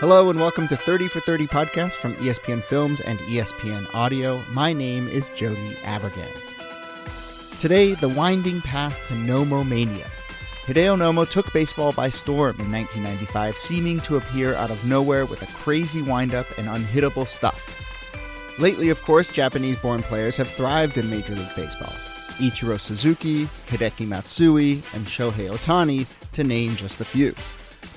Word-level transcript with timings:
Hello 0.00 0.30
and 0.30 0.38
welcome 0.38 0.68
to 0.68 0.76
30 0.76 1.08
for 1.08 1.18
30 1.18 1.48
podcast 1.48 1.94
from 1.94 2.14
ESPN 2.14 2.62
Films 2.62 3.00
and 3.00 3.18
ESPN 3.18 3.92
Audio. 3.92 4.40
My 4.52 4.72
name 4.72 5.08
is 5.08 5.32
Jody 5.32 5.74
Avirgan. 5.82 6.30
Today, 7.58 7.94
the 7.94 8.08
winding 8.08 8.60
path 8.60 8.96
to 9.08 9.14
Nomo 9.14 9.66
Mania. 9.66 10.06
Hideo 10.66 10.96
Nomo 10.96 11.28
took 11.28 11.52
baseball 11.52 11.90
by 11.90 12.10
storm 12.10 12.60
in 12.60 12.70
1995, 12.70 13.56
seeming 13.56 13.98
to 14.02 14.18
appear 14.18 14.54
out 14.54 14.70
of 14.70 14.84
nowhere 14.84 15.26
with 15.26 15.42
a 15.42 15.52
crazy 15.52 16.00
windup 16.00 16.46
and 16.58 16.68
unhittable 16.68 17.26
stuff. 17.26 17.74
Lately, 18.60 18.90
of 18.90 19.02
course, 19.02 19.26
Japanese 19.26 19.74
born 19.82 20.04
players 20.04 20.36
have 20.36 20.46
thrived 20.46 20.96
in 20.96 21.10
Major 21.10 21.34
League 21.34 21.56
Baseball. 21.56 21.92
Ichiro 22.38 22.78
Suzuki, 22.78 23.46
Hideki 23.66 24.06
Matsui, 24.06 24.74
and 24.94 25.06
Shohei 25.06 25.50
Ohtani, 25.50 26.06
to 26.34 26.44
name 26.44 26.76
just 26.76 27.00
a 27.00 27.04
few. 27.04 27.34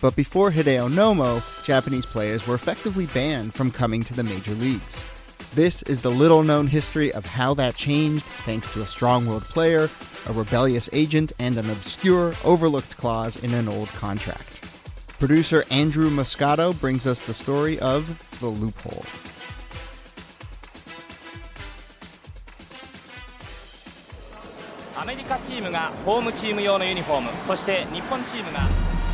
But 0.01 0.15
before 0.15 0.51
Hideo 0.51 0.89
Nomo, 0.91 1.41
Japanese 1.63 2.05
players 2.05 2.47
were 2.47 2.55
effectively 2.55 3.05
banned 3.07 3.53
from 3.53 3.71
coming 3.71 4.03
to 4.03 4.13
the 4.13 4.23
major 4.23 4.53
leagues. 4.53 5.03
This 5.53 5.83
is 5.83 6.01
the 6.01 6.09
little 6.09 6.43
known 6.43 6.67
history 6.67 7.11
of 7.13 7.25
how 7.25 7.53
that 7.55 7.75
changed 7.75 8.23
thanks 8.45 8.67
to 8.69 8.81
a 8.81 8.85
strong 8.85 9.25
willed 9.25 9.43
player, 9.43 9.89
a 10.27 10.33
rebellious 10.33 10.89
agent, 10.93 11.33
and 11.39 11.57
an 11.57 11.69
obscure, 11.69 12.33
overlooked 12.43 12.97
clause 12.97 13.35
in 13.43 13.53
an 13.53 13.67
old 13.67 13.89
contract. 13.89 14.65
Producer 15.19 15.65
Andrew 15.69 16.09
Moscato 16.09 16.79
brings 16.79 17.05
us 17.05 17.21
the 17.21 17.33
story 17.33 17.79
of 17.79 18.17
The 18.39 18.47
Loophole. 18.47 19.05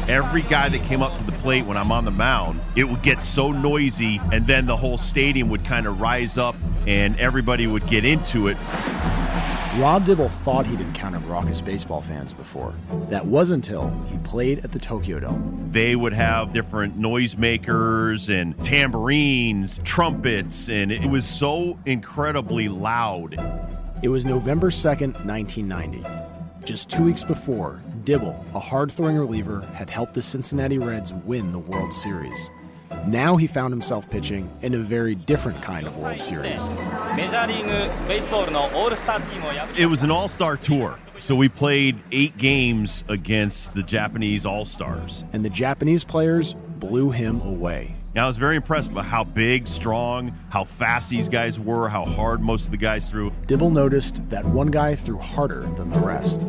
Every 0.08 0.42
guy 0.44 0.70
that 0.70 0.84
came 0.84 1.02
up 1.02 1.16
to 1.18 1.24
the 1.24 1.32
plate 1.34 1.66
when 1.66 1.78
I'm 1.78 1.92
on 1.92 2.06
the 2.06 2.12
mound, 2.12 2.60
it 2.76 2.86
would 2.86 3.02
get 3.02 3.22
so 3.22 3.52
noisy, 3.52 4.20
and 4.32 4.48
then 4.48 4.66
the 4.66 4.78
whole 4.78 4.98
stadium 4.98 5.50
would 5.50 5.66
kind 5.66 5.86
of 5.86 6.02
rise 6.02 6.38
up 6.38 6.56
and 6.86 7.20
everybody 7.20 7.68
would 7.68 7.86
get 7.88 8.06
into 8.06 8.48
it. 8.48 8.58
Rob 9.78 10.06
Dibble 10.06 10.30
thought 10.30 10.66
he'd 10.66 10.82
encountered 10.82 11.24
raucous 11.26 11.62
baseball 11.62 12.02
fans 12.02 12.34
before. 12.34 12.74
That 13.10 13.28
was 13.28 13.52
until 13.52 13.90
he 14.08 14.18
played 14.20 14.64
at 14.64 14.72
the 14.72 14.80
Tokyo 14.80 15.20
Dome. 15.20 15.68
They 15.70 15.96
would 15.96 16.14
have 16.14 16.52
different 16.52 16.98
noisemakers 17.00 18.28
and 18.28 18.58
tambourines, 18.64 19.80
trumpets, 19.84 20.68
and 20.68 20.92
it 20.92 21.08
was 21.08 21.28
so 21.28 21.78
incredibly 21.86 22.70
loud. 22.70 23.36
It 24.02 24.10
was 24.10 24.26
November 24.26 24.72
2nd, 24.72 25.24
1990. 25.26 26.04
Just 26.66 26.90
two 26.90 27.04
weeks 27.04 27.24
before, 27.24 27.80
Dibble, 28.08 28.42
a 28.54 28.60
hard 28.60 28.90
throwing 28.90 29.18
reliever, 29.18 29.60
had 29.74 29.90
helped 29.90 30.14
the 30.14 30.22
Cincinnati 30.22 30.78
Reds 30.78 31.12
win 31.12 31.52
the 31.52 31.60
World 31.60 31.92
Series. 31.92 32.50
Now 33.06 33.36
he 33.36 33.48
found 33.48 33.73
himself 33.73 34.10
pitching 34.10 34.50
in 34.62 34.73
a 34.76 34.78
very 34.78 35.14
different 35.14 35.62
kind 35.62 35.86
of 35.86 35.98
World 35.98 36.17
Series. 36.17 36.70
It 39.78 39.90
was 39.90 40.04
an 40.04 40.12
all 40.12 40.30
star 40.30 40.56
tour. 40.56 40.98
So 41.20 41.36
we 41.36 41.50
played 41.50 42.00
eight 42.14 42.38
games 42.38 43.04
against 43.10 43.73
the 43.73 43.84
Japanese 43.84 44.46
All 44.46 44.64
Stars. 44.64 45.26
And 45.34 45.44
the 45.44 45.50
Japanese 45.50 46.06
players 46.06 46.54
blew 46.80 47.12
him 47.12 47.42
away. 47.42 47.98
Now, 48.16 48.23
I 48.23 48.28
was 48.28 48.38
very 48.38 48.56
impressed 48.56 48.94
by 48.94 49.04
how 49.04 49.26
big, 49.26 49.67
strong, 49.67 50.34
how 50.50 50.64
fast 50.64 51.10
these 51.10 51.28
guys 51.28 51.60
were, 51.60 51.90
how 51.90 52.06
hard 52.06 52.40
most 52.40 52.64
of 52.64 52.72
the 52.72 52.78
guys 52.78 53.10
threw. 53.10 53.34
Dibble 53.48 53.72
noticed 53.72 54.28
that 54.30 54.46
one 54.46 54.67
guy 54.67 54.96
threw 54.96 55.17
harder 55.17 55.64
than 55.76 55.90
the 55.90 56.00
rest. 56.00 56.48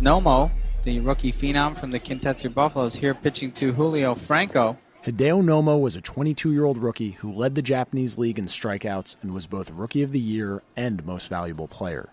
Nomo, 0.00 0.50
the 0.84 1.00
rookie 1.00 1.32
phenom 1.32 1.76
from 1.76 1.90
the 1.90 1.98
Kintetsu 1.98 2.54
Buffaloes, 2.54 2.94
here 2.94 3.14
pitching 3.14 3.50
to 3.52 3.72
Julio 3.72 4.14
Franco. 4.14 4.78
Hideo 5.04 5.42
Nomo 5.42 5.80
was 5.80 5.96
a 5.96 6.00
22 6.00 6.52
year 6.52 6.64
old 6.64 6.78
rookie 6.78 7.12
who 7.12 7.32
led 7.32 7.54
the 7.54 7.62
Japanese 7.62 8.16
league 8.16 8.38
in 8.38 8.44
strikeouts 8.44 9.16
and 9.22 9.34
was 9.34 9.46
both 9.46 9.70
Rookie 9.70 10.02
of 10.02 10.12
the 10.12 10.20
Year 10.20 10.62
and 10.76 11.04
Most 11.04 11.28
Valuable 11.28 11.66
Player. 11.66 12.10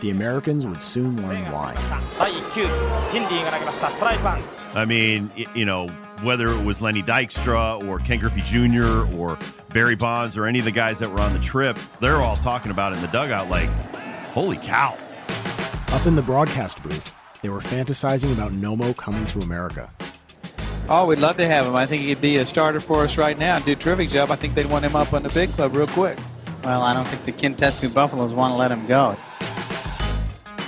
The 0.00 0.10
Americans 0.10 0.64
would 0.64 0.80
soon 0.80 1.20
learn 1.26 1.50
why. 1.50 1.74
I 4.74 4.84
mean, 4.84 5.30
you 5.54 5.64
know, 5.64 5.88
whether 6.22 6.48
it 6.48 6.64
was 6.64 6.80
Lenny 6.80 7.02
Dykstra 7.02 7.84
or 7.88 7.98
Ken 7.98 8.20
Griffey 8.20 8.42
Jr. 8.42 9.12
or 9.16 9.38
Barry 9.72 9.96
Bonds 9.96 10.36
or 10.36 10.46
any 10.46 10.60
of 10.60 10.64
the 10.64 10.70
guys 10.70 11.00
that 11.00 11.10
were 11.10 11.20
on 11.20 11.32
the 11.32 11.40
trip, 11.40 11.76
they're 12.00 12.20
all 12.22 12.36
talking 12.36 12.70
about 12.70 12.92
in 12.92 13.00
the 13.00 13.08
dugout 13.08 13.48
like, 13.48 13.68
holy 14.34 14.58
cow, 14.58 14.96
up 15.92 16.06
in 16.06 16.16
the 16.16 16.22
broadcast 16.22 16.82
booth, 16.82 17.14
they 17.42 17.48
were 17.48 17.60
fantasizing 17.60 18.32
about 18.32 18.52
Nomo 18.52 18.96
coming 18.96 19.24
to 19.26 19.38
America. 19.40 19.90
Oh, 20.90 21.06
we'd 21.06 21.18
love 21.18 21.36
to 21.36 21.46
have 21.46 21.66
him. 21.66 21.74
I 21.76 21.86
think 21.86 22.02
he'd 22.02 22.20
be 22.20 22.36
a 22.36 22.46
starter 22.46 22.80
for 22.80 23.04
us 23.04 23.16
right 23.16 23.38
now 23.38 23.56
and 23.56 23.64
do 23.64 23.72
a 23.72 23.76
terrific 23.76 24.08
job. 24.08 24.30
I 24.30 24.36
think 24.36 24.54
they'd 24.54 24.66
want 24.66 24.84
him 24.84 24.96
up 24.96 25.12
on 25.12 25.22
the 25.22 25.28
big 25.30 25.50
club 25.50 25.74
real 25.74 25.86
quick. 25.86 26.18
Well, 26.64 26.82
I 26.82 26.92
don't 26.92 27.06
think 27.06 27.24
the 27.24 27.32
Kintetsu 27.32 27.92
Buffaloes 27.92 28.32
want 28.32 28.52
to 28.52 28.56
let 28.56 28.70
him 28.70 28.86
go. 28.86 29.16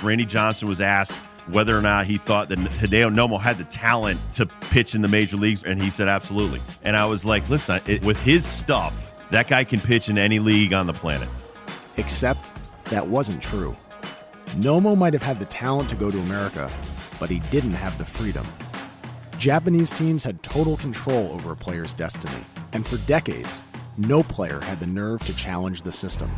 Randy 0.03 0.25
Johnson 0.25 0.67
was 0.67 0.81
asked 0.81 1.19
whether 1.47 1.77
or 1.77 1.81
not 1.81 2.05
he 2.05 2.17
thought 2.17 2.49
that 2.49 2.59
Hideo 2.59 3.13
Nomo 3.13 3.39
had 3.39 3.57
the 3.57 3.63
talent 3.65 4.19
to 4.33 4.45
pitch 4.45 4.95
in 4.95 5.01
the 5.01 5.07
major 5.07 5.37
leagues, 5.37 5.63
and 5.63 5.81
he 5.81 5.89
said 5.89 6.07
absolutely. 6.07 6.61
And 6.83 6.95
I 6.95 7.05
was 7.05 7.25
like, 7.25 7.47
listen, 7.49 7.81
it, 7.87 8.03
with 8.03 8.19
his 8.21 8.45
stuff, 8.45 9.13
that 9.31 9.47
guy 9.47 9.63
can 9.63 9.79
pitch 9.79 10.09
in 10.09 10.17
any 10.17 10.39
league 10.39 10.73
on 10.73 10.87
the 10.87 10.93
planet. 10.93 11.29
Except 11.97 12.53
that 12.85 13.07
wasn't 13.07 13.41
true. 13.41 13.75
Nomo 14.55 14.97
might 14.97 15.13
have 15.13 15.21
had 15.23 15.37
the 15.37 15.45
talent 15.45 15.89
to 15.91 15.95
go 15.95 16.11
to 16.11 16.19
America, 16.19 16.69
but 17.21 17.29
he 17.29 17.39
didn't 17.51 17.71
have 17.71 17.97
the 17.97 18.03
freedom. 18.03 18.45
Japanese 19.37 19.91
teams 19.91 20.25
had 20.25 20.43
total 20.43 20.75
control 20.75 21.31
over 21.31 21.53
a 21.53 21.55
player's 21.55 21.93
destiny, 21.93 22.43
and 22.73 22.85
for 22.85 22.97
decades, 23.07 23.61
no 23.95 24.21
player 24.23 24.59
had 24.59 24.81
the 24.81 24.87
nerve 24.87 25.23
to 25.23 25.33
challenge 25.35 25.83
the 25.83 25.91
system. 25.91 26.29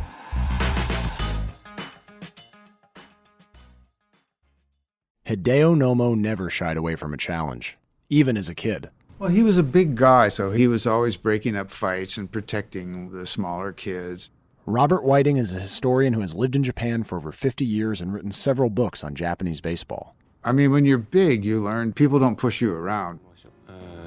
Hideo 5.26 5.74
Nomo 5.74 6.16
never 6.16 6.48
shied 6.48 6.76
away 6.76 6.94
from 6.94 7.12
a 7.12 7.16
challenge, 7.16 7.76
even 8.10 8.36
as 8.36 8.48
a 8.48 8.54
kid. 8.54 8.90
Well, 9.18 9.30
he 9.30 9.42
was 9.42 9.58
a 9.58 9.64
big 9.64 9.96
guy, 9.96 10.28
so 10.28 10.52
he 10.52 10.68
was 10.68 10.86
always 10.86 11.16
breaking 11.16 11.56
up 11.56 11.68
fights 11.68 12.16
and 12.16 12.30
protecting 12.30 13.10
the 13.10 13.26
smaller 13.26 13.72
kids. 13.72 14.30
Robert 14.66 15.04
Whiting 15.04 15.36
is 15.36 15.54
a 15.54 15.60
historian 15.60 16.14
who 16.14 16.22
has 16.22 16.34
lived 16.34 16.56
in 16.56 16.62
Japan 16.62 17.02
for 17.02 17.16
over 17.16 17.32
50 17.32 17.66
years 17.66 18.00
and 18.00 18.14
written 18.14 18.30
several 18.30 18.70
books 18.70 19.04
on 19.04 19.14
Japanese 19.14 19.60
baseball. 19.60 20.16
I 20.42 20.52
mean, 20.52 20.70
when 20.70 20.86
you're 20.86 20.96
big, 20.96 21.44
you 21.44 21.62
learn 21.62 21.92
people 21.92 22.18
don't 22.18 22.38
push 22.38 22.62
you 22.62 22.74
around. 22.74 23.20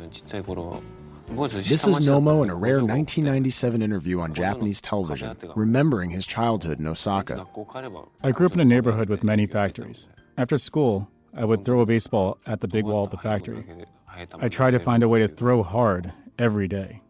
This 0.09 1.85
is 1.85 2.07
Nomo 2.07 2.43
in 2.43 2.49
a 2.49 2.55
rare 2.55 2.77
1997 2.77 3.81
interview 3.83 4.19
on 4.19 4.33
Japanese 4.33 4.81
television, 4.81 5.37
remembering 5.55 6.09
his 6.09 6.25
childhood 6.25 6.79
in 6.79 6.87
Osaka. 6.87 7.45
I 8.23 8.31
grew 8.31 8.47
up 8.47 8.53
in 8.53 8.59
a 8.59 8.65
neighborhood 8.65 9.09
with 9.09 9.23
many 9.23 9.45
factories. 9.45 10.09
After 10.37 10.57
school, 10.57 11.07
I 11.35 11.45
would 11.45 11.65
throw 11.65 11.81
a 11.81 11.85
baseball 11.85 12.39
at 12.47 12.61
the 12.61 12.67
big 12.67 12.85
wall 12.85 13.03
of 13.03 13.11
the 13.11 13.17
factory. 13.17 13.63
I 14.39 14.49
tried 14.49 14.71
to 14.71 14.79
find 14.79 15.03
a 15.03 15.09
way 15.09 15.19
to 15.19 15.27
throw 15.27 15.61
hard 15.61 16.13
every 16.39 16.67
day. 16.67 17.01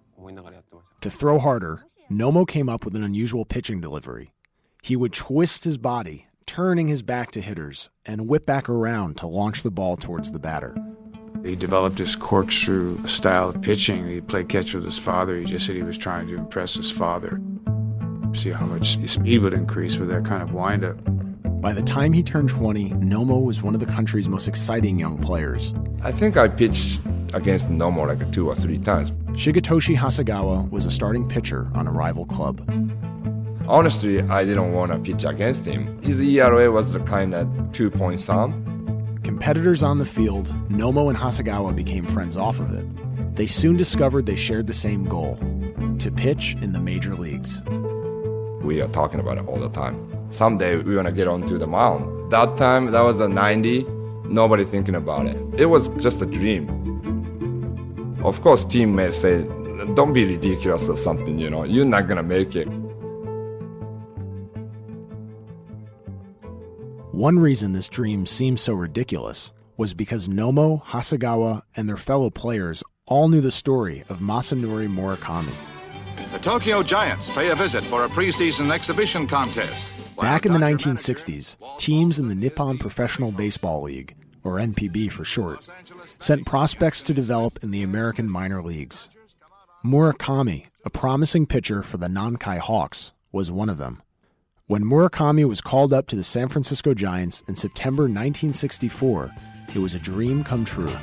To 1.01 1.09
throw 1.09 1.37
harder, 1.37 1.85
Nomo 2.11 2.47
came 2.47 2.69
up 2.69 2.85
with 2.85 2.95
an 2.95 3.03
unusual 3.03 3.43
pitching 3.43 3.81
delivery. 3.81 4.31
He 4.81 4.95
would 4.95 5.11
twist 5.11 5.65
his 5.65 5.77
body, 5.77 6.27
turning 6.45 6.87
his 6.87 7.01
back 7.01 7.31
to 7.31 7.41
hitters, 7.41 7.89
and 8.05 8.29
whip 8.29 8.45
back 8.45 8.69
around 8.69 9.17
to 9.17 9.27
launch 9.27 9.61
the 9.61 9.71
ball 9.71 9.97
towards 9.97 10.31
the 10.31 10.39
batter. 10.39 10.73
He 11.43 11.57
developed 11.57 11.97
this 11.97 12.15
corkscrew 12.15 13.05
style 13.07 13.49
of 13.49 13.61
pitching. 13.61 14.07
He 14.07 14.21
played 14.21 14.47
catch 14.47 14.73
with 14.73 14.85
his 14.85 14.97
father. 14.97 15.35
He 15.37 15.43
just 15.43 15.65
said 15.65 15.75
he 15.75 15.83
was 15.83 15.97
trying 15.97 16.27
to 16.27 16.37
impress 16.37 16.75
his 16.75 16.89
father. 16.89 17.41
See 18.33 18.51
how 18.51 18.65
much 18.65 18.95
his 18.95 19.11
speed 19.11 19.41
would 19.41 19.53
increase 19.53 19.97
with 19.97 20.07
that 20.07 20.23
kind 20.23 20.41
of 20.41 20.53
windup. 20.53 20.97
By 21.59 21.73
the 21.73 21.83
time 21.83 22.13
he 22.13 22.23
turned 22.23 22.49
20, 22.49 22.91
Nomo 22.91 23.43
was 23.43 23.61
one 23.61 23.73
of 23.73 23.81
the 23.81 23.85
country's 23.85 24.29
most 24.29 24.47
exciting 24.47 24.97
young 24.97 25.17
players. 25.17 25.73
I 26.03 26.13
think 26.13 26.37
I 26.37 26.47
pitched 26.47 27.01
against 27.33 27.69
Nomo 27.69 28.07
like 28.07 28.31
two 28.31 28.47
or 28.47 28.55
three 28.55 28.77
times. 28.77 29.11
Shigetoshi 29.33 29.95
Hasegawa 29.95 30.69
was 30.69 30.85
a 30.85 30.91
starting 30.91 31.27
pitcher 31.27 31.69
on 31.73 31.87
a 31.87 31.91
rival 31.91 32.25
club. 32.25 32.61
Honestly, 33.67 34.21
I 34.21 34.45
didn't 34.45 34.71
want 34.71 34.91
to 34.91 34.99
pitch 34.99 35.25
against 35.25 35.65
him. 35.65 36.01
His 36.01 36.21
ERA 36.21 36.71
was 36.71 36.93
the 36.93 36.99
kind 37.01 37.33
of 37.33 37.47
two 37.73 37.91
point 37.91 38.19
some. 38.21 39.19
Competitors 39.23 39.83
on 39.83 39.97
the 39.97 40.05
field, 40.05 40.53
Nomo 40.69 41.09
and 41.09 41.17
Hasegawa 41.17 41.75
became 41.75 42.05
friends 42.05 42.37
off 42.37 42.59
of 42.59 42.73
it. 42.73 42.85
They 43.35 43.45
soon 43.45 43.75
discovered 43.75 44.25
they 44.25 44.37
shared 44.37 44.67
the 44.67 44.73
same 44.73 45.03
goal 45.03 45.37
to 45.99 46.11
pitch 46.11 46.55
in 46.61 46.71
the 46.71 46.79
major 46.79 47.13
leagues. 47.15 47.61
We 48.61 48.81
are 48.81 48.87
talking 48.87 49.19
about 49.19 49.37
it 49.37 49.45
all 49.47 49.59
the 49.59 49.69
time. 49.69 49.97
Someday 50.29 50.77
we're 50.77 50.95
gonna 50.95 51.11
get 51.11 51.27
onto 51.27 51.57
the 51.57 51.67
mound. 51.67 52.31
That 52.31 52.57
time, 52.57 52.91
that 52.91 53.01
was 53.01 53.19
a 53.19 53.27
90, 53.27 53.85
nobody 54.25 54.63
thinking 54.63 54.95
about 54.95 55.25
it. 55.27 55.37
It 55.59 55.65
was 55.65 55.89
just 55.99 56.21
a 56.21 56.25
dream. 56.25 56.86
Of 58.27 58.41
course, 58.41 58.65
team 58.65 58.93
may 58.93 59.09
say, 59.11 59.43
don't 59.93 60.11
be 60.11 60.25
ridiculous 60.25 60.89
or 60.89 60.97
something, 60.97 61.39
you 61.39 61.49
know, 61.49 61.63
you're 61.63 61.85
not 61.85 62.09
gonna 62.09 62.23
make 62.23 62.57
it. 62.57 62.67
One 67.13 67.39
reason 67.39 67.71
this 67.71 67.87
dream 67.87 68.25
seemed 68.25 68.59
so 68.59 68.73
ridiculous 68.73 69.53
was 69.77 69.93
because 69.93 70.27
Nomo, 70.27 70.83
Hasegawa, 70.83 71.61
and 71.77 71.87
their 71.87 71.95
fellow 71.95 72.29
players 72.29 72.83
all 73.05 73.29
knew 73.29 73.39
the 73.39 73.49
story 73.49 74.03
of 74.09 74.19
Masanori 74.19 74.93
Murakami. 74.93 75.55
The 76.33 76.39
Tokyo 76.39 76.83
Giants 76.83 77.33
pay 77.33 77.49
a 77.51 77.55
visit 77.55 77.85
for 77.85 78.03
a 78.03 78.09
preseason 78.09 78.69
exhibition 78.71 79.25
contest. 79.25 79.85
Back 80.19 80.45
in 80.45 80.51
the 80.51 80.59
1960s, 80.59 81.55
teams 81.77 82.19
in 82.19 82.27
the 82.27 82.35
Nippon 82.35 82.77
Professional 82.77 83.31
Baseball 83.31 83.83
League, 83.83 84.17
or 84.47 84.57
NPB 84.59 85.11
for 85.11 85.25
short, 85.25 85.67
sent 86.19 86.45
prospects 86.45 87.03
to 87.03 87.13
develop 87.13 87.63
in 87.63 87.71
the 87.71 87.83
American 87.83 88.29
minor 88.29 88.63
leagues. 88.63 89.09
Murakami, 89.85 90.67
a 90.85 90.89
promising 90.89 91.45
pitcher 91.45 91.83
for 91.83 91.97
the 91.97 92.07
Nankai 92.07 92.57
Hawks, 92.57 93.13
was 93.31 93.51
one 93.51 93.69
of 93.69 93.77
them. 93.77 94.01
When 94.67 94.83
Murakami 94.83 95.47
was 95.47 95.61
called 95.61 95.93
up 95.93 96.07
to 96.07 96.15
the 96.15 96.23
San 96.23 96.47
Francisco 96.47 96.93
Giants 96.93 97.41
in 97.47 97.55
September 97.55 98.03
1964, 98.03 99.31
it 99.75 99.79
was 99.79 99.95
a 99.95 99.99
dream 99.99 100.43
come 100.43 100.65
true. 100.65 100.93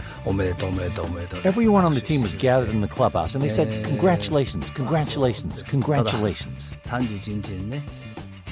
Everyone 1.45 1.85
on 1.85 1.95
the 1.95 2.01
team 2.01 2.23
was 2.23 2.35
gathered 2.35 2.71
in 2.71 2.81
the 2.81 2.89
clubhouse 2.89 3.35
and 3.35 3.43
they 3.43 3.49
said, 3.49 3.85
Congratulations, 3.85 4.71
congratulations, 4.71 5.63
congratulations. 5.63 6.75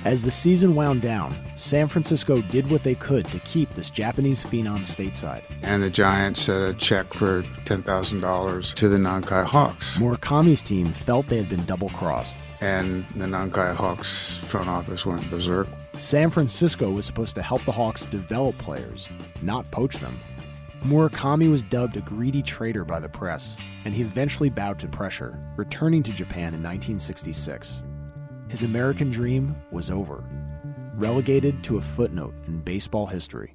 As 0.04 0.24
the 0.24 0.32
season 0.32 0.74
wound 0.74 1.00
down, 1.00 1.32
San 1.54 1.86
Francisco 1.86 2.42
did 2.42 2.68
what 2.68 2.82
they 2.82 2.96
could 2.96 3.24
to 3.26 3.38
keep 3.40 3.72
this 3.74 3.88
Japanese 3.88 4.42
phenom 4.42 4.80
stateside. 4.80 5.42
And 5.62 5.80
the 5.80 5.90
Giants 5.90 6.42
sent 6.42 6.64
a 6.64 6.74
check 6.76 7.14
for 7.14 7.42
$10,000 7.42 8.74
to 8.74 8.88
the 8.88 8.96
Nankai 8.96 9.44
Hawks. 9.44 9.98
Murakami's 9.98 10.60
team 10.60 10.88
felt 10.88 11.26
they 11.26 11.36
had 11.36 11.48
been 11.48 11.64
double 11.66 11.88
crossed. 11.90 12.36
And 12.60 13.06
the 13.10 13.26
Nankai 13.26 13.76
Hawks 13.76 14.38
front 14.38 14.68
office 14.68 15.06
went 15.06 15.30
berserk. 15.30 15.68
San 15.98 16.30
Francisco 16.30 16.90
was 16.90 17.06
supposed 17.06 17.36
to 17.36 17.42
help 17.42 17.64
the 17.64 17.70
Hawks 17.72 18.04
develop 18.06 18.58
players, 18.58 19.08
not 19.40 19.70
poach 19.70 19.98
them. 19.98 20.18
Murakami 20.82 21.48
was 21.48 21.62
dubbed 21.62 21.96
a 21.96 22.00
greedy 22.00 22.42
traitor 22.42 22.84
by 22.84 22.98
the 22.98 23.08
press, 23.08 23.56
and 23.84 23.94
he 23.94 24.02
eventually 24.02 24.50
bowed 24.50 24.80
to 24.80 24.88
pressure, 24.88 25.38
returning 25.56 26.02
to 26.02 26.12
Japan 26.12 26.54
in 26.54 26.62
1966. 26.62 27.84
His 28.52 28.62
American 28.62 29.08
dream 29.08 29.56
was 29.70 29.90
over, 29.90 30.22
relegated 30.96 31.64
to 31.64 31.78
a 31.78 31.80
footnote 31.80 32.34
in 32.46 32.60
baseball 32.60 33.06
history. 33.06 33.54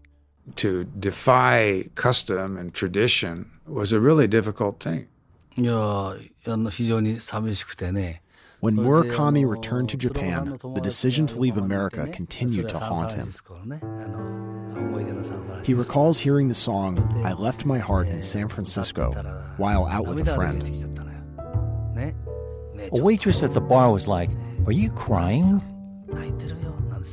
To 0.55 0.85
defy 0.85 1.83
custom 1.93 2.57
and 2.57 2.73
tradition 2.73 3.51
was 3.67 3.93
a 3.93 3.99
really 3.99 4.25
difficult 4.25 4.81
thing. 4.81 5.07
When 5.55 5.67
Murakami 8.75 9.47
returned 9.47 9.89
to 9.89 9.97
Japan, 9.97 10.57
the 10.73 10.81
decision 10.81 11.27
to 11.27 11.37
leave 11.37 11.57
America 11.57 12.07
continued 12.07 12.69
to 12.69 12.79
haunt 12.79 13.11
him. 13.11 13.29
He 15.63 15.75
recalls 15.75 16.19
hearing 16.19 16.47
the 16.47 16.55
song, 16.55 16.97
I 17.23 17.33
Left 17.33 17.65
My 17.65 17.77
Heart 17.77 18.07
in 18.07 18.23
San 18.23 18.47
Francisco, 18.47 19.11
while 19.57 19.85
out 19.85 20.07
with 20.07 20.27
a 20.27 20.33
friend. 20.33 20.63
A 22.91 22.99
waitress 22.99 23.43
at 23.43 23.53
the 23.53 23.61
bar 23.61 23.91
was 23.91 24.07
like, 24.07 24.31
Are 24.67 24.73
you 24.73 24.89
crying? 24.91 25.61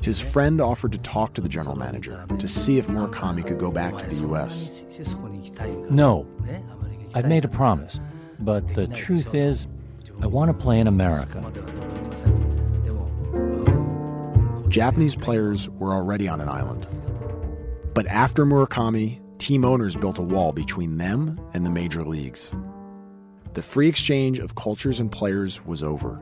His 0.02 0.20
friend 0.20 0.60
offered 0.60 0.90
to 0.90 0.98
talk 0.98 1.34
to 1.34 1.40
the 1.40 1.48
general 1.48 1.76
manager 1.76 2.26
to 2.36 2.48
see 2.48 2.78
if 2.78 2.88
Murakami 2.88 3.46
could 3.46 3.58
go 3.58 3.70
back 3.70 3.96
to 3.96 4.06
the 4.06 4.22
U.S. 4.22 4.84
No, 5.88 6.26
I've 7.14 7.28
made 7.28 7.44
a 7.44 7.48
promise, 7.48 8.00
but 8.40 8.74
the 8.74 8.88
truth 8.88 9.36
is, 9.36 9.68
I 10.20 10.26
want 10.26 10.48
to 10.48 10.52
play 10.52 10.80
in 10.80 10.88
America. 10.88 11.40
Japanese 14.68 15.14
players 15.14 15.70
were 15.70 15.92
already 15.92 16.26
on 16.26 16.40
an 16.40 16.48
island. 16.48 16.88
But 17.94 18.08
after 18.08 18.44
Murakami, 18.44 19.20
team 19.38 19.64
owners 19.64 19.94
built 19.94 20.18
a 20.18 20.22
wall 20.22 20.52
between 20.52 20.98
them 20.98 21.38
and 21.54 21.64
the 21.64 21.70
major 21.70 22.04
leagues. 22.04 22.52
The 23.52 23.62
free 23.62 23.86
exchange 23.86 24.40
of 24.40 24.56
cultures 24.56 24.98
and 24.98 25.12
players 25.12 25.64
was 25.64 25.84
over. 25.84 26.20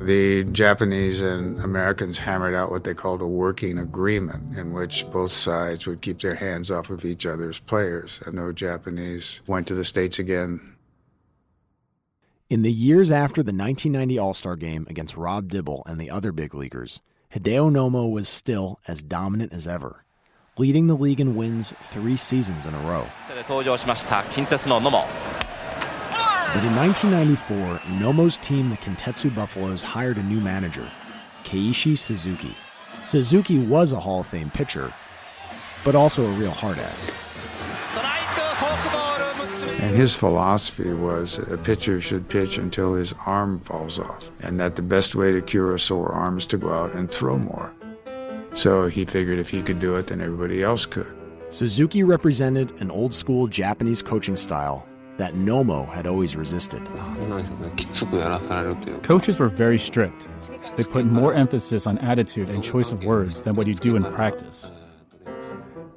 The 0.00 0.44
Japanese 0.44 1.20
and 1.20 1.60
Americans 1.60 2.18
hammered 2.18 2.54
out 2.54 2.70
what 2.70 2.84
they 2.84 2.94
called 2.94 3.20
a 3.20 3.26
working 3.26 3.78
agreement, 3.78 4.56
in 4.56 4.72
which 4.72 5.06
both 5.10 5.30
sides 5.30 5.86
would 5.86 6.00
keep 6.00 6.20
their 6.20 6.36
hands 6.36 6.70
off 6.70 6.90
of 6.90 7.04
each 7.04 7.26
other's 7.26 7.60
players, 7.60 8.20
and 8.24 8.34
no 8.34 8.50
Japanese 8.50 9.42
went 9.46 9.66
to 9.66 9.74
the 9.74 9.84
States 9.84 10.18
again 10.18 10.76
in 12.50 12.62
the 12.62 12.72
years 12.72 13.12
after 13.12 13.44
the 13.44 13.52
1990 13.52 14.18
All 14.18 14.34
Star 14.34 14.56
game 14.56 14.84
against 14.90 15.16
Rob 15.16 15.48
Dibble 15.48 15.84
and 15.86 16.00
the 16.00 16.10
other 16.10 16.32
big 16.32 16.52
leaguers, 16.52 17.00
Hideo 17.32 17.70
Nomo 17.70 18.10
was 18.10 18.28
still 18.28 18.80
as 18.88 19.04
dominant 19.04 19.52
as 19.52 19.68
ever, 19.68 20.04
leading 20.58 20.88
the 20.88 20.96
league 20.96 21.20
in 21.20 21.36
wins 21.36 21.72
three 21.80 22.16
seasons 22.16 22.66
in 22.66 22.74
a 22.74 22.80
row. 22.80 23.06
But 26.52 26.64
in 26.64 26.74
1994, 26.74 27.80
Nomo's 28.00 28.36
team, 28.36 28.70
the 28.70 28.76
Kintetsu 28.76 29.32
Buffaloes, 29.32 29.84
hired 29.84 30.16
a 30.16 30.22
new 30.24 30.40
manager, 30.40 30.90
Keiichi 31.44 31.96
Suzuki. 31.96 32.56
Suzuki 33.04 33.60
was 33.60 33.92
a 33.92 34.00
Hall 34.00 34.20
of 34.20 34.26
Fame 34.26 34.50
pitcher, 34.50 34.92
but 35.84 35.94
also 35.94 36.26
a 36.26 36.32
real 36.32 36.50
hard 36.50 36.76
ass. 36.80 37.12
And 39.80 39.94
his 39.94 40.16
philosophy 40.16 40.92
was 40.92 41.38
a 41.38 41.56
pitcher 41.56 42.00
should 42.00 42.28
pitch 42.28 42.58
until 42.58 42.94
his 42.94 43.14
arm 43.26 43.60
falls 43.60 44.00
off, 44.00 44.28
and 44.40 44.58
that 44.58 44.74
the 44.74 44.82
best 44.82 45.14
way 45.14 45.30
to 45.30 45.40
cure 45.40 45.76
a 45.76 45.78
sore 45.78 46.10
arm 46.10 46.36
is 46.36 46.46
to 46.46 46.58
go 46.58 46.72
out 46.72 46.94
and 46.94 47.12
throw 47.12 47.38
more. 47.38 47.72
So 48.54 48.88
he 48.88 49.04
figured 49.04 49.38
if 49.38 49.50
he 49.50 49.62
could 49.62 49.78
do 49.78 49.94
it, 49.98 50.08
then 50.08 50.20
everybody 50.20 50.64
else 50.64 50.84
could. 50.84 51.16
Suzuki 51.50 52.02
represented 52.02 52.72
an 52.80 52.90
old 52.90 53.14
school 53.14 53.46
Japanese 53.46 54.02
coaching 54.02 54.36
style 54.36 54.84
that 55.20 55.34
Nomo 55.34 55.86
had 55.86 56.06
always 56.06 56.34
resisted. 56.34 56.80
Coaches 59.02 59.38
were 59.38 59.50
very 59.50 59.78
strict. 59.78 60.28
They 60.76 60.84
put 60.84 61.04
more 61.04 61.34
emphasis 61.34 61.86
on 61.86 61.98
attitude 61.98 62.48
and 62.48 62.64
choice 62.64 62.90
of 62.90 63.04
words 63.04 63.42
than 63.42 63.54
what 63.54 63.66
you 63.66 63.74
do 63.74 63.96
in 63.96 64.04
practice. 64.14 64.70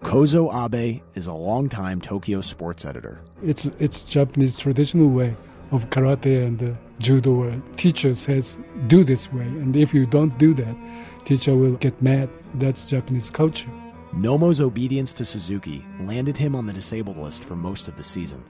Kozo 0.01 0.51
Abe 0.51 1.01
is 1.13 1.27
a 1.27 1.33
longtime 1.33 2.01
Tokyo 2.01 2.41
sports 2.41 2.83
editor. 2.83 3.21
It's 3.41 3.67
it's 3.79 4.01
Japanese 4.01 4.57
traditional 4.57 5.07
way 5.07 5.37
of 5.71 5.89
karate 5.89 6.45
and 6.45 6.61
uh, 6.61 6.73
judo. 6.99 7.33
Where 7.33 7.61
teacher 7.77 8.13
says 8.15 8.57
do 8.87 9.05
this 9.05 9.31
way, 9.31 9.45
and 9.45 9.73
if 9.77 9.93
you 9.93 10.05
don't 10.05 10.37
do 10.37 10.53
that, 10.55 10.75
teacher 11.23 11.55
will 11.55 11.77
get 11.77 12.01
mad. 12.01 12.29
That's 12.55 12.89
Japanese 12.89 13.29
culture. 13.29 13.71
Nomo's 14.13 14.59
obedience 14.59 15.13
to 15.13 15.23
Suzuki 15.23 15.85
landed 16.01 16.35
him 16.35 16.55
on 16.55 16.65
the 16.65 16.73
disabled 16.73 17.17
list 17.17 17.45
for 17.45 17.55
most 17.55 17.87
of 17.87 17.95
the 17.95 18.03
season. 18.03 18.43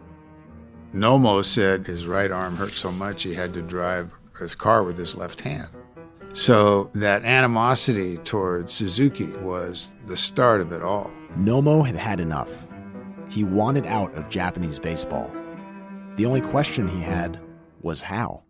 Nomo 0.94 1.44
said 1.44 1.88
his 1.88 2.06
right 2.06 2.30
arm 2.30 2.56
hurt 2.56 2.72
so 2.72 2.92
much 2.92 3.24
he 3.24 3.34
had 3.34 3.54
to 3.56 3.62
drive 3.64 4.14
his 4.40 4.54
car 4.54 4.84
with 4.84 4.98
his 4.98 5.16
left 5.16 5.42
hand. 5.42 5.70
So 6.34 6.92
that 6.94 7.24
animosity 7.24 8.18
towards 8.18 8.74
Suzuki 8.74 9.32
was 9.38 9.90
the 10.06 10.18
start 10.18 10.62
of 10.62 10.72
it 10.72 10.84
all. 10.84 11.12
Nomo 11.38 11.86
had 11.86 11.96
had 11.96 12.20
enough. 12.20 12.68
He 13.30 13.44
wanted 13.44 13.88
out 13.88 14.14
of 14.14 14.30
Japanese 14.30 14.78
baseball. 14.78 15.32
The 16.16 16.28
only 16.28 16.42
question 16.42 16.88
he 16.88 17.02
had 17.02 17.40
was 17.82 18.02
how. 18.02 18.44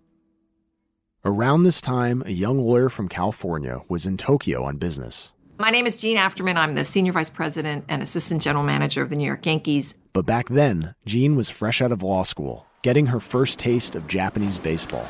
Around 1.24 1.64
this 1.64 1.80
time, 1.80 2.24
a 2.26 2.32
young 2.32 2.58
lawyer 2.58 2.90
from 2.90 3.08
California 3.08 3.80
was 3.88 4.06
in 4.06 4.18
Tokyo 4.18 4.66
on 4.66 4.76
business. 4.76 5.32
My 5.58 5.70
name 5.70 5.86
is 5.86 5.96
Jean 5.96 6.18
Afterman. 6.18 6.58
I'm 6.58 6.76
the 6.76 6.84
Senior 6.84 7.14
Vice 7.14 7.30
President 7.30 7.86
and 7.88 8.02
Assistant 8.02 8.42
General 8.42 8.66
Manager 8.66 9.02
of 9.02 9.10
the 9.10 9.16
New 9.16 9.26
York 9.26 9.46
Yankees. 9.46 9.96
But 10.14 10.28
back 10.28 10.48
then, 10.48 10.94
Jean 11.08 11.36
was 11.36 11.50
fresh 11.50 11.82
out 11.82 11.92
of 11.92 12.04
law 12.04 12.22
school, 12.22 12.68
getting 12.84 13.08
her 13.08 13.20
first 13.20 13.58
taste 13.58 13.96
of 13.96 14.08
Japanese 14.08 14.60
baseball. 14.60 15.08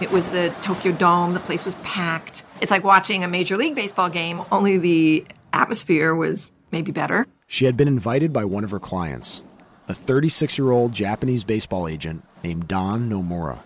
It 0.00 0.12
was 0.12 0.28
the 0.28 0.54
Tokyo 0.62 0.92
Dome. 0.92 1.34
The 1.34 1.40
place 1.40 1.64
was 1.64 1.74
packed. 1.76 2.44
It's 2.60 2.70
like 2.70 2.84
watching 2.84 3.24
a 3.24 3.28
Major 3.28 3.56
League 3.56 3.74
Baseball 3.74 4.08
game, 4.08 4.42
only 4.52 4.78
the 4.78 5.26
atmosphere 5.52 6.14
was 6.14 6.52
maybe 6.70 6.92
better. 6.92 7.26
She 7.48 7.64
had 7.64 7.76
been 7.76 7.88
invited 7.88 8.32
by 8.32 8.44
one 8.44 8.62
of 8.62 8.70
her 8.70 8.78
clients, 8.78 9.42
a 9.88 9.94
36 9.94 10.56
year 10.56 10.70
old 10.70 10.92
Japanese 10.92 11.42
baseball 11.42 11.88
agent 11.88 12.22
named 12.44 12.68
Don 12.68 13.10
Nomura. 13.10 13.58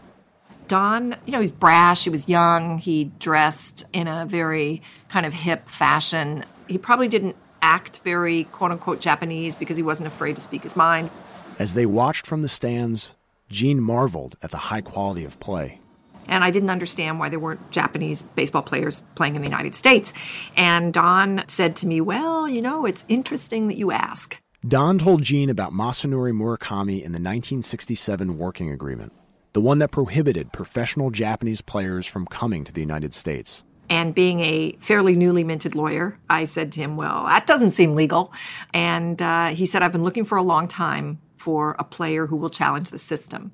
Don, 0.69 1.17
you 1.27 1.33
know, 1.33 1.41
he's 1.41 1.53
brash, 1.53 2.05
he 2.05 2.11
was 2.11 2.29
young, 2.29 2.79
he 2.79 3.11
dressed 3.19 3.85
in 3.93 4.07
a 4.07 4.25
very 4.25 4.81
kind 5.09 5.27
of 5.27 5.35
hip 5.35 5.69
fashion. 5.69 6.45
He 6.69 6.79
probably 6.79 7.09
didn't 7.09 7.37
act 7.63 8.01
very 8.05 8.45
quote 8.45 8.73
unquote 8.73 9.01
Japanese 9.01 9.55
because 9.55 9.77
he 9.77 9.83
wasn't 9.83 10.07
afraid 10.07 10.37
to 10.37 10.43
speak 10.43 10.63
his 10.63 10.77
mind. 10.77 11.11
As 11.59 11.75
they 11.75 11.87
watched 11.87 12.27
from 12.27 12.43
the 12.43 12.49
stands, 12.49 13.15
Jean 13.49 13.81
marveled 13.81 14.37
at 14.43 14.51
the 14.51 14.57
high 14.57 14.81
quality 14.81 15.25
of 15.25 15.39
play. 15.41 15.81
And 16.27 16.45
I 16.45 16.51
didn't 16.51 16.71
understand 16.71 17.19
why 17.19 17.29
there 17.29 17.41
weren't 17.41 17.71
Japanese 17.71 18.23
baseball 18.23 18.63
players 18.63 19.03
playing 19.17 19.35
in 19.35 19.43
the 19.43 19.49
United 19.49 19.75
States. 19.75 20.13
And 20.57 20.95
Don 20.95 21.45
said 21.49 21.77
to 21.77 21.87
me, 21.87 22.01
Well, 22.01 22.49
you 22.49 22.63
know, 22.63 22.87
it's 22.87 23.05
interesting 23.09 23.69
that 23.69 23.77
you 23.77 23.91
ask. 23.91 24.41
Don 24.67 24.99
told 24.99 25.23
Jean 25.23 25.51
about 25.51 25.73
Masanori 25.73 26.33
Murakami 26.33 26.97
in 26.97 27.13
the 27.13 27.19
1967 27.19 28.39
working 28.39 28.71
agreement, 28.71 29.13
the 29.55 29.61
one 29.61 29.79
that 29.79 29.91
prohibited 29.91 30.53
professional 30.53 31.11
Japanese 31.11 31.63
players 31.63 32.07
from 32.07 32.27
coming 32.27 32.63
to 32.65 32.73
the 32.73 32.83
United 32.83 33.13
States. 33.15 33.65
And 33.91 34.15
being 34.15 34.39
a 34.41 34.77
fairly 34.79 35.17
newly 35.17 35.43
minted 35.43 35.75
lawyer, 35.75 36.17
I 36.31 36.45
said 36.45 36.71
to 36.73 36.81
him, 36.81 36.97
Well, 36.97 37.25
that 37.25 37.47
doesn't 37.47 37.73
seem 37.73 37.97
legal. 37.97 38.33
And 38.73 39.21
uh, 39.21 39.49
he 39.49 39.67
said, 39.67 39.83
I've 39.83 39.91
been 39.91 40.05
looking 40.05 40.25
for 40.25 40.39
a 40.39 40.43
long 40.43 40.69
time 40.69 41.19
for 41.37 41.75
a 41.79 41.85
player 41.85 42.27
who 42.27 42.37
will 42.37 42.51
challenge 42.51 42.91
the 42.91 42.99
system. 42.99 43.53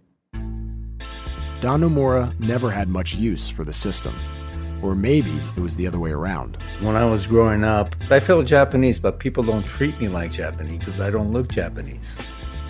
Don 1.62 1.80
Nomura 1.80 2.38
never 2.38 2.70
had 2.70 2.88
much 2.88 3.14
use 3.14 3.48
for 3.48 3.64
the 3.64 3.72
system. 3.72 4.14
Or 4.82 4.94
maybe 4.94 5.40
it 5.56 5.60
was 5.60 5.74
the 5.74 5.86
other 5.86 5.98
way 5.98 6.10
around. 6.10 6.58
When 6.80 6.96
I 6.96 7.06
was 7.06 7.26
growing 7.26 7.64
up, 7.64 7.96
I 8.10 8.20
felt 8.20 8.44
Japanese, 8.44 9.00
but 9.00 9.18
people 9.18 9.42
don't 9.42 9.64
treat 9.64 9.98
me 9.98 10.08
like 10.08 10.32
Japanese 10.32 10.80
because 10.80 11.00
I 11.00 11.10
don't 11.10 11.32
look 11.32 11.48
Japanese. 11.48 12.14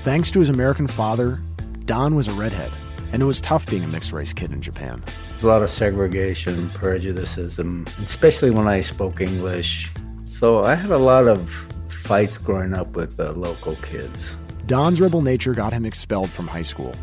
Thanks 0.03 0.31
to 0.31 0.39
his 0.39 0.51
American 0.51 0.87
father, 0.87 1.41
Don 1.85 2.15
was 2.15 2.29
a 2.29 2.33
redhead, 2.33 2.73
and 3.11 3.21
it 3.21 3.27
was 3.27 3.41
tough 3.41 3.67
being 3.67 3.83
a 3.83 3.89
mixed 3.89 4.13
race 4.13 4.33
kid 4.33 4.53
in 4.53 4.63
Japan. 4.63 5.03
There's 5.37 5.45
a 5.45 5.49
lot 5.49 5.63
of 5.63 5.71
segregation, 5.71 6.71
prejudice, 6.71 7.39
especially 7.39 8.51
when 8.51 8.67
I 8.69 8.81
spoke 8.81 9.21
English. 9.21 9.93
So 10.25 10.65
I 10.65 10.75
had 10.75 10.91
a 10.91 10.99
lot 10.99 11.29
of 11.29 11.51
fights 11.89 12.39
growing 12.39 12.75
up 12.75 12.97
with 12.97 13.17
the 13.17 13.33
local 13.33 13.77
kids. 13.77 14.37
Don's 14.67 15.01
rebel 15.01 15.23
nature 15.23 15.55
got 15.55 15.73
him 15.73 15.87
expelled 15.87 16.31
from 16.31 16.49
high 16.49 16.63
school, 16.63 16.95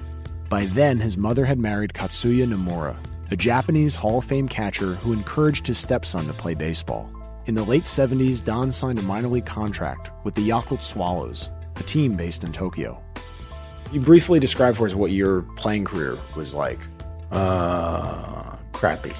by 0.53 0.67
then, 0.67 0.99
his 0.99 1.17
mother 1.17 1.45
had 1.45 1.57
married 1.57 1.93
Katsuya 1.93 2.45
Nomura, 2.45 2.95
a 3.31 3.35
Japanese 3.35 3.95
Hall 3.95 4.19
of 4.19 4.25
Fame 4.25 4.47
catcher 4.47 4.93
who 4.93 5.11
encouraged 5.11 5.65
his 5.65 5.79
stepson 5.79 6.27
to 6.27 6.33
play 6.33 6.53
baseball. 6.53 7.11
In 7.47 7.55
the 7.55 7.63
late 7.63 7.85
70s, 7.85 8.43
Don 8.43 8.69
signed 8.69 8.99
a 8.99 9.01
minor 9.01 9.29
league 9.29 9.47
contract 9.47 10.11
with 10.23 10.35
the 10.35 10.47
Yakult 10.47 10.83
Swallows, 10.83 11.49
a 11.77 11.81
team 11.81 12.13
based 12.13 12.43
in 12.43 12.51
Tokyo. 12.51 13.03
You 13.91 13.99
briefly 13.99 14.39
describe 14.39 14.75
for 14.75 14.85
us 14.85 14.93
what 14.93 15.09
your 15.09 15.41
playing 15.55 15.85
career 15.85 16.19
was 16.35 16.53
like. 16.53 16.87
Uh, 17.31 18.57
crappy. 18.71 19.13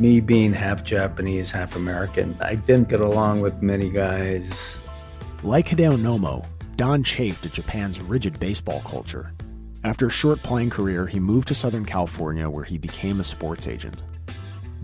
Me 0.00 0.20
being 0.20 0.52
half 0.52 0.82
Japanese, 0.82 1.50
half 1.50 1.76
American, 1.76 2.36
I 2.40 2.54
didn't 2.54 2.88
get 2.88 3.00
along 3.00 3.40
with 3.40 3.60
many 3.62 3.90
guys. 3.90 4.80
Like 5.42 5.68
Hideo 5.68 6.00
Nomo, 6.00 6.46
Don 6.76 7.02
chafed 7.02 7.44
at 7.44 7.52
Japan's 7.52 8.00
rigid 8.00 8.40
baseball 8.40 8.80
culture 8.84 9.32
after 9.84 10.06
a 10.06 10.10
short 10.10 10.42
playing 10.44 10.70
career, 10.70 11.06
he 11.06 11.18
moved 11.18 11.48
to 11.48 11.54
Southern 11.54 11.84
California 11.84 12.48
where 12.48 12.62
he 12.62 12.78
became 12.78 13.18
a 13.18 13.24
sports 13.24 13.66
agent. 13.66 14.04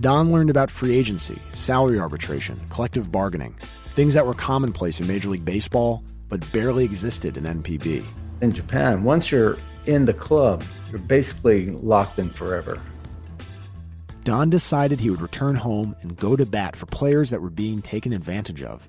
Don 0.00 0.32
learned 0.32 0.50
about 0.50 0.72
free 0.72 0.96
agency, 0.96 1.40
salary 1.54 2.00
arbitration, 2.00 2.60
collective 2.68 3.12
bargaining, 3.12 3.54
things 3.94 4.14
that 4.14 4.26
were 4.26 4.34
commonplace 4.34 5.00
in 5.00 5.06
Major 5.06 5.28
League 5.28 5.44
Baseball 5.44 6.02
but 6.28 6.50
barely 6.52 6.84
existed 6.84 7.36
in 7.36 7.44
NPB. 7.44 8.04
In 8.40 8.52
Japan, 8.52 9.04
once 9.04 9.30
you're 9.30 9.56
in 9.88 10.04
the 10.04 10.14
club, 10.14 10.62
you're 10.90 11.00
basically 11.00 11.70
locked 11.70 12.18
in 12.18 12.30
forever. 12.30 12.80
Don 14.22 14.50
decided 14.50 15.00
he 15.00 15.08
would 15.08 15.22
return 15.22 15.56
home 15.56 15.96
and 16.02 16.16
go 16.16 16.36
to 16.36 16.44
bat 16.44 16.76
for 16.76 16.86
players 16.86 17.30
that 17.30 17.40
were 17.40 17.50
being 17.50 17.80
taken 17.80 18.12
advantage 18.12 18.62
of. 18.62 18.88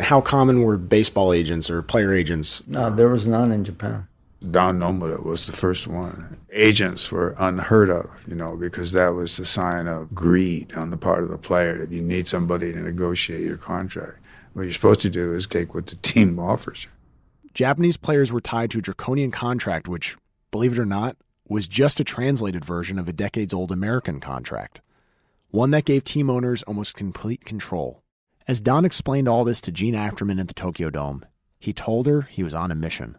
How 0.00 0.20
common 0.20 0.62
were 0.62 0.78
baseball 0.78 1.32
agents 1.32 1.68
or 1.68 1.82
player 1.82 2.14
agents? 2.14 2.66
No, 2.66 2.88
there 2.88 3.08
was 3.08 3.26
none 3.26 3.52
in 3.52 3.64
Japan. 3.64 4.08
Don 4.50 4.78
Nomura 4.78 5.22
was 5.22 5.46
the 5.46 5.52
first 5.52 5.86
one. 5.86 6.38
Agents 6.52 7.10
were 7.10 7.34
unheard 7.38 7.90
of, 7.90 8.06
you 8.26 8.36
know, 8.36 8.56
because 8.56 8.92
that 8.92 9.08
was 9.08 9.38
a 9.38 9.44
sign 9.44 9.88
of 9.88 10.14
greed 10.14 10.72
on 10.74 10.90
the 10.90 10.96
part 10.96 11.24
of 11.24 11.28
the 11.28 11.38
player 11.38 11.76
that 11.78 11.90
you 11.90 12.00
need 12.00 12.28
somebody 12.28 12.72
to 12.72 12.80
negotiate 12.80 13.44
your 13.44 13.56
contract. 13.56 14.20
What 14.52 14.62
you're 14.62 14.72
supposed 14.72 15.00
to 15.00 15.10
do 15.10 15.34
is 15.34 15.46
take 15.46 15.74
what 15.74 15.88
the 15.88 15.96
team 16.02 16.38
offers 16.38 16.84
you. 16.84 16.90
Japanese 17.52 17.96
players 17.96 18.32
were 18.32 18.40
tied 18.40 18.70
to 18.70 18.78
a 18.78 18.82
draconian 18.82 19.32
contract, 19.32 19.88
which, 19.88 20.16
believe 20.50 20.72
it 20.72 20.78
or 20.78 20.86
not, 20.86 21.16
was 21.48 21.68
just 21.68 22.00
a 22.00 22.04
translated 22.04 22.64
version 22.64 22.98
of 22.98 23.08
a 23.08 23.12
decades 23.12 23.54
old 23.54 23.72
American 23.72 24.20
contract, 24.20 24.80
one 25.50 25.70
that 25.70 25.84
gave 25.84 26.04
team 26.04 26.28
owners 26.28 26.62
almost 26.64 26.94
complete 26.94 27.44
control. 27.44 28.02
As 28.46 28.60
Don 28.60 28.84
explained 28.84 29.28
all 29.28 29.44
this 29.44 29.60
to 29.62 29.72
Jean 29.72 29.94
Afterman 29.94 30.40
at 30.40 30.48
the 30.48 30.54
Tokyo 30.54 30.90
Dome, 30.90 31.24
he 31.58 31.72
told 31.72 32.06
her 32.06 32.22
he 32.22 32.42
was 32.42 32.54
on 32.54 32.70
a 32.70 32.74
mission 32.74 33.18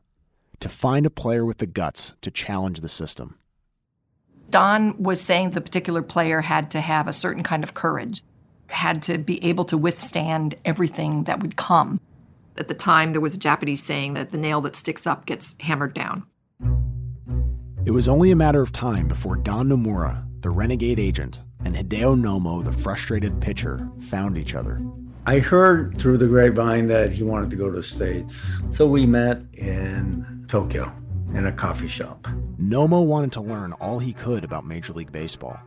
to 0.59 0.69
find 0.69 1.05
a 1.05 1.11
player 1.11 1.45
with 1.45 1.59
the 1.59 1.65
guts 1.65 2.15
to 2.21 2.31
challenge 2.31 2.81
the 2.81 2.89
system. 2.89 3.37
Don 4.49 5.01
was 5.01 5.21
saying 5.21 5.51
the 5.51 5.61
particular 5.61 6.01
player 6.01 6.41
had 6.41 6.71
to 6.71 6.81
have 6.81 7.07
a 7.07 7.13
certain 7.13 7.43
kind 7.43 7.63
of 7.63 7.73
courage, 7.73 8.23
had 8.67 9.01
to 9.03 9.17
be 9.17 9.43
able 9.43 9.65
to 9.65 9.77
withstand 9.77 10.55
everything 10.65 11.25
that 11.25 11.41
would 11.41 11.55
come. 11.55 12.01
At 12.57 12.67
the 12.67 12.73
time, 12.73 13.13
there 13.13 13.21
was 13.21 13.35
a 13.35 13.39
Japanese 13.39 13.83
saying 13.83 14.15
that 14.15 14.31
the 14.31 14.37
nail 14.37 14.61
that 14.61 14.75
sticks 14.75 15.07
up 15.07 15.25
gets 15.25 15.55
hammered 15.61 15.93
down. 15.93 16.23
It 17.89 17.93
was 17.93 18.07
only 18.07 18.29
a 18.29 18.35
matter 18.35 18.61
of 18.61 18.71
time 18.71 19.07
before 19.07 19.35
Don 19.35 19.67
Nomura, 19.67 20.23
the 20.41 20.51
renegade 20.51 20.99
agent, 20.99 21.41
and 21.65 21.75
Hideo 21.75 22.15
Nomo, 22.15 22.63
the 22.63 22.71
frustrated 22.71 23.41
pitcher, 23.41 23.89
found 23.97 24.37
each 24.37 24.53
other. 24.53 24.79
I 25.25 25.39
heard 25.39 25.97
through 25.97 26.17
the 26.17 26.27
grapevine 26.27 26.85
that 26.85 27.11
he 27.11 27.23
wanted 27.23 27.49
to 27.49 27.55
go 27.55 27.67
to 27.67 27.77
the 27.77 27.81
States. 27.81 28.59
So 28.69 28.85
we 28.85 29.07
met 29.07 29.41
in 29.53 30.45
Tokyo 30.47 30.93
in 31.33 31.47
a 31.47 31.51
coffee 31.51 31.87
shop. 31.87 32.27
Nomo 32.61 33.03
wanted 33.03 33.31
to 33.31 33.41
learn 33.41 33.73
all 33.73 33.97
he 33.97 34.13
could 34.13 34.43
about 34.43 34.67
Major 34.67 34.93
League 34.93 35.11
Baseball. 35.11 35.59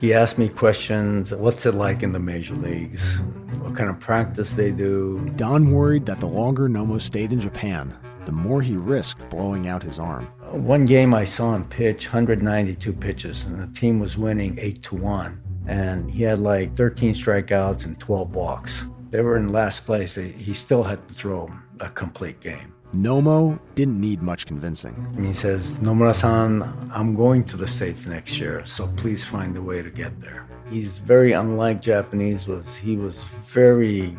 He 0.00 0.12
asked 0.12 0.36
me 0.36 0.48
questions 0.48 1.32
What's 1.32 1.64
it 1.64 1.76
like 1.76 2.02
in 2.02 2.10
the 2.10 2.18
major 2.18 2.56
leagues? 2.56 3.20
What 3.60 3.76
kind 3.76 3.88
of 3.88 4.00
practice 4.00 4.54
they 4.54 4.72
do? 4.72 5.30
Don 5.36 5.70
worried 5.70 6.06
that 6.06 6.18
the 6.18 6.26
longer 6.26 6.68
Nomo 6.68 7.00
stayed 7.00 7.32
in 7.32 7.38
Japan, 7.38 7.96
the 8.24 8.32
more 8.32 8.62
he 8.62 8.76
risked 8.76 9.30
blowing 9.30 9.68
out 9.68 9.84
his 9.84 10.00
arm. 10.00 10.26
One 10.52 10.86
game 10.86 11.14
I 11.14 11.24
saw 11.24 11.54
him 11.54 11.64
pitch 11.68 12.06
192 12.06 12.92
pitches, 12.92 13.44
and 13.44 13.60
the 13.60 13.66
team 13.78 14.00
was 14.00 14.16
winning 14.16 14.58
8 14.58 14.82
to 14.84 14.96
1. 14.96 15.42
And 15.66 16.10
he 16.10 16.22
had 16.22 16.38
like 16.38 16.74
13 16.74 17.12
strikeouts 17.12 17.84
and 17.84 18.00
12 18.00 18.34
walks. 18.34 18.82
They 19.10 19.20
were 19.20 19.36
in 19.36 19.52
last 19.52 19.84
place. 19.84 20.14
He 20.14 20.54
still 20.54 20.82
had 20.82 21.06
to 21.08 21.14
throw 21.14 21.50
a 21.80 21.90
complete 21.90 22.40
game. 22.40 22.74
Nomo 22.94 23.60
didn't 23.74 24.00
need 24.00 24.22
much 24.22 24.46
convincing. 24.46 24.94
And 25.14 25.26
he 25.26 25.34
says, 25.34 25.78
Nomura-san, 25.80 26.62
I'm 26.94 27.14
going 27.14 27.44
to 27.44 27.58
the 27.58 27.68
States 27.68 28.06
next 28.06 28.38
year, 28.38 28.64
so 28.64 28.86
please 28.96 29.26
find 29.26 29.54
a 29.56 29.62
way 29.62 29.82
to 29.82 29.90
get 29.90 30.18
there. 30.20 30.48
He's 30.70 30.98
very 30.98 31.32
unlike 31.32 31.82
Japanese 31.82 32.46
was 32.46 32.74
he 32.74 32.96
was 32.96 33.24
very 33.24 34.16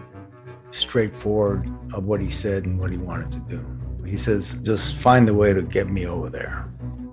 straightforward 0.70 1.68
of 1.94 2.06
what 2.06 2.22
he 2.22 2.30
said 2.30 2.66
and 2.66 2.80
what 2.80 2.92
he 2.92 2.98
wanted 2.98 3.32
to 3.32 3.40
do. 3.40 3.79
He 4.10 4.18
says, 4.18 4.56
just 4.64 4.96
find 4.96 5.30
a 5.30 5.34
way 5.34 5.54
to 5.54 5.62
get 5.62 5.88
me 5.88 6.08
over 6.08 6.30
there. 6.30 6.68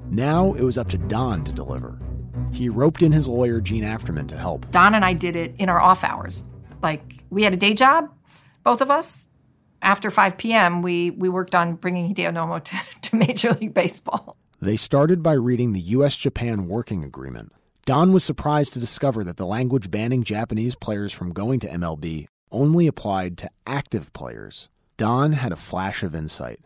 Now 0.08 0.54
it 0.54 0.62
was 0.62 0.78
up 0.78 0.88
to 0.90 0.98
Don 0.98 1.44
to 1.44 1.52
deliver. 1.52 1.98
He 2.52 2.68
roped 2.68 3.02
in 3.02 3.12
his 3.12 3.28
lawyer, 3.28 3.60
Jean 3.60 3.82
Afterman, 3.82 4.28
to 4.28 4.36
help. 4.36 4.70
Don 4.70 4.94
and 4.94 5.04
I 5.04 5.12
did 5.12 5.36
it 5.36 5.54
in 5.58 5.68
our 5.68 5.80
off 5.80 6.04
hours. 6.04 6.44
Like, 6.82 7.24
we 7.28 7.42
had 7.42 7.52
a 7.52 7.56
day 7.56 7.74
job, 7.74 8.10
both 8.64 8.80
of 8.80 8.90
us. 8.90 9.28
After 9.82 10.10
5 10.10 10.38
p.m., 10.38 10.80
we, 10.80 11.10
we 11.10 11.28
worked 11.28 11.54
on 11.54 11.74
bringing 11.74 12.14
Hideo 12.14 12.32
Nomo 12.32 12.64
to, 12.64 12.76
to 13.02 13.16
Major 13.16 13.52
League 13.52 13.74
Baseball. 13.74 14.36
They 14.60 14.76
started 14.76 15.22
by 15.22 15.34
reading 15.34 15.72
the 15.74 15.80
U.S. 15.80 16.16
Japan 16.16 16.66
Working 16.66 17.04
Agreement. 17.04 17.52
Don 17.84 18.12
was 18.12 18.24
surprised 18.24 18.72
to 18.72 18.80
discover 18.80 19.22
that 19.24 19.36
the 19.36 19.46
language 19.46 19.90
banning 19.90 20.24
Japanese 20.24 20.74
players 20.74 21.12
from 21.12 21.32
going 21.32 21.60
to 21.60 21.68
MLB 21.68 22.26
only 22.50 22.86
applied 22.86 23.36
to 23.38 23.50
active 23.66 24.12
players. 24.14 24.70
Don 24.96 25.34
had 25.34 25.52
a 25.52 25.56
flash 25.56 26.02
of 26.02 26.14
insight. 26.14 26.60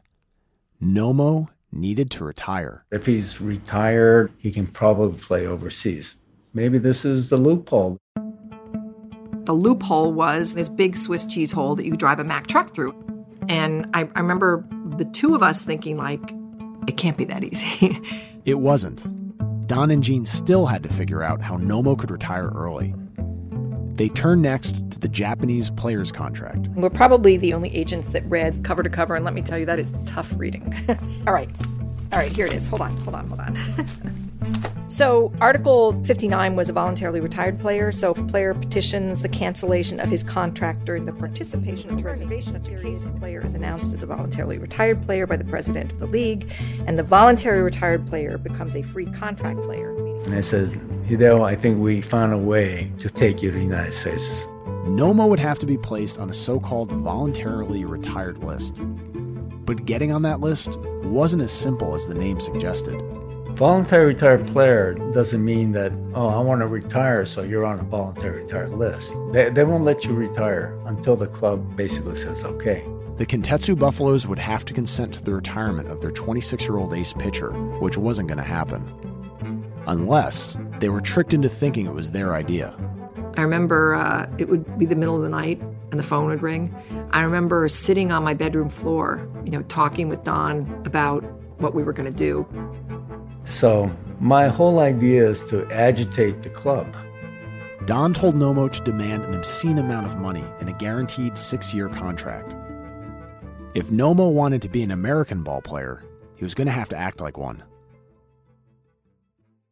Nomo 0.82 1.48
needed 1.72 2.10
to 2.12 2.24
retire. 2.24 2.84
If 2.90 3.06
he's 3.06 3.40
retired, 3.40 4.32
he 4.38 4.50
can 4.50 4.66
probably 4.66 5.18
play 5.20 5.46
overseas. 5.46 6.16
Maybe 6.52 6.78
this 6.78 7.04
is 7.04 7.28
the 7.28 7.36
loophole. 7.36 7.98
The 9.44 9.52
loophole 9.52 10.12
was 10.12 10.54
this 10.54 10.68
big 10.68 10.96
Swiss 10.96 11.26
cheese 11.26 11.52
hole 11.52 11.74
that 11.76 11.84
you 11.84 11.96
drive 11.96 12.18
a 12.18 12.24
Mack 12.24 12.46
truck 12.46 12.74
through. 12.74 12.94
And 13.48 13.86
I, 13.94 14.08
I 14.14 14.20
remember 14.20 14.64
the 14.96 15.04
two 15.04 15.34
of 15.34 15.42
us 15.42 15.62
thinking, 15.62 15.96
like, 15.96 16.20
it 16.86 16.96
can't 16.96 17.16
be 17.16 17.24
that 17.24 17.44
easy. 17.44 18.00
it 18.44 18.60
wasn't. 18.60 19.04
Don 19.66 19.90
and 19.90 20.02
Jean 20.02 20.24
still 20.24 20.66
had 20.66 20.82
to 20.82 20.88
figure 20.88 21.22
out 21.22 21.40
how 21.40 21.56
Nomo 21.56 21.96
could 21.96 22.10
retire 22.10 22.48
early. 22.48 22.94
They 24.00 24.08
turn 24.08 24.40
next 24.40 24.76
to 24.92 24.98
the 24.98 25.08
Japanese 25.08 25.68
players 25.68 26.10
contract. 26.10 26.68
We're 26.68 26.88
probably 26.88 27.36
the 27.36 27.52
only 27.52 27.68
agents 27.76 28.08
that 28.12 28.24
read 28.30 28.64
cover 28.64 28.82
to 28.82 28.88
cover, 28.88 29.14
and 29.14 29.26
let 29.26 29.34
me 29.34 29.42
tell 29.42 29.58
you, 29.58 29.66
that 29.66 29.78
is 29.78 29.92
tough 30.06 30.32
reading. 30.36 30.74
All 31.26 31.34
right. 31.34 31.50
All 32.10 32.18
right, 32.18 32.32
here 32.32 32.46
it 32.46 32.54
is. 32.54 32.66
Hold 32.66 32.80
on, 32.80 32.96
hold 33.02 33.14
on, 33.14 33.28
hold 33.28 33.40
on. 33.40 33.58
So, 34.88 35.32
Article 35.40 36.02
59 36.02 36.56
was 36.56 36.68
a 36.68 36.72
voluntarily 36.72 37.20
retired 37.20 37.60
player. 37.60 37.92
So, 37.92 38.10
if 38.10 38.18
a 38.18 38.24
player 38.24 38.54
petitions 38.54 39.22
the 39.22 39.28
cancellation 39.28 40.00
of 40.00 40.10
his 40.10 40.24
contract 40.24 40.84
during 40.84 41.04
the 41.04 41.12
participation 41.12 41.90
of 41.90 42.04
reservation, 42.04 42.50
such 42.50 42.66
a 42.66 42.82
case, 42.82 43.02
the 43.02 43.10
player 43.10 43.40
is 43.46 43.54
announced 43.54 43.94
as 43.94 44.02
a 44.02 44.06
voluntarily 44.06 44.58
retired 44.58 45.00
player 45.04 45.28
by 45.28 45.36
the 45.36 45.44
president 45.44 45.92
of 45.92 46.00
the 46.00 46.06
league, 46.06 46.50
and 46.88 46.98
the 46.98 47.04
voluntary 47.04 47.62
retired 47.62 48.04
player 48.08 48.36
becomes 48.36 48.74
a 48.74 48.82
free 48.82 49.06
contract 49.06 49.62
player. 49.62 49.94
And 50.24 50.34
I 50.34 50.40
said, 50.40 50.68
Hideo, 51.06 51.44
I 51.44 51.54
think 51.54 51.80
we 51.80 52.00
found 52.00 52.32
a 52.32 52.38
way 52.38 52.92
to 52.98 53.10
take 53.10 53.42
you 53.42 53.50
to 53.50 53.56
the 53.56 53.62
United 53.62 53.92
States. 53.92 54.44
Nomo 54.86 55.28
would 55.28 55.40
have 55.40 55.58
to 55.60 55.66
be 55.66 55.76
placed 55.76 56.18
on 56.18 56.30
a 56.30 56.34
so 56.34 56.60
called 56.60 56.90
voluntarily 56.90 57.84
retired 57.84 58.42
list. 58.44 58.74
But 59.64 59.84
getting 59.84 60.12
on 60.12 60.22
that 60.22 60.40
list 60.40 60.78
wasn't 61.04 61.42
as 61.42 61.52
simple 61.52 61.94
as 61.94 62.06
the 62.06 62.14
name 62.14 62.40
suggested. 62.40 63.00
Voluntary 63.56 64.06
retired 64.06 64.46
player 64.46 64.94
doesn't 65.12 65.44
mean 65.44 65.72
that, 65.72 65.92
oh, 66.14 66.28
I 66.28 66.38
want 66.38 66.60
to 66.62 66.66
retire, 66.66 67.26
so 67.26 67.42
you're 67.42 67.66
on 67.66 67.78
a 67.78 67.82
voluntary 67.82 68.42
retired 68.42 68.70
list. 68.70 69.14
They, 69.32 69.50
they 69.50 69.64
won't 69.64 69.84
let 69.84 70.04
you 70.04 70.14
retire 70.14 70.78
until 70.86 71.14
the 71.14 71.26
club 71.26 71.76
basically 71.76 72.16
says 72.16 72.42
okay. 72.44 72.86
The 73.16 73.26
Kintetsu 73.26 73.78
Buffaloes 73.78 74.26
would 74.26 74.38
have 74.38 74.64
to 74.64 74.72
consent 74.72 75.12
to 75.14 75.22
the 75.22 75.34
retirement 75.34 75.90
of 75.90 76.00
their 76.00 76.10
26 76.10 76.64
year 76.64 76.78
old 76.78 76.94
ace 76.94 77.12
pitcher, 77.12 77.50
which 77.80 77.98
wasn't 77.98 78.28
going 78.28 78.38
to 78.38 78.44
happen. 78.44 79.09
Unless 79.86 80.56
they 80.78 80.88
were 80.88 81.00
tricked 81.00 81.34
into 81.34 81.48
thinking 81.48 81.86
it 81.86 81.94
was 81.94 82.12
their 82.12 82.34
idea. 82.34 82.74
I 83.36 83.42
remember 83.42 83.94
uh, 83.94 84.28
it 84.38 84.48
would 84.48 84.78
be 84.78 84.86
the 84.86 84.94
middle 84.94 85.16
of 85.16 85.22
the 85.22 85.28
night 85.28 85.60
and 85.90 85.98
the 85.98 86.04
phone 86.04 86.26
would 86.26 86.42
ring. 86.42 86.74
I 87.10 87.22
remember 87.22 87.68
sitting 87.68 88.12
on 88.12 88.22
my 88.22 88.34
bedroom 88.34 88.68
floor, 88.68 89.26
you 89.44 89.50
know, 89.50 89.62
talking 89.62 90.08
with 90.08 90.24
Don 90.24 90.70
about 90.84 91.22
what 91.58 91.74
we 91.74 91.82
were 91.82 91.92
going 91.92 92.12
to 92.12 92.16
do. 92.16 92.46
So, 93.44 93.90
my 94.20 94.48
whole 94.48 94.80
idea 94.80 95.28
is 95.28 95.40
to 95.48 95.66
agitate 95.72 96.42
the 96.42 96.50
club. 96.50 96.96
Don 97.86 98.12
told 98.12 98.34
Nomo 98.34 98.70
to 98.70 98.80
demand 98.82 99.24
an 99.24 99.34
obscene 99.34 99.78
amount 99.78 100.06
of 100.06 100.18
money 100.18 100.44
in 100.60 100.68
a 100.68 100.72
guaranteed 100.74 101.38
six 101.38 101.72
year 101.72 101.88
contract. 101.88 102.54
If 103.74 103.88
Nomo 103.88 104.30
wanted 104.32 104.62
to 104.62 104.68
be 104.68 104.82
an 104.82 104.90
American 104.90 105.42
ball 105.42 105.62
player, 105.62 106.02
he 106.36 106.44
was 106.44 106.54
going 106.54 106.66
to 106.66 106.72
have 106.72 106.88
to 106.90 106.96
act 106.96 107.20
like 107.20 107.38
one. 107.38 107.62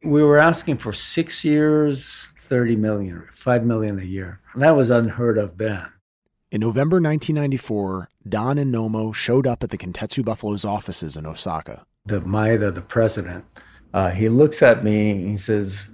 We 0.03 0.23
were 0.23 0.39
asking 0.39 0.79
for 0.79 0.93
six 0.93 1.45
years, 1.45 2.29
30 2.39 2.77
million, 2.77 3.27
5 3.33 3.65
million 3.65 3.99
a 3.99 4.05
year. 4.05 4.41
And 4.53 4.63
that 4.63 4.77
was 4.77 4.91
unheard 4.91 5.39
of 5.39 5.59
then. 5.59 5.93
In 6.51 6.61
November 6.61 6.97
1994, 6.97 8.09
Don 8.29 8.59
and 8.59 8.73
Nomo 8.73 9.15
showed 9.15 9.47
up 9.47 9.63
at 9.63 9.71
the 9.71 9.77
Kintetsu 9.77 10.25
Buffalo's 10.25 10.65
offices 10.65 11.17
in 11.17 11.27
Osaka. 11.27 11.85
The 12.07 12.21
Maeda, 12.21 12.75
the 12.75 12.81
president, 12.81 13.45
uh, 13.93 14.11
he 14.11 14.29
looks 14.29 14.63
at 14.63 14.85
me 14.85 15.11
and 15.11 15.29
he 15.29 15.37
says, 15.37 15.85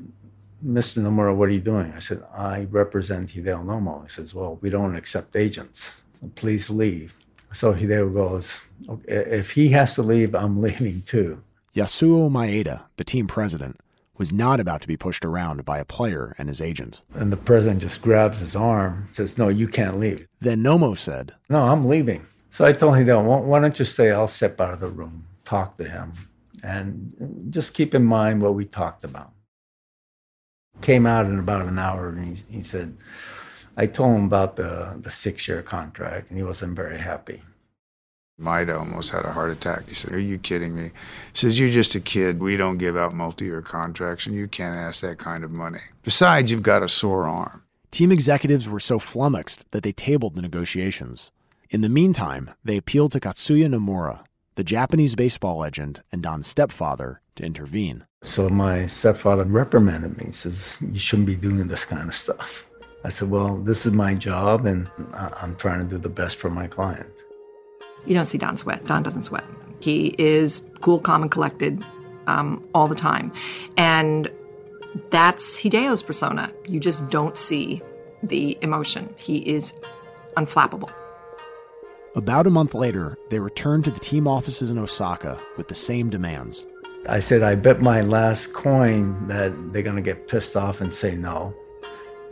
Mr. 0.65 1.03
Nomura, 1.03 1.35
what 1.35 1.49
are 1.49 1.53
you 1.53 1.61
doing? 1.61 1.93
I 1.93 1.99
said, 1.99 2.23
I 2.33 2.67
represent 2.71 3.31
Hideo 3.31 3.65
Nomo. 3.65 4.03
He 4.03 4.09
says, 4.09 4.35
Well, 4.35 4.59
we 4.61 4.71
don't 4.71 4.95
accept 4.97 5.35
agents. 5.35 6.01
So 6.21 6.31
please 6.35 6.71
leave. 6.71 7.15
So 7.53 7.75
Hideo 7.75 8.13
goes, 8.13 8.61
okay, 8.89 9.25
If 9.31 9.53
he 9.53 9.69
has 9.71 9.95
to 9.97 10.03
leave, 10.03 10.35
I'm 10.35 10.61
leaving 10.63 11.03
too. 11.03 11.43
Yasuo 11.75 12.31
Maeda, 12.31 12.85
the 12.97 13.05
team 13.05 13.27
president, 13.27 13.81
was 14.17 14.33
not 14.33 14.61
about 14.61 14.81
to 14.83 14.89
be 14.89 14.97
pushed 14.97 15.25
around 15.25 15.65
by 15.65 15.79
a 15.79 15.85
player 15.85 16.35
and 16.39 16.49
his 16.49 16.61
agent. 16.61 17.03
And 17.15 17.33
the 17.33 17.37
president 17.37 17.81
just 17.81 18.03
grabs 18.03 18.41
his 18.41 18.55
arm, 18.55 19.09
says, 19.13 19.37
No, 19.39 19.49
you 19.49 19.69
can't 19.69 19.99
leave. 19.99 20.27
Then 20.41 20.63
Nomo 20.63 20.97
said, 20.97 21.35
No, 21.49 21.65
I'm 21.65 21.89
leaving. 21.89 22.25
So 22.51 22.65
I 22.65 22.73
told 22.73 22.97
him, 22.97 23.27
Why 23.27 23.61
don't 23.61 23.79
you 23.79 23.85
stay? 23.85 24.13
I'll 24.13 24.29
step 24.29 24.61
out 24.61 24.73
of 24.73 24.81
the 24.81 24.89
room, 24.89 25.27
talk 25.45 25.77
to 25.79 25.89
him, 25.89 26.13
and 26.63 27.49
just 27.51 27.75
keep 27.75 27.95
in 27.95 28.05
mind 28.05 28.43
what 28.43 28.55
we 28.55 28.65
talked 28.65 29.05
about. 29.05 29.33
Came 30.81 31.07
out 31.07 31.27
in 31.27 31.39
about 31.39 31.67
an 31.67 31.79
hour, 31.79 32.09
and 32.09 32.25
he, 32.25 32.57
he 32.57 32.63
said, 32.63 32.97
I 33.77 33.87
told 33.87 34.17
him 34.17 34.25
about 34.27 34.57
the, 34.57 34.97
the 35.01 35.11
six 35.11 35.49
year 35.49 35.63
contract, 35.63 36.31
and 36.31 36.39
he 36.39 36.45
wasn't 36.45 36.77
very 36.77 36.99
happy. 36.99 37.43
Maeda 38.41 38.79
almost 38.79 39.11
had 39.11 39.25
a 39.25 39.33
heart 39.33 39.51
attack. 39.51 39.89
He 39.89 39.95
said, 39.95 40.13
Are 40.13 40.19
you 40.19 40.39
kidding 40.39 40.75
me? 40.75 40.91
He 41.33 41.39
says, 41.39 41.59
You're 41.59 41.71
just 41.71 41.95
a 41.95 42.01
kid. 42.01 42.41
We 42.41 42.57
don't 42.57 42.79
give 42.79 42.97
out 42.97 43.15
multi 43.15 43.45
year 43.45 43.63
contracts, 43.63 44.27
and 44.27 44.35
you 44.35 44.49
can't 44.49 44.77
ask 44.77 45.01
that 45.03 45.19
kind 45.19 45.45
of 45.45 45.51
money. 45.51 45.79
Besides, 46.03 46.51
you've 46.51 46.63
got 46.63 46.83
a 46.83 46.89
sore 46.89 47.27
arm. 47.27 47.63
Team 47.93 48.11
executives 48.11 48.69
were 48.69 48.81
so 48.81 48.99
flummoxed 48.99 49.65
that 49.71 49.85
they 49.85 49.93
tabled 49.93 50.35
the 50.35 50.43
negotiations. 50.43 51.31
In 51.71 51.81
the 51.81 51.89
meantime, 51.89 52.51
they 52.65 52.77
appealed 52.77 53.13
to 53.13 53.21
Katsuya 53.21 53.69
Nomura, 53.69 54.25
the 54.57 54.65
Japanese 54.65 55.15
baseball 55.15 55.59
legend 55.59 56.03
and 56.11 56.23
Don's 56.23 56.49
stepfather, 56.49 57.21
to 57.37 57.45
intervene. 57.45 58.05
So 58.23 58.49
my 58.49 58.89
stepfather 58.89 59.45
reprimanded 59.45 60.17
me. 60.17 60.27
He 60.27 60.33
says, 60.33 60.77
You 60.81 60.99
shouldn't 60.99 61.29
be 61.29 61.37
doing 61.37 61.69
this 61.69 61.85
kind 61.85 62.09
of 62.09 62.15
stuff. 62.17 62.69
I 63.05 63.11
said, 63.11 63.31
Well, 63.31 63.59
this 63.59 63.87
is 63.87 63.93
my 63.93 64.15
job, 64.15 64.67
and 64.67 64.91
I'm 65.15 65.55
trying 65.55 65.85
to 65.85 65.89
do 65.89 65.99
the 65.99 66.09
best 66.09 66.37
for 66.37 66.51
my 66.51 66.67
client. 66.67 67.07
You 68.07 68.15
don't 68.15 68.27
see 68.27 68.39
Don 68.39 68.57
sweat. 68.57 68.87
Don 68.87 69.03
doesn't 69.03 69.25
sweat. 69.25 69.45
He 69.81 70.15
is 70.19 70.65
cool, 70.81 70.99
calm, 70.99 71.23
and 71.23 71.31
collected 71.31 71.85
um, 72.27 72.63
all 72.75 72.89
the 72.89 72.95
time. 72.95 73.33
And 73.77 74.31
that's 75.11 75.59
Hideo's 75.59 76.03
persona. 76.03 76.53
You 76.67 76.81
just 76.81 77.09
don't 77.11 77.37
see 77.37 77.83
the 78.23 78.57
emotion. 78.63 79.13
He 79.17 79.39
is 79.39 79.75
unflappable. 80.37 80.91
About 82.15 82.47
a 82.47 82.51
month 82.51 82.75
later, 82.75 83.19
they 83.31 83.41
returned 83.41 83.85
to 83.85 83.91
the 83.91 84.01
team 84.01 84.29
offices 84.29 84.71
in 84.71 84.79
Osaka 84.79 85.39
with 85.57 85.69
the 85.69 85.75
same 85.75 86.11
demands. 86.11 86.65
I 87.09 87.21
said, 87.21 87.43
I 87.43 87.55
bet 87.55 87.83
my 87.83 88.01
last 88.03 88.53
coin 88.55 89.27
that 89.27 89.73
they're 89.73 89.83
going 89.83 89.97
to 89.97 90.03
get 90.03 90.29
pissed 90.29 90.57
off 90.57 90.81
and 90.81 90.95
say 90.95 91.17
no. 91.17 91.55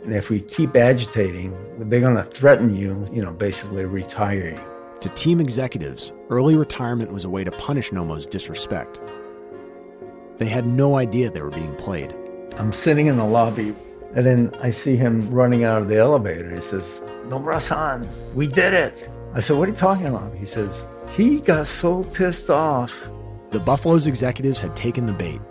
And 0.03 0.15
if 0.15 0.29
we 0.29 0.39
keep 0.39 0.75
agitating, 0.75 1.55
they're 1.89 1.99
going 1.99 2.15
to 2.15 2.23
threaten 2.23 2.73
you, 2.73 3.05
you 3.11 3.21
know, 3.21 3.31
basically 3.31 3.85
retiring. 3.85 4.59
To 5.03 5.09
team 5.09 5.41
executives, 5.41 6.13
early 6.29 6.55
retirement 6.55 7.11
was 7.11 7.25
a 7.25 7.29
way 7.29 7.43
to 7.43 7.51
punish 7.51 7.91
Nomo's 7.91 8.25
disrespect. 8.25 9.01
They 10.37 10.45
had 10.45 10.65
no 10.65 10.95
idea 10.95 11.29
they 11.29 11.41
were 11.41 11.49
being 11.49 11.75
played. 11.75 12.15
I'm 12.57 12.71
sitting 12.71 13.07
in 13.07 13.17
the 13.17 13.25
lobby, 13.25 13.75
and 14.15 14.25
then 14.25 14.53
I 14.61 14.71
see 14.71 14.95
him 14.95 15.29
running 15.29 15.65
out 15.65 15.81
of 15.81 15.89
the 15.89 15.97
elevator. 15.97 16.55
He 16.55 16.61
says, 16.61 17.03
Nomura-san, 17.25 18.07
we 18.33 18.47
did 18.47 18.73
it. 18.73 19.09
I 19.33 19.41
said, 19.41 19.57
what 19.57 19.67
are 19.67 19.73
you 19.73 19.77
talking 19.77 20.05
about? 20.05 20.33
He 20.35 20.45
says, 20.45 20.85
he 21.11 21.41
got 21.41 21.67
so 21.67 22.03
pissed 22.03 22.49
off. 22.49 23.09
The 23.49 23.59
Buffalo's 23.59 24.07
executives 24.07 24.61
had 24.61 24.73
taken 24.73 25.05
the 25.05 25.11
bait. 25.11 25.41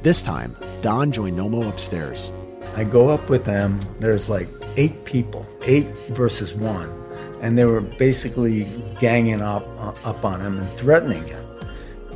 This 0.00 0.22
time, 0.22 0.56
Don 0.80 1.12
joined 1.12 1.38
Nomo 1.38 1.68
upstairs. 1.68 2.32
I 2.76 2.84
go 2.84 3.10
up 3.10 3.28
with 3.28 3.44
them. 3.44 3.78
There's 4.00 4.30
like 4.30 4.48
eight 4.78 5.04
people, 5.04 5.46
eight 5.66 5.88
versus 6.08 6.54
one 6.54 7.01
and 7.42 7.58
they 7.58 7.64
were 7.64 7.80
basically 7.80 8.66
ganging 9.00 9.42
up 9.42 9.64
uh, 9.78 9.92
up 10.08 10.24
on 10.24 10.40
him 10.40 10.56
and 10.58 10.78
threatening 10.78 11.24
him. 11.26 11.44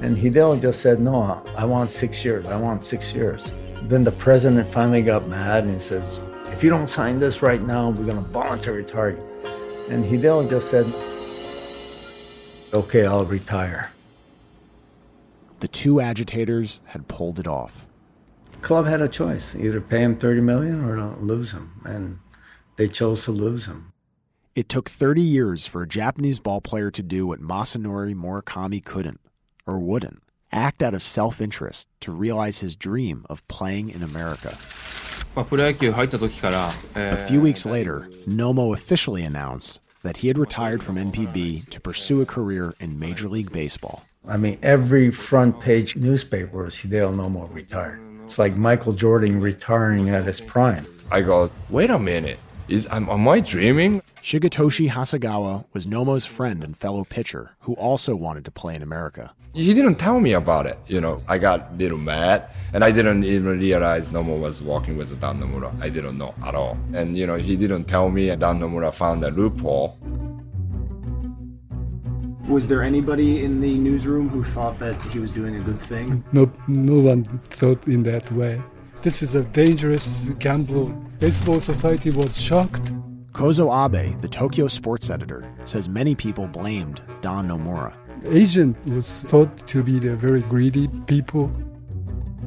And 0.00 0.16
Hideo 0.16 0.60
just 0.60 0.80
said, 0.80 1.00
"No, 1.00 1.42
I 1.56 1.64
want 1.64 1.92
six 1.92 2.24
years. 2.24 2.46
I 2.46 2.56
want 2.56 2.84
six 2.84 3.12
years." 3.12 3.50
Then 3.82 4.04
the 4.04 4.12
president 4.12 4.66
finally 4.68 5.02
got 5.02 5.28
mad 5.28 5.64
and 5.64 5.74
he 5.74 5.80
says, 5.80 6.20
"If 6.52 6.62
you 6.64 6.70
don't 6.70 6.88
sign 6.88 7.18
this 7.18 7.42
right 7.42 7.60
now, 7.60 7.90
we're 7.90 8.06
going 8.06 8.22
to 8.24 8.30
voluntarily 8.30 8.84
target. 8.84 9.22
And 9.90 10.04
Hideo 10.04 10.48
just 10.48 10.70
said, 10.70 10.86
"Okay, 12.72 13.04
I'll 13.04 13.24
retire." 13.24 13.90
The 15.60 15.68
two 15.68 16.00
agitators 16.00 16.80
had 16.84 17.08
pulled 17.08 17.38
it 17.38 17.46
off. 17.46 17.86
The 18.52 18.58
club 18.58 18.86
had 18.86 19.00
a 19.00 19.08
choice: 19.08 19.56
either 19.56 19.80
pay 19.80 20.02
him 20.02 20.16
thirty 20.16 20.40
million 20.40 20.84
or 20.84 21.16
lose 21.16 21.50
him, 21.52 21.80
and 21.84 22.18
they 22.76 22.86
chose 22.86 23.24
to 23.24 23.32
lose 23.32 23.66
him. 23.66 23.92
It 24.56 24.70
took 24.70 24.88
30 24.88 25.20
years 25.20 25.66
for 25.66 25.82
a 25.82 25.86
Japanese 25.86 26.40
ball 26.40 26.62
player 26.62 26.90
to 26.90 27.02
do 27.02 27.26
what 27.26 27.42
Masanori 27.42 28.14
Murakami 28.14 28.82
couldn't, 28.82 29.20
or 29.66 29.78
wouldn't, 29.78 30.22
act 30.50 30.82
out 30.82 30.94
of 30.94 31.02
self 31.02 31.42
interest 31.42 31.88
to 32.00 32.10
realize 32.10 32.60
his 32.60 32.74
dream 32.74 33.26
of 33.28 33.46
playing 33.48 33.90
in 33.90 34.02
America. 34.02 34.56
A 36.94 37.26
few 37.28 37.38
weeks 37.38 37.66
later, 37.66 38.08
Nomo 38.26 38.72
officially 38.72 39.22
announced 39.24 39.78
that 40.02 40.16
he 40.16 40.28
had 40.28 40.38
retired 40.38 40.82
from 40.82 40.96
NPB 40.96 41.68
to 41.68 41.78
pursue 41.78 42.22
a 42.22 42.26
career 42.26 42.72
in 42.80 42.98
Major 42.98 43.28
League 43.28 43.52
Baseball. 43.52 44.04
I 44.26 44.38
mean, 44.38 44.56
every 44.62 45.10
front 45.10 45.60
page 45.60 45.96
newspaper 45.96 46.64
was 46.64 46.76
Hideo 46.76 47.14
Nomo 47.14 47.52
retired. 47.52 48.00
It's 48.24 48.38
like 48.38 48.56
Michael 48.56 48.94
Jordan 48.94 49.38
retiring 49.38 50.08
at 50.08 50.24
his 50.24 50.40
prime. 50.40 50.86
I 51.10 51.20
go, 51.20 51.50
wait 51.68 51.90
a 51.90 51.98
minute. 51.98 52.38
Is 52.68 52.88
am, 52.90 53.08
am 53.08 53.28
I 53.28 53.38
dreaming? 53.38 54.02
Shigetoshi 54.20 54.90
Hasegawa 54.90 55.66
was 55.72 55.86
Nomo's 55.86 56.26
friend 56.26 56.64
and 56.64 56.76
fellow 56.76 57.04
pitcher 57.04 57.52
who 57.60 57.74
also 57.74 58.16
wanted 58.16 58.44
to 58.44 58.50
play 58.50 58.74
in 58.74 58.82
America. 58.82 59.32
He 59.54 59.72
didn't 59.72 59.94
tell 59.96 60.18
me 60.18 60.32
about 60.32 60.66
it. 60.66 60.76
You 60.88 61.00
know, 61.00 61.22
I 61.28 61.38
got 61.38 61.70
a 61.70 61.74
little 61.76 61.96
mad, 61.96 62.50
and 62.74 62.82
I 62.82 62.90
didn't 62.90 63.22
even 63.22 63.60
realize 63.60 64.12
Nomo 64.12 64.38
was 64.38 64.62
walking 64.62 64.96
with 64.96 65.18
Dan 65.20 65.40
Nomura. 65.40 65.70
I 65.80 65.88
didn't 65.88 66.18
know 66.18 66.34
at 66.44 66.56
all. 66.56 66.76
And, 66.92 67.16
you 67.16 67.24
know, 67.24 67.36
he 67.36 67.54
didn't 67.56 67.84
tell 67.84 68.10
me, 68.10 68.30
and 68.30 68.40
Dan 68.40 68.58
Nomura 68.58 68.92
found 68.92 69.22
a 69.22 69.30
loophole. 69.30 69.96
Was 72.48 72.66
there 72.66 72.82
anybody 72.82 73.44
in 73.44 73.60
the 73.60 73.78
newsroom 73.78 74.28
who 74.28 74.42
thought 74.42 74.78
that 74.80 75.00
he 75.12 75.20
was 75.20 75.30
doing 75.30 75.54
a 75.54 75.60
good 75.60 75.80
thing? 75.80 76.24
No, 76.32 76.50
no 76.66 76.98
one 76.98 77.24
thought 77.50 77.86
in 77.86 78.02
that 78.02 78.30
way. 78.32 78.60
This 79.06 79.22
is 79.22 79.36
a 79.36 79.44
dangerous 79.44 80.30
gamble. 80.40 80.86
Baseball 81.20 81.60
Society 81.60 82.10
was 82.10 82.40
shocked. 82.40 82.92
Kozo 83.30 83.70
Abe, 83.70 84.20
the 84.20 84.26
Tokyo 84.26 84.66
sports 84.66 85.10
editor, 85.10 85.48
says 85.62 85.88
many 85.88 86.16
people 86.16 86.48
blamed 86.48 87.02
Don 87.20 87.48
Nomura. 87.48 87.94
Asian 88.24 88.74
was 88.92 89.22
thought 89.22 89.64
to 89.68 89.84
be 89.84 90.00
the 90.00 90.16
very 90.16 90.40
greedy 90.40 90.88
people. 91.06 91.52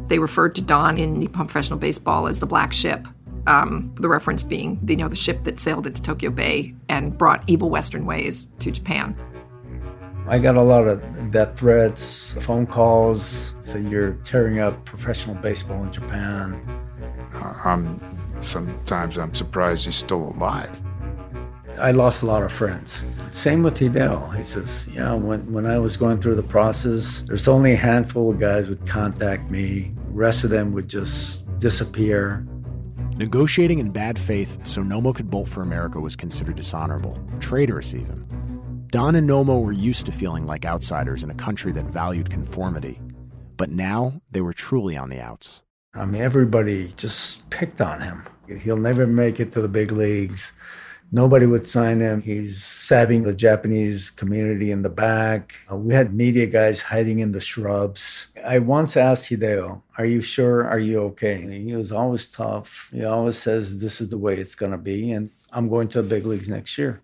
They 0.09 0.19
referred 0.19 0.53
to 0.55 0.61
Don 0.61 0.97
in 0.97 1.17
Nippon 1.17 1.45
Professional 1.45 1.79
Baseball 1.79 2.27
as 2.27 2.41
the 2.41 2.45
black 2.45 2.73
ship. 2.73 3.07
Um, 3.47 3.95
the 3.95 4.09
reference 4.09 4.43
being, 4.43 4.81
you 4.85 4.97
know, 4.97 5.07
the 5.07 5.15
ship 5.15 5.45
that 5.45 5.61
sailed 5.61 5.87
into 5.87 6.01
Tokyo 6.01 6.29
Bay 6.29 6.75
and 6.89 7.17
brought 7.17 7.41
evil 7.47 7.69
Western 7.69 8.05
ways 8.05 8.49
to 8.59 8.69
Japan. 8.69 9.15
I 10.29 10.37
got 10.37 10.57
a 10.57 10.61
lot 10.61 10.87
of 10.87 11.31
death 11.31 11.57
threats, 11.57 12.33
phone 12.41 12.67
calls. 12.67 13.51
So 13.61 13.79
you're 13.79 14.13
tearing 14.23 14.59
up 14.59 14.85
professional 14.85 15.33
baseball 15.33 15.83
in 15.83 15.91
Japan. 15.91 16.61
I'm 17.65 17.99
sometimes 18.39 19.17
I'm 19.17 19.33
surprised 19.33 19.85
he's 19.85 19.95
still 19.95 20.31
alive. 20.35 20.79
I 21.79 21.91
lost 21.91 22.21
a 22.21 22.27
lot 22.27 22.43
of 22.43 22.51
friends. 22.51 23.01
Same 23.31 23.63
with 23.63 23.79
Hideo. 23.79 24.37
He 24.37 24.43
says, 24.43 24.87
yeah, 24.93 25.15
when, 25.15 25.51
when 25.51 25.65
I 25.65 25.79
was 25.79 25.97
going 25.97 26.19
through 26.19 26.35
the 26.35 26.43
process, 26.43 27.21
there's 27.21 27.47
only 27.47 27.73
a 27.73 27.77
handful 27.77 28.29
of 28.29 28.39
guys 28.39 28.69
would 28.69 28.85
contact 28.85 29.49
me. 29.49 29.93
The 30.09 30.11
rest 30.11 30.43
of 30.43 30.51
them 30.51 30.73
would 30.73 30.87
just 30.87 31.57
disappear. 31.57 32.45
Negotiating 33.15 33.79
in 33.79 33.89
bad 33.89 34.19
faith 34.19 34.59
so 34.63 34.83
Nomo 34.83 35.15
could 35.15 35.31
bolt 35.31 35.47
for 35.47 35.63
America 35.63 35.99
was 35.99 36.15
considered 36.15 36.55
dishonorable, 36.55 37.17
traitorous 37.39 37.95
even. 37.95 38.28
Don 38.91 39.13
and 39.13 39.29
Nomo 39.29 39.61
were 39.61 39.71
used 39.71 40.07
to 40.07 40.11
feeling 40.11 40.47
like 40.47 40.65
outsiders 40.65 41.23
in 41.23 41.29
a 41.29 41.35
country 41.35 41.71
that 41.73 41.85
valued 41.85 42.31
conformity. 42.31 42.99
But 43.55 43.69
now 43.69 44.19
they 44.31 44.41
were 44.41 44.51
truly 44.51 44.97
on 44.97 45.09
the 45.09 45.21
outs. 45.21 45.61
I 45.93 46.05
mean, 46.05 46.23
everybody 46.23 46.91
just 46.97 47.47
picked 47.51 47.81
on 47.81 48.01
him. 48.01 48.23
He'll 48.47 48.77
never 48.77 49.05
make 49.05 49.39
it 49.39 49.51
to 49.51 49.61
the 49.61 49.67
big 49.67 49.91
leagues. 49.91 50.51
Nobody 51.11 51.45
would 51.45 51.67
sign 51.67 51.99
him. 51.99 52.23
He's 52.23 52.63
stabbing 52.63 53.23
the 53.23 53.33
Japanese 53.35 54.09
community 54.09 54.71
in 54.71 54.81
the 54.81 54.89
back. 54.89 55.55
Uh, 55.71 55.75
we 55.75 55.93
had 55.93 56.15
media 56.15 56.47
guys 56.47 56.81
hiding 56.81 57.19
in 57.19 57.31
the 57.31 57.39
shrubs. 57.39 58.27
I 58.43 58.57
once 58.57 58.97
asked 58.97 59.29
Hideo, 59.29 59.83
Are 59.99 60.05
you 60.05 60.23
sure? 60.23 60.67
Are 60.67 60.79
you 60.79 61.01
okay? 61.01 61.61
He 61.63 61.75
was 61.75 61.91
always 61.91 62.31
tough. 62.31 62.89
He 62.91 63.05
always 63.05 63.37
says, 63.37 63.79
This 63.79 64.01
is 64.01 64.09
the 64.09 64.17
way 64.17 64.37
it's 64.37 64.55
going 64.55 64.71
to 64.71 64.79
be. 64.79 65.11
And 65.11 65.29
I'm 65.51 65.69
going 65.69 65.89
to 65.89 66.01
the 66.01 66.09
big 66.09 66.25
leagues 66.25 66.49
next 66.49 66.75
year. 66.75 67.03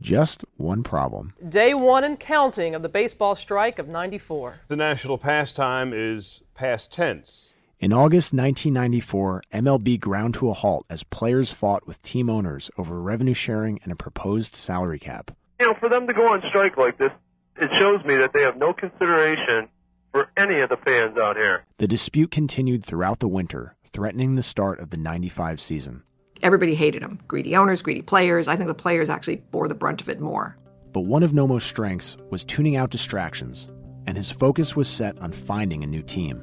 Just 0.00 0.44
one 0.56 0.82
problem. 0.82 1.34
Day 1.48 1.74
one 1.74 2.04
and 2.04 2.18
counting 2.18 2.74
of 2.74 2.82
the 2.82 2.88
baseball 2.88 3.34
strike 3.34 3.78
of 3.78 3.88
94. 3.88 4.60
The 4.68 4.76
national 4.76 5.18
pastime 5.18 5.92
is 5.92 6.42
past 6.54 6.92
tense. 6.92 7.52
In 7.80 7.92
August 7.92 8.32
1994, 8.32 9.42
MLB 9.52 10.00
ground 10.00 10.34
to 10.34 10.50
a 10.50 10.52
halt 10.52 10.84
as 10.90 11.04
players 11.04 11.52
fought 11.52 11.86
with 11.86 12.02
team 12.02 12.28
owners 12.28 12.70
over 12.76 13.00
revenue 13.00 13.34
sharing 13.34 13.78
and 13.82 13.92
a 13.92 13.96
proposed 13.96 14.54
salary 14.56 14.98
cap. 14.98 15.30
You 15.60 15.66
know, 15.66 15.74
for 15.74 15.88
them 15.88 16.06
to 16.06 16.12
go 16.12 16.32
on 16.32 16.42
strike 16.48 16.76
like 16.76 16.98
this, 16.98 17.12
it 17.60 17.72
shows 17.74 18.04
me 18.04 18.16
that 18.16 18.32
they 18.32 18.42
have 18.42 18.56
no 18.56 18.72
consideration 18.72 19.68
for 20.12 20.30
any 20.36 20.60
of 20.60 20.70
the 20.70 20.76
fans 20.76 21.18
out 21.18 21.36
here. 21.36 21.64
The 21.78 21.88
dispute 21.88 22.30
continued 22.30 22.84
throughout 22.84 23.18
the 23.18 23.28
winter, 23.28 23.76
threatening 23.84 24.36
the 24.36 24.42
start 24.42 24.80
of 24.80 24.90
the 24.90 24.96
95 24.96 25.60
season. 25.60 26.02
Everybody 26.42 26.74
hated 26.74 27.02
him. 27.02 27.20
Greedy 27.28 27.56
owners, 27.56 27.82
greedy 27.82 28.02
players. 28.02 28.48
I 28.48 28.56
think 28.56 28.68
the 28.68 28.74
players 28.74 29.08
actually 29.08 29.36
bore 29.50 29.68
the 29.68 29.74
brunt 29.74 30.00
of 30.00 30.08
it 30.08 30.20
more. 30.20 30.56
But 30.92 31.00
one 31.02 31.22
of 31.22 31.32
Nomo's 31.32 31.64
strengths 31.64 32.16
was 32.30 32.44
tuning 32.44 32.76
out 32.76 32.90
distractions, 32.90 33.68
and 34.06 34.16
his 34.16 34.30
focus 34.30 34.74
was 34.74 34.88
set 34.88 35.18
on 35.20 35.32
finding 35.32 35.84
a 35.84 35.86
new 35.86 36.02
team. 36.02 36.42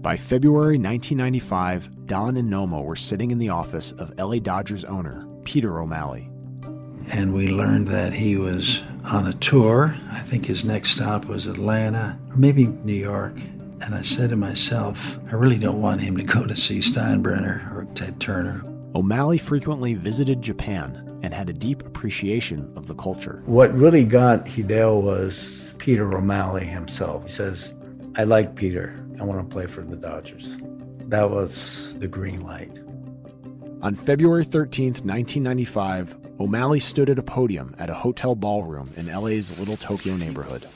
By 0.00 0.16
February 0.16 0.78
1995, 0.78 2.06
Don 2.06 2.36
and 2.36 2.50
Nomo 2.50 2.84
were 2.84 2.96
sitting 2.96 3.30
in 3.30 3.38
the 3.38 3.50
office 3.50 3.92
of 3.92 4.16
LA 4.18 4.38
Dodgers 4.38 4.84
owner 4.84 5.26
Peter 5.44 5.80
O'Malley. 5.80 6.30
And 7.12 7.34
we 7.34 7.48
learned 7.48 7.88
that 7.88 8.12
he 8.12 8.36
was 8.36 8.80
on 9.04 9.26
a 9.26 9.32
tour. 9.34 9.96
I 10.12 10.20
think 10.20 10.46
his 10.46 10.64
next 10.64 10.90
stop 10.90 11.24
was 11.24 11.46
Atlanta, 11.46 12.18
or 12.30 12.36
maybe 12.36 12.66
New 12.66 12.94
York. 12.94 13.34
And 13.82 13.94
I 13.94 14.02
said 14.02 14.30
to 14.30 14.36
myself, 14.36 15.18
I 15.28 15.34
really 15.34 15.58
don't 15.58 15.82
want 15.82 16.00
him 16.00 16.16
to 16.16 16.22
go 16.22 16.46
to 16.46 16.54
see 16.54 16.78
Steinbrenner 16.78 17.74
or 17.74 17.86
Ted 17.94 18.20
Turner. 18.20 18.62
O'Malley 18.94 19.38
frequently 19.38 19.94
visited 19.94 20.42
Japan 20.42 21.20
and 21.22 21.32
had 21.32 21.48
a 21.48 21.52
deep 21.52 21.86
appreciation 21.86 22.72
of 22.76 22.86
the 22.86 22.94
culture. 22.94 23.42
What 23.46 23.72
really 23.72 24.04
got 24.04 24.46
Hideo 24.46 25.00
was 25.00 25.74
Peter 25.78 26.12
O'Malley 26.12 26.64
himself. 26.64 27.22
He 27.24 27.28
says, 27.30 27.76
I 28.16 28.24
like 28.24 28.56
Peter. 28.56 28.98
I 29.20 29.24
want 29.24 29.48
to 29.48 29.52
play 29.52 29.66
for 29.66 29.82
the 29.82 29.96
Dodgers. 29.96 30.56
That 31.08 31.30
was 31.30 31.96
the 31.98 32.08
green 32.08 32.40
light. 32.40 32.80
On 33.82 33.94
February 33.94 34.44
13th, 34.44 35.04
1995, 35.04 36.18
O'Malley 36.40 36.80
stood 36.80 37.08
at 37.10 37.18
a 37.18 37.22
podium 37.22 37.74
at 37.78 37.90
a 37.90 37.94
hotel 37.94 38.34
ballroom 38.34 38.90
in 38.96 39.06
LA's 39.06 39.56
Little 39.58 39.76
Tokyo 39.76 40.16
neighborhood. 40.16 40.66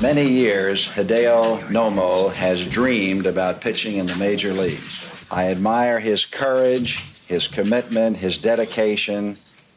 Many 0.00 0.28
years, 0.28 0.86
Hideo 0.88 1.60
Nomo 1.68 2.32
has 2.32 2.66
dreamed 2.66 3.26
about 3.26 3.60
pitching 3.60 3.96
in 3.96 4.06
the 4.06 4.16
major 4.16 4.52
leagues. 4.52 5.17
I 5.30 5.48
admire 5.48 6.00
his 6.00 6.24
courage, 6.24 7.04
his 7.26 7.48
commitment, 7.48 8.16
his 8.16 8.38
dedication, 8.38 9.36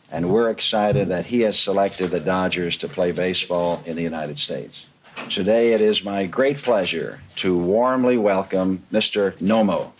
and 0.09 0.29
we're 0.29 0.49
excited 0.49 1.09
that 1.09 1.25
he 1.25 1.41
has 1.41 1.59
selected 1.59 2.07
the 2.07 2.21
Dodgers 2.21 2.77
to 2.77 2.87
play 2.87 3.11
baseball 3.11 3.81
in 3.85 3.97
the 3.97 4.01
United 4.01 4.37
States. 4.37 4.85
Today 5.29 5.73
it 5.73 5.81
is 5.81 6.05
my 6.05 6.25
great 6.25 6.57
pleasure 6.57 7.19
to 7.35 7.57
warmly 7.57 8.17
welcome 8.17 8.81
Mr. 8.93 9.33
Nomo. 9.39 9.91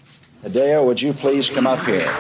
Hideo, 0.42 0.86
would 0.86 1.02
you 1.02 1.12
please 1.12 1.50
come 1.50 1.68
up 1.68 1.86
here? 1.86 2.14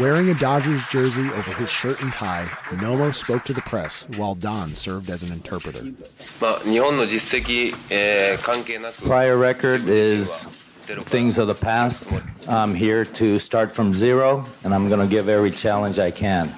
Wearing 0.00 0.30
a 0.30 0.34
Dodgers 0.34 0.86
jersey 0.86 1.28
over 1.30 1.52
his 1.54 1.70
shirt 1.70 2.00
and 2.02 2.12
tie, 2.12 2.46
Nomo 2.70 3.14
spoke 3.14 3.44
to 3.44 3.52
the 3.52 3.62
press 3.62 4.06
while 4.16 4.34
Don 4.34 4.74
served 4.74 5.10
as 5.10 5.22
an 5.22 5.32
interpreter. 5.32 5.92
Prior 9.06 9.36
record 9.38 9.88
is 9.88 10.46
things 10.86 11.38
of 11.38 11.46
the 11.46 11.54
past. 11.54 12.06
I'm 12.48 12.74
here 12.74 13.04
to 13.04 13.38
start 13.38 13.74
from 13.74 13.92
zero, 13.92 14.44
and 14.64 14.74
I'm 14.74 14.88
going 14.88 15.00
to 15.00 15.06
give 15.06 15.28
every 15.28 15.50
challenge 15.50 15.98
I 15.98 16.10
can. 16.10 16.48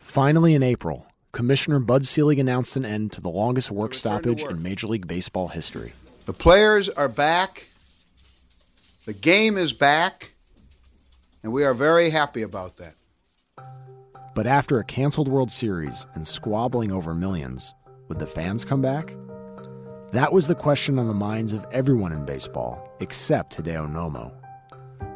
Finally, 0.00 0.54
in 0.54 0.62
April, 0.62 1.06
Commissioner 1.32 1.78
Bud 1.78 2.04
Selig 2.04 2.38
announced 2.38 2.76
an 2.76 2.84
end 2.84 3.12
to 3.12 3.20
the 3.20 3.28
longest 3.28 3.70
work 3.70 3.94
stoppage 3.94 4.42
in 4.42 4.62
Major 4.62 4.86
League 4.88 5.06
Baseball 5.06 5.48
history. 5.48 5.92
The 6.26 6.32
players 6.32 6.88
are 6.88 7.08
back. 7.08 7.66
The 9.06 9.12
game 9.12 9.56
is 9.56 9.72
back. 9.72 10.32
And 11.42 11.52
we 11.52 11.64
are 11.64 11.74
very 11.74 12.10
happy 12.10 12.42
about 12.42 12.76
that. 12.76 12.94
But 14.34 14.46
after 14.46 14.78
a 14.78 14.84
canceled 14.84 15.28
World 15.28 15.50
Series 15.50 16.06
and 16.14 16.26
squabbling 16.26 16.92
over 16.92 17.14
millions, 17.14 17.74
would 18.08 18.18
the 18.18 18.26
fans 18.26 18.64
come 18.64 18.82
back? 18.82 19.14
That 20.12 20.32
was 20.32 20.48
the 20.48 20.56
question 20.56 20.98
on 20.98 21.06
the 21.06 21.14
minds 21.14 21.52
of 21.52 21.64
everyone 21.70 22.12
in 22.12 22.24
baseball, 22.24 22.92
except 22.98 23.56
Hideo 23.56 23.88
Nomo. 23.88 24.32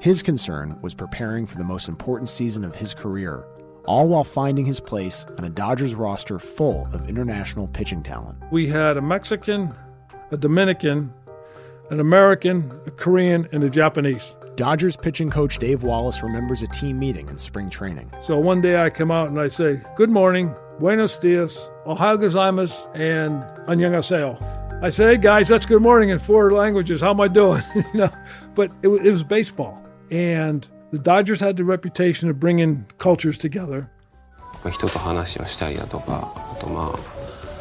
His 0.01 0.23
concern 0.23 0.79
was 0.83 0.95
preparing 0.95 1.47
for 1.47 1.59
the 1.59 1.65
most 1.65 1.89
important 1.89 2.29
season 2.29 2.65
of 2.65 2.77
his 2.77 2.95
career 2.95 3.45
all 3.87 4.09
while 4.09 4.25
finding 4.25 4.65
his 4.65 4.81
place 4.81 5.27
on 5.39 5.45
a 5.45 5.51
Dodgers 5.51 5.95
roster 5.95 6.39
full 6.39 6.89
of 6.93 7.09
international 7.09 7.69
pitching 7.69 8.03
talent. 8.03 8.39
We 8.51 8.67
had 8.67 8.97
a 8.97 9.03
Mexican, 9.03 9.75
a 10.31 10.37
Dominican, 10.37 11.13
an 11.91 12.01
American, 12.01 12.73
a 12.87 12.91
Korean, 12.91 13.49
and 13.53 13.63
a 13.63 13.71
Japanese. 13.71 14.37
Dodgers 14.57 14.97
pitching 14.97 15.29
coach 15.29 15.59
Dave 15.59 15.83
Wallace 15.83 16.23
remembers 16.23 16.63
a 16.63 16.69
team 16.69 16.99
meeting 16.99 17.29
in 17.29 17.39
spring 17.39 17.69
training. 17.69 18.11
So 18.21 18.39
one 18.39 18.61
day 18.61 18.81
I 18.81 18.89
come 18.89 19.11
out 19.11 19.29
and 19.29 19.41
I 19.41 19.49
say, 19.49 19.83
Good 19.97 20.11
morning, 20.11 20.55
buenos 20.79 21.19
dias, 21.19 21.69
ohayou 21.87 22.19
gozaimasu, 22.19 22.89
and 22.95 23.43
annyeonghaseyo. 23.69 24.64
I 24.83 24.91
say, 24.91 25.13
Hey 25.13 25.17
guys, 25.17 25.49
that's 25.49 25.67
good 25.67 25.83
morning 25.83 26.11
in 26.11 26.19
four 26.19 26.53
languages. 26.53 27.01
How 27.01 27.11
am 27.11 27.21
I 27.21 27.29
doing? 27.29 27.63
you 27.75 27.85
know, 27.95 28.11
but 28.55 28.71
it, 28.83 28.89
it 28.89 29.13
was 29.13 29.25
baseball. 29.25 29.83
And 30.11 30.67
the 30.91 30.99
Dodgers 30.99 31.41
had 31.41 31.57
the 31.57 31.65
reputation 31.65 32.29
of 32.29 32.39
bringing 32.39 32.87
cultures 32.99 33.39
together. 33.39 33.91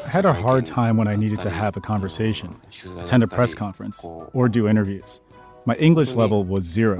I 0.06 0.10
had 0.10 0.26
a 0.26 0.34
hard 0.34 0.66
time 0.66 0.98
when 0.98 1.08
I 1.08 1.16
needed 1.16 1.42
to 1.42 1.50
have 1.50 1.76
a 1.76 1.82
conversation, 1.82 2.56
attend 3.00 3.24
a 3.24 3.28
press 3.28 3.54
conference, 3.56 4.06
or 4.06 4.48
do 4.48 4.68
interviews. 4.68 5.20
My 5.66 5.76
English 5.76 6.14
level 6.16 6.44
was 6.44 6.64
zero. 6.64 7.00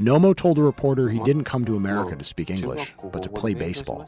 Nomo 0.00 0.36
told 0.36 0.58
a 0.58 0.62
reporter 0.62 1.08
he 1.08 1.20
didn't 1.20 1.44
come 1.44 1.64
to 1.64 1.76
America 1.76 2.16
to 2.16 2.24
speak 2.24 2.50
English, 2.50 2.94
but 3.12 3.22
to 3.22 3.30
play 3.30 3.54
baseball. 3.54 4.06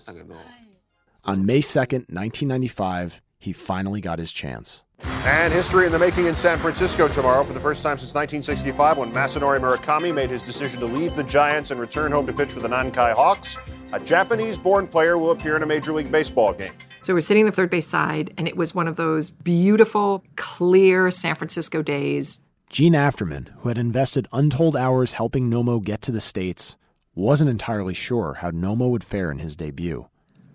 On 1.24 1.46
May 1.46 1.60
2nd, 1.60 2.10
1995, 2.10 3.22
he 3.38 3.52
finally 3.52 4.00
got 4.00 4.18
his 4.18 4.32
chance. 4.32 4.82
And 5.24 5.52
history 5.52 5.86
in 5.86 5.92
the 5.92 5.98
making 5.98 6.26
in 6.26 6.34
San 6.34 6.58
Francisco 6.58 7.06
tomorrow 7.06 7.44
for 7.44 7.52
the 7.52 7.60
first 7.60 7.82
time 7.82 7.98
since 7.98 8.14
1965 8.14 8.98
when 8.98 9.12
Masanori 9.12 9.60
Murakami 9.60 10.12
made 10.12 10.30
his 10.30 10.42
decision 10.42 10.80
to 10.80 10.86
leave 10.86 11.14
the 11.14 11.22
Giants 11.22 11.70
and 11.70 11.80
return 11.80 12.12
home 12.12 12.26
to 12.26 12.32
pitch 12.32 12.50
for 12.50 12.60
the 12.60 12.68
Nankai 12.68 13.14
Hawks. 13.14 13.56
A 13.92 14.00
Japanese 14.00 14.58
born 14.58 14.88
player 14.88 15.16
will 15.16 15.30
appear 15.30 15.56
in 15.56 15.62
a 15.62 15.66
Major 15.66 15.92
League 15.92 16.10
Baseball 16.10 16.52
game. 16.52 16.72
So 17.02 17.14
we're 17.14 17.20
sitting 17.20 17.42
in 17.42 17.46
the 17.46 17.52
third 17.52 17.70
base 17.70 17.86
side, 17.86 18.34
and 18.36 18.48
it 18.48 18.56
was 18.56 18.74
one 18.74 18.88
of 18.88 18.96
those 18.96 19.30
beautiful, 19.30 20.24
clear 20.36 21.10
San 21.10 21.36
Francisco 21.36 21.80
days. 21.80 22.40
Jean 22.70 22.92
Afterman, 22.92 23.48
who 23.60 23.68
had 23.68 23.78
invested 23.78 24.26
untold 24.32 24.76
hours 24.76 25.14
helping 25.14 25.48
Nomo 25.48 25.82
get 25.82 26.02
to 26.02 26.12
the 26.12 26.20
States, 26.20 26.76
wasn't 27.14 27.50
entirely 27.50 27.94
sure 27.94 28.34
how 28.34 28.50
Nomo 28.50 28.90
would 28.90 29.04
fare 29.04 29.30
in 29.30 29.38
his 29.38 29.56
debut. 29.56 30.06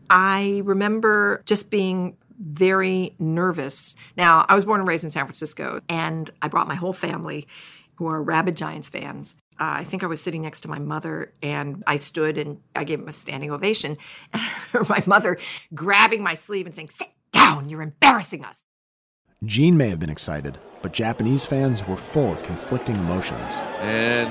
I 0.09 0.61
remember 0.63 1.41
just 1.45 1.71
being 1.71 2.17
very 2.39 3.15
nervous. 3.19 3.95
Now, 4.17 4.45
I 4.47 4.55
was 4.55 4.65
born 4.65 4.79
and 4.79 4.87
raised 4.87 5.03
in 5.03 5.11
San 5.11 5.25
Francisco, 5.25 5.81
and 5.89 6.29
I 6.41 6.47
brought 6.47 6.67
my 6.67 6.75
whole 6.75 6.93
family 6.93 7.47
who 7.95 8.07
are 8.07 8.21
rabid 8.21 8.57
Giants 8.57 8.89
fans. 8.89 9.35
Uh, 9.59 9.77
I 9.77 9.83
think 9.83 10.03
I 10.03 10.07
was 10.07 10.19
sitting 10.19 10.41
next 10.41 10.61
to 10.61 10.67
my 10.67 10.79
mother, 10.79 11.31
and 11.41 11.83
I 11.85 11.97
stood 11.97 12.37
and 12.37 12.59
I 12.75 12.83
gave 12.83 12.99
him 12.99 13.07
a 13.07 13.11
standing 13.11 13.51
ovation. 13.51 13.97
My 14.89 15.03
mother 15.05 15.37
grabbing 15.75 16.23
my 16.23 16.33
sleeve 16.33 16.65
and 16.65 16.73
saying, 16.73 16.89
Sit 16.89 17.09
down, 17.31 17.69
you're 17.69 17.83
embarrassing 17.83 18.43
us. 18.43 18.65
Jean 19.45 19.77
may 19.77 19.89
have 19.89 19.99
been 19.99 20.09
excited, 20.09 20.57
but 20.81 20.93
Japanese 20.93 21.45
fans 21.45 21.87
were 21.87 21.97
full 21.97 22.31
of 22.31 22.41
conflicting 22.43 22.95
emotions. 22.95 23.59
And 23.81 24.29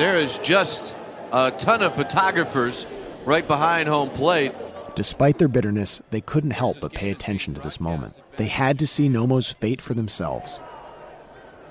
there 0.00 0.16
is 0.16 0.38
just 0.38 0.96
a 1.32 1.50
ton 1.50 1.82
of 1.82 1.94
photographers 1.94 2.86
right 3.24 3.46
behind 3.46 3.88
home 3.88 4.10
plate. 4.10 4.52
Despite 4.94 5.38
their 5.38 5.48
bitterness, 5.48 6.02
they 6.10 6.20
couldn't 6.20 6.50
help 6.50 6.80
but 6.80 6.92
pay 6.92 7.10
attention 7.10 7.54
to 7.54 7.60
this 7.60 7.80
moment. 7.80 8.14
They 8.36 8.46
had 8.46 8.78
to 8.78 8.86
see 8.86 9.08
Nomo's 9.08 9.50
fate 9.50 9.80
for 9.80 9.94
themselves. 9.94 10.60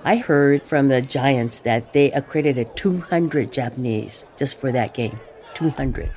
I 0.04 0.16
heard 0.16 0.64
from 0.64 0.88
the 0.88 1.02
Giants 1.02 1.60
that 1.60 1.94
they 1.94 2.12
accredited 2.12 2.76
200 2.76 3.52
Japanese 3.52 4.26
just 4.36 4.60
for 4.60 4.72
that 4.72 4.96
game. 4.96 5.20
200. 5.54 6.12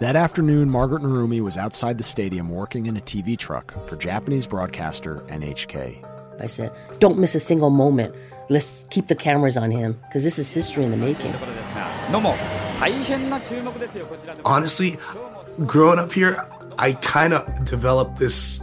That 0.00 0.16
afternoon, 0.16 0.68
Margaret 0.68 1.02
Narumi 1.02 1.40
was 1.40 1.56
outside 1.56 1.96
the 1.96 2.02
stadium 2.02 2.48
working 2.48 2.86
in 2.86 2.96
a 2.96 3.00
TV 3.00 3.38
truck 3.38 3.86
for 3.86 3.94
Japanese 3.94 4.48
broadcaster 4.48 5.18
NHK. 5.28 6.04
I 6.40 6.46
said, 6.46 6.72
Don't 6.98 7.18
miss 7.18 7.36
a 7.36 7.40
single 7.40 7.70
moment. 7.70 8.12
Let's 8.48 8.84
keep 8.90 9.06
the 9.06 9.14
cameras 9.14 9.56
on 9.56 9.70
him 9.70 10.00
because 10.08 10.24
this 10.24 10.40
is 10.40 10.52
history 10.52 10.84
in 10.84 10.90
the 10.90 10.96
making. 10.96 11.32
Honestly, 14.44 14.98
growing 15.66 15.98
up 15.98 16.12
here, 16.12 16.44
I 16.78 16.94
kind 16.94 17.32
of 17.32 17.64
developed 17.64 18.18
this 18.18 18.62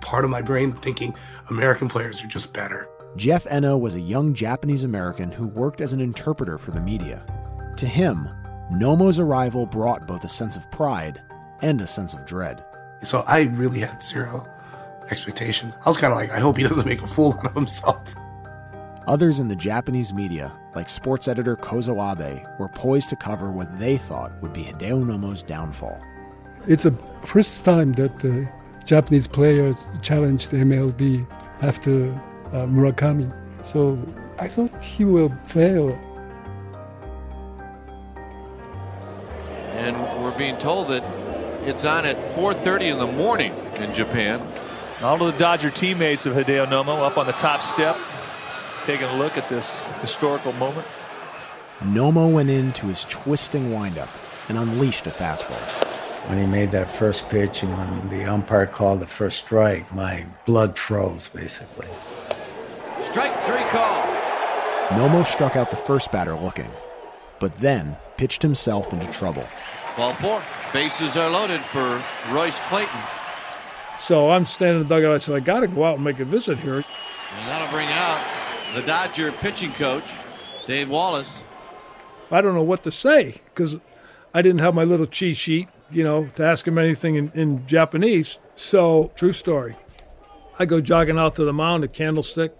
part 0.00 0.24
of 0.24 0.30
my 0.30 0.42
brain 0.42 0.72
thinking 0.72 1.14
American 1.50 1.88
players 1.88 2.22
are 2.24 2.28
just 2.28 2.52
better. 2.52 2.88
Jeff 3.16 3.46
Eno 3.48 3.76
was 3.76 3.94
a 3.94 4.00
young 4.00 4.34
Japanese 4.34 4.84
American 4.84 5.32
who 5.32 5.48
worked 5.48 5.80
as 5.80 5.92
an 5.92 6.00
interpreter 6.00 6.58
for 6.58 6.70
the 6.70 6.80
media. 6.80 7.24
To 7.76 7.86
him, 7.86 8.28
Nomo's 8.70 9.18
arrival 9.18 9.66
brought 9.66 10.06
both 10.06 10.22
a 10.24 10.28
sense 10.28 10.56
of 10.56 10.70
pride 10.70 11.20
and 11.60 11.80
a 11.80 11.86
sense 11.86 12.14
of 12.14 12.24
dread. 12.24 12.64
So 13.02 13.24
I 13.26 13.42
really 13.42 13.80
had 13.80 14.02
zero 14.02 14.46
expectations. 15.10 15.76
I 15.84 15.88
was 15.88 15.96
kind 15.96 16.12
of 16.12 16.18
like, 16.18 16.30
I 16.30 16.38
hope 16.38 16.56
he 16.56 16.62
doesn't 16.68 16.86
make 16.86 17.02
a 17.02 17.06
fool 17.06 17.34
out 17.38 17.46
of 17.46 17.54
himself. 17.54 18.00
Others 19.06 19.40
in 19.40 19.48
the 19.48 19.56
Japanese 19.56 20.12
media, 20.12 20.52
like 20.74 20.88
sports 20.88 21.26
editor 21.26 21.56
Kozo 21.56 21.98
Abe, 21.98 22.46
were 22.60 22.68
poised 22.68 23.10
to 23.10 23.16
cover 23.16 23.50
what 23.50 23.76
they 23.78 23.96
thought 23.96 24.30
would 24.40 24.52
be 24.52 24.62
Hideo 24.62 25.04
Nomo's 25.04 25.42
downfall. 25.42 26.00
It's 26.66 26.82
the 26.82 26.92
first 27.22 27.64
time 27.64 27.92
that 27.94 28.18
the 28.18 28.48
Japanese 28.84 29.26
players 29.26 29.86
challenged 30.02 30.50
MLB 30.50 31.26
after 31.62 32.10
uh, 32.52 32.66
Murakami. 32.66 33.32
So 33.64 33.98
I 34.38 34.48
thought 34.48 34.84
he 34.84 35.04
will 35.04 35.30
fail. 35.46 35.90
And 39.72 39.96
we're 40.22 40.36
being 40.36 40.58
told 40.58 40.88
that 40.88 41.02
it's 41.66 41.86
on 41.86 42.04
at 42.04 42.16
4.30 42.16 42.92
in 42.92 42.98
the 42.98 43.06
morning 43.06 43.54
in 43.76 43.94
Japan. 43.94 44.40
All 45.02 45.22
of 45.22 45.32
the 45.32 45.38
Dodger 45.38 45.70
teammates 45.70 46.26
of 46.26 46.34
Hideo 46.34 46.66
Nomo 46.66 47.02
up 47.02 47.16
on 47.16 47.26
the 47.26 47.32
top 47.32 47.62
step, 47.62 47.96
taking 48.84 49.06
a 49.06 49.16
look 49.16 49.38
at 49.38 49.48
this 49.48 49.86
historical 50.02 50.52
moment. 50.54 50.86
Nomo 51.80 52.30
went 52.30 52.50
into 52.50 52.88
his 52.88 53.06
twisting 53.06 53.72
windup 53.72 54.10
and 54.50 54.58
unleashed 54.58 55.06
a 55.06 55.10
fastball. 55.10 55.89
When 56.30 56.38
he 56.38 56.46
made 56.46 56.70
that 56.70 56.88
first 56.88 57.28
pitch 57.28 57.64
and 57.64 57.76
when 57.76 58.08
the 58.08 58.24
umpire 58.24 58.64
called 58.64 59.00
the 59.00 59.06
first 59.08 59.38
strike, 59.38 59.92
my 59.92 60.24
blood 60.46 60.78
froze 60.78 61.26
basically. 61.26 61.88
Strike 63.02 63.36
three 63.40 63.64
call. 63.70 64.00
Nomo 64.90 65.26
struck 65.26 65.56
out 65.56 65.70
the 65.70 65.76
first 65.76 66.12
batter 66.12 66.36
looking, 66.36 66.70
but 67.40 67.56
then 67.56 67.96
pitched 68.16 68.42
himself 68.42 68.92
into 68.92 69.08
trouble. 69.08 69.44
Ball 69.96 70.14
four. 70.14 70.40
Bases 70.72 71.16
are 71.16 71.28
loaded 71.28 71.62
for 71.62 72.00
Royce 72.30 72.60
Clayton. 72.68 73.00
So 73.98 74.30
I'm 74.30 74.46
standing 74.46 74.82
in 74.82 74.88
the 74.88 74.94
dugout. 74.94 75.12
I 75.12 75.18
said, 75.18 75.34
I 75.34 75.40
got 75.40 75.60
to 75.60 75.66
go 75.66 75.82
out 75.82 75.96
and 75.96 76.04
make 76.04 76.20
a 76.20 76.24
visit 76.24 76.58
here. 76.58 76.76
And 76.76 77.48
that'll 77.48 77.72
bring 77.72 77.88
out 77.88 78.24
the 78.76 78.82
Dodger 78.82 79.32
pitching 79.32 79.72
coach, 79.72 80.04
Dave 80.64 80.90
Wallace. 80.90 81.40
I 82.30 82.40
don't 82.40 82.54
know 82.54 82.62
what 82.62 82.84
to 82.84 82.92
say 82.92 83.40
because 83.46 83.78
I 84.32 84.42
didn't 84.42 84.60
have 84.60 84.76
my 84.76 84.84
little 84.84 85.06
cheat 85.06 85.36
sheet, 85.36 85.68
you 85.90 86.04
know, 86.04 86.26
to 86.36 86.44
ask 86.44 86.66
him 86.66 86.78
anything 86.78 87.16
in, 87.16 87.32
in 87.34 87.66
Japanese. 87.66 88.38
So, 88.56 89.10
true 89.14 89.32
story. 89.32 89.76
I 90.58 90.66
go 90.66 90.80
jogging 90.80 91.18
out 91.18 91.36
to 91.36 91.44
the 91.44 91.52
mound 91.52 91.84
at 91.84 91.92
Candlestick. 91.92 92.54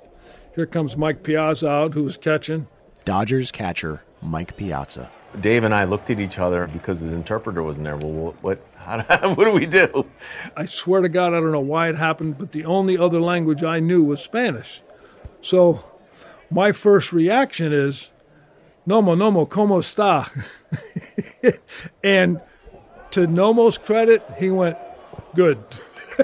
Here 0.54 0.66
comes 0.66 0.96
Mike 0.96 1.22
Piazza 1.22 1.68
out, 1.68 1.94
who 1.94 2.04
was 2.04 2.16
catching. 2.16 2.66
Dodgers 3.04 3.50
catcher 3.50 4.02
Mike 4.22 4.56
Piazza. 4.56 5.10
Dave 5.40 5.62
and 5.62 5.72
I 5.74 5.84
looked 5.84 6.10
at 6.10 6.18
each 6.18 6.38
other 6.38 6.66
because 6.66 7.00
his 7.00 7.12
interpreter 7.12 7.62
wasn't 7.62 7.84
there. 7.84 7.96
Well, 7.96 8.34
what? 8.40 8.60
How, 8.76 9.34
what 9.34 9.44
do 9.44 9.52
we 9.52 9.66
do? 9.66 10.06
I 10.56 10.64
swear 10.64 11.02
to 11.02 11.08
God, 11.08 11.34
I 11.34 11.40
don't 11.40 11.52
know 11.52 11.60
why 11.60 11.88
it 11.88 11.96
happened, 11.96 12.38
but 12.38 12.52
the 12.52 12.64
only 12.64 12.98
other 12.98 13.20
language 13.20 13.62
I 13.62 13.78
knew 13.78 14.02
was 14.02 14.20
Spanish. 14.20 14.82
So, 15.40 15.84
my 16.50 16.72
first 16.72 17.12
reaction 17.12 17.72
is, 17.72 18.10
"Nomo, 18.88 19.14
Nomo, 19.16 19.48
cómo 19.48 19.78
está?" 19.78 20.28
and 22.02 22.40
to 23.12 23.26
Nomo's 23.26 23.78
credit, 23.78 24.22
he 24.38 24.50
went, 24.50 24.76
"Good," 25.34 25.58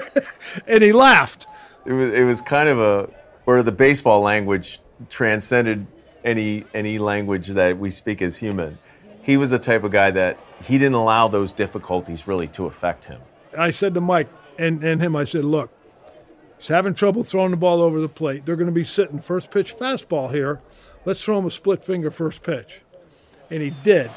and 0.67 0.83
he 0.83 0.91
laughed. 0.91 1.47
It 1.85 1.93
was 1.93 2.11
it 2.11 2.23
was 2.23 2.41
kind 2.41 2.69
of 2.69 2.79
a 2.79 3.09
where 3.45 3.63
the 3.63 3.71
baseball 3.71 4.21
language 4.21 4.79
transcended 5.09 5.87
any 6.23 6.65
any 6.73 6.97
language 6.97 7.47
that 7.47 7.77
we 7.77 7.89
speak 7.89 8.21
as 8.21 8.37
humans. 8.37 8.85
He 9.21 9.37
was 9.37 9.51
the 9.51 9.59
type 9.59 9.83
of 9.83 9.91
guy 9.91 10.11
that 10.11 10.37
he 10.63 10.77
didn't 10.77 10.95
allow 10.95 11.27
those 11.27 11.51
difficulties 11.51 12.27
really 12.27 12.47
to 12.49 12.65
affect 12.65 13.05
him. 13.05 13.21
I 13.57 13.71
said 13.71 13.93
to 13.95 14.01
Mike 14.01 14.27
and, 14.57 14.83
and 14.83 15.01
him, 15.01 15.15
I 15.15 15.23
said, 15.23 15.43
look, 15.43 15.69
he's 16.57 16.67
having 16.67 16.93
trouble 16.93 17.23
throwing 17.23 17.51
the 17.51 17.57
ball 17.57 17.81
over 17.81 17.99
the 17.99 18.07
plate. 18.07 18.45
They're 18.45 18.55
going 18.55 18.67
to 18.67 18.73
be 18.73 18.83
sitting 18.83 19.19
first 19.19 19.51
pitch 19.51 19.75
fastball 19.75 20.31
here. 20.31 20.61
Let's 21.05 21.23
throw 21.23 21.37
him 21.39 21.45
a 21.45 21.51
split 21.51 21.83
finger 21.83 22.11
first 22.11 22.43
pitch. 22.43 22.81
And 23.49 23.61
he 23.61 23.69
did. 23.69 24.11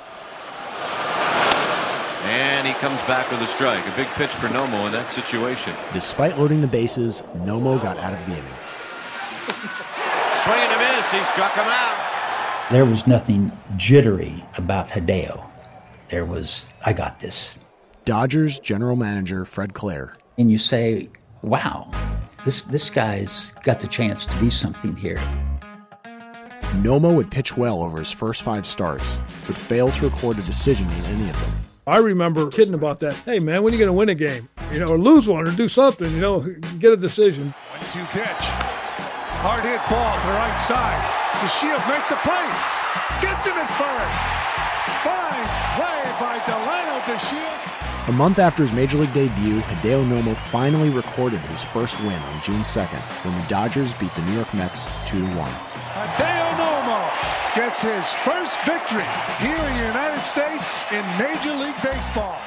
And 2.23 2.67
he 2.67 2.75
comes 2.75 3.01
back 3.03 3.31
with 3.31 3.41
a 3.41 3.47
strike. 3.47 3.87
A 3.87 3.97
big 3.97 4.09
pitch 4.09 4.31
for 4.31 4.49
Nomo 4.49 4.87
in 4.87 4.93
that 4.93 5.11
situation. 5.11 5.75
Despite 5.93 6.39
loading 6.39 6.61
the 6.61 6.69
bases, 6.69 7.23
Nomo 7.39 7.81
got 7.83 7.97
out 7.99 8.13
of 8.13 8.19
the 8.27 8.33
inning. 8.33 8.45
Swing 10.45 10.61
and 10.61 10.73
a 10.73 10.79
miss. 10.79 11.11
He 11.13 11.25
struck 11.25 11.53
him 11.55 11.67
out. 11.67 12.69
There 12.71 12.85
was 12.85 13.07
nothing 13.07 13.51
jittery 13.77 14.45
about 14.57 14.89
Hideo. 14.89 15.45
There 16.09 16.25
was, 16.25 16.69
I 16.85 16.93
got 16.93 17.21
this. 17.21 17.57
Dodgers 18.05 18.61
general 18.61 18.97
manager 18.97 19.45
Fred 19.45 19.75
Claire. 19.75 20.15
And 20.39 20.53
you 20.53 20.59
say, 20.59 21.09
wow, 21.43 21.91
this, 22.45 22.63
this 22.63 22.91
guy's 22.91 23.53
got 23.65 23.81
the 23.81 23.87
chance 23.87 24.27
to 24.27 24.37
be 24.39 24.51
something 24.51 24.95
here. 24.95 25.23
Nomo 26.83 27.15
would 27.15 27.31
pitch 27.31 27.57
well 27.57 27.83
over 27.83 27.99
his 27.99 28.13
first 28.13 28.43
five 28.43 28.67
starts, 28.67 29.21
but 29.47 29.57
failed 29.57 29.95
to 29.95 30.09
record 30.09 30.39
a 30.39 30.43
decision 30.43 30.89
in 30.89 31.05
any 31.07 31.29
of 31.29 31.41
them. 31.41 31.70
I 31.91 31.97
remember 31.97 32.49
kidding 32.51 32.75
about 32.75 33.01
that. 33.01 33.15
Hey, 33.27 33.41
man, 33.41 33.65
when 33.65 33.73
are 33.73 33.77
you 33.77 33.81
going 33.85 33.89
to 33.89 33.99
win 33.99 34.09
a 34.11 34.15
game? 34.15 34.49
You 34.71 34.79
know, 34.79 34.87
or 34.87 34.97
lose 34.97 35.27
one 35.27 35.49
or 35.49 35.51
do 35.51 35.69
something, 35.69 36.09
you 36.13 36.21
know, 36.21 36.39
get 36.79 36.93
a 36.93 36.97
decision. 36.97 37.53
One 37.73 37.81
two 37.91 38.05
pitch. 38.15 38.47
Hard 39.43 39.65
hit 39.67 39.83
ball 39.91 40.15
to 40.15 40.27
the 40.29 40.33
right 40.39 40.61
side. 40.63 41.03
DeShields 41.43 41.83
makes 41.91 42.13
a 42.13 42.19
play. 42.23 42.47
Gets 43.19 43.43
him 43.43 43.59
at 43.59 43.67
first. 43.75 44.23
Fine 45.03 45.51
play 45.75 46.01
by 46.23 46.39
Delino 46.47 47.01
DeShields. 47.11 48.09
A 48.09 48.13
month 48.13 48.39
after 48.39 48.63
his 48.63 48.73
major 48.73 48.99
league 48.99 49.13
debut, 49.13 49.59
Hideo 49.59 50.09
Nomo 50.09 50.37
finally 50.37 50.91
recorded 50.91 51.41
his 51.41 51.61
first 51.61 51.99
win 52.01 52.23
on 52.23 52.43
June 52.43 52.61
2nd 52.61 53.01
when 53.25 53.35
the 53.35 53.43
Dodgers 53.49 53.95
beat 53.95 54.15
the 54.15 54.23
New 54.23 54.35
York 54.35 54.55
Mets 54.55 54.87
2 55.07 55.19
1. 55.35 55.51
Hideo 57.51 57.57
Nomo 57.57 57.57
gets 57.57 57.83
his 57.83 58.13
first 58.25 58.59
victory 58.65 59.05
here 59.39 59.57
in 59.57 59.79
the 59.79 59.87
United 59.87 60.25
States 60.25 60.81
in 60.91 61.05
Major 61.19 61.55
League 61.55 61.81
Baseball. 61.83 62.39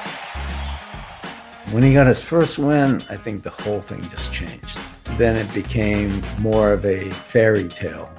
When 1.70 1.82
he 1.82 1.92
got 1.92 2.06
his 2.06 2.20
first 2.20 2.58
win, 2.58 3.02
I 3.10 3.16
think 3.16 3.42
the 3.42 3.50
whole 3.50 3.80
thing 3.80 4.02
just 4.10 4.32
changed. 4.32 4.78
Then 5.18 5.36
it 5.36 5.52
became 5.54 6.22
more 6.38 6.72
of 6.72 6.84
a 6.84 7.10
fairy 7.10 7.68
tale. 7.68 8.10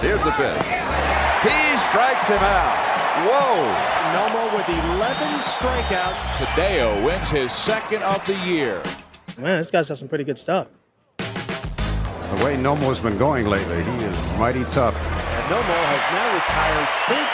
Here's 0.00 0.22
the 0.22 0.30
pitch. 0.32 0.62
He 1.42 1.76
strikes 1.78 2.28
him 2.28 2.38
out. 2.38 2.84
Whoa! 3.26 3.98
Nomo 4.14 4.56
with 4.56 4.68
11 4.68 5.38
strikeouts. 5.38 6.44
Hideo 6.44 7.04
wins 7.04 7.30
his 7.30 7.52
second 7.52 8.02
of 8.02 8.24
the 8.24 8.34
year. 8.46 8.82
Man, 9.38 9.58
this 9.58 9.70
guy's 9.70 9.88
got 9.88 9.98
some 9.98 10.08
pretty 10.08 10.24
good 10.24 10.38
stuff. 10.38 10.68
The 11.18 12.44
way 12.44 12.56
Nomo's 12.56 13.00
been 13.00 13.18
going 13.18 13.46
lately, 13.46 13.82
he 13.82 14.04
is 14.04 14.16
mighty 14.38 14.64
tough. 14.64 14.94
And 15.48 15.56
Nomo 15.56 15.82
has 15.86 16.04
now 16.12 16.34
retired 16.34 16.88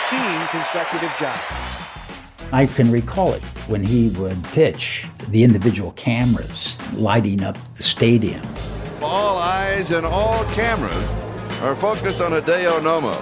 13 0.06 0.48
consecutive 0.48 1.10
Giants. 1.18 2.52
I 2.52 2.66
can 2.66 2.92
recall 2.92 3.32
it 3.32 3.42
when 3.66 3.82
he 3.82 4.10
would 4.10 4.40
pitch, 4.44 5.08
the 5.30 5.42
individual 5.42 5.90
cameras 5.92 6.78
lighting 6.92 7.42
up 7.42 7.58
the 7.74 7.82
stadium. 7.82 8.46
All 9.02 9.38
eyes 9.38 9.90
and 9.90 10.06
all 10.06 10.44
cameras 10.52 11.10
are 11.62 11.74
focused 11.74 12.20
on 12.20 12.30
Hideo 12.30 12.80
Nomo. 12.80 13.20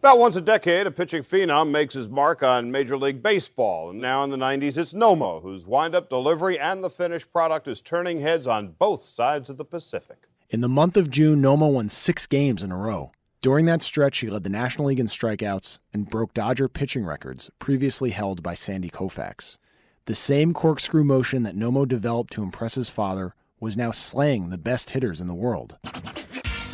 About 0.00 0.18
once 0.18 0.36
a 0.36 0.42
decade, 0.42 0.86
a 0.86 0.90
pitching 0.90 1.22
phenom 1.22 1.70
makes 1.70 1.94
his 1.94 2.10
mark 2.10 2.42
on 2.42 2.70
Major 2.70 2.98
League 2.98 3.22
Baseball. 3.22 3.88
And 3.90 4.00
now 4.00 4.24
in 4.24 4.30
the 4.30 4.36
90s, 4.36 4.76
it's 4.76 4.92
Nomo, 4.92 5.40
whose 5.40 5.64
wind-up 5.64 6.10
delivery 6.10 6.58
and 6.58 6.84
the 6.84 6.90
finished 6.90 7.32
product 7.32 7.66
is 7.66 7.80
turning 7.80 8.20
heads 8.20 8.46
on 8.46 8.74
both 8.78 9.00
sides 9.00 9.48
of 9.48 9.56
the 9.56 9.64
Pacific. 9.64 10.27
In 10.50 10.62
the 10.62 10.68
month 10.68 10.96
of 10.96 11.10
June, 11.10 11.42
Nomo 11.42 11.70
won 11.70 11.90
six 11.90 12.26
games 12.26 12.62
in 12.62 12.72
a 12.72 12.76
row. 12.76 13.12
During 13.42 13.66
that 13.66 13.82
stretch, 13.82 14.20
he 14.20 14.30
led 14.30 14.44
the 14.44 14.48
National 14.48 14.86
League 14.86 14.98
in 14.98 15.04
strikeouts 15.04 15.78
and 15.92 16.08
broke 16.08 16.32
Dodger 16.32 16.70
pitching 16.70 17.04
records 17.04 17.50
previously 17.58 18.12
held 18.12 18.42
by 18.42 18.54
Sandy 18.54 18.88
Koufax. 18.88 19.58
The 20.06 20.14
same 20.14 20.54
corkscrew 20.54 21.04
motion 21.04 21.42
that 21.42 21.54
Nomo 21.54 21.86
developed 21.86 22.32
to 22.32 22.42
impress 22.42 22.76
his 22.76 22.88
father 22.88 23.34
was 23.60 23.76
now 23.76 23.90
slaying 23.90 24.48
the 24.48 24.56
best 24.56 24.92
hitters 24.92 25.20
in 25.20 25.26
the 25.26 25.34
world. 25.34 25.76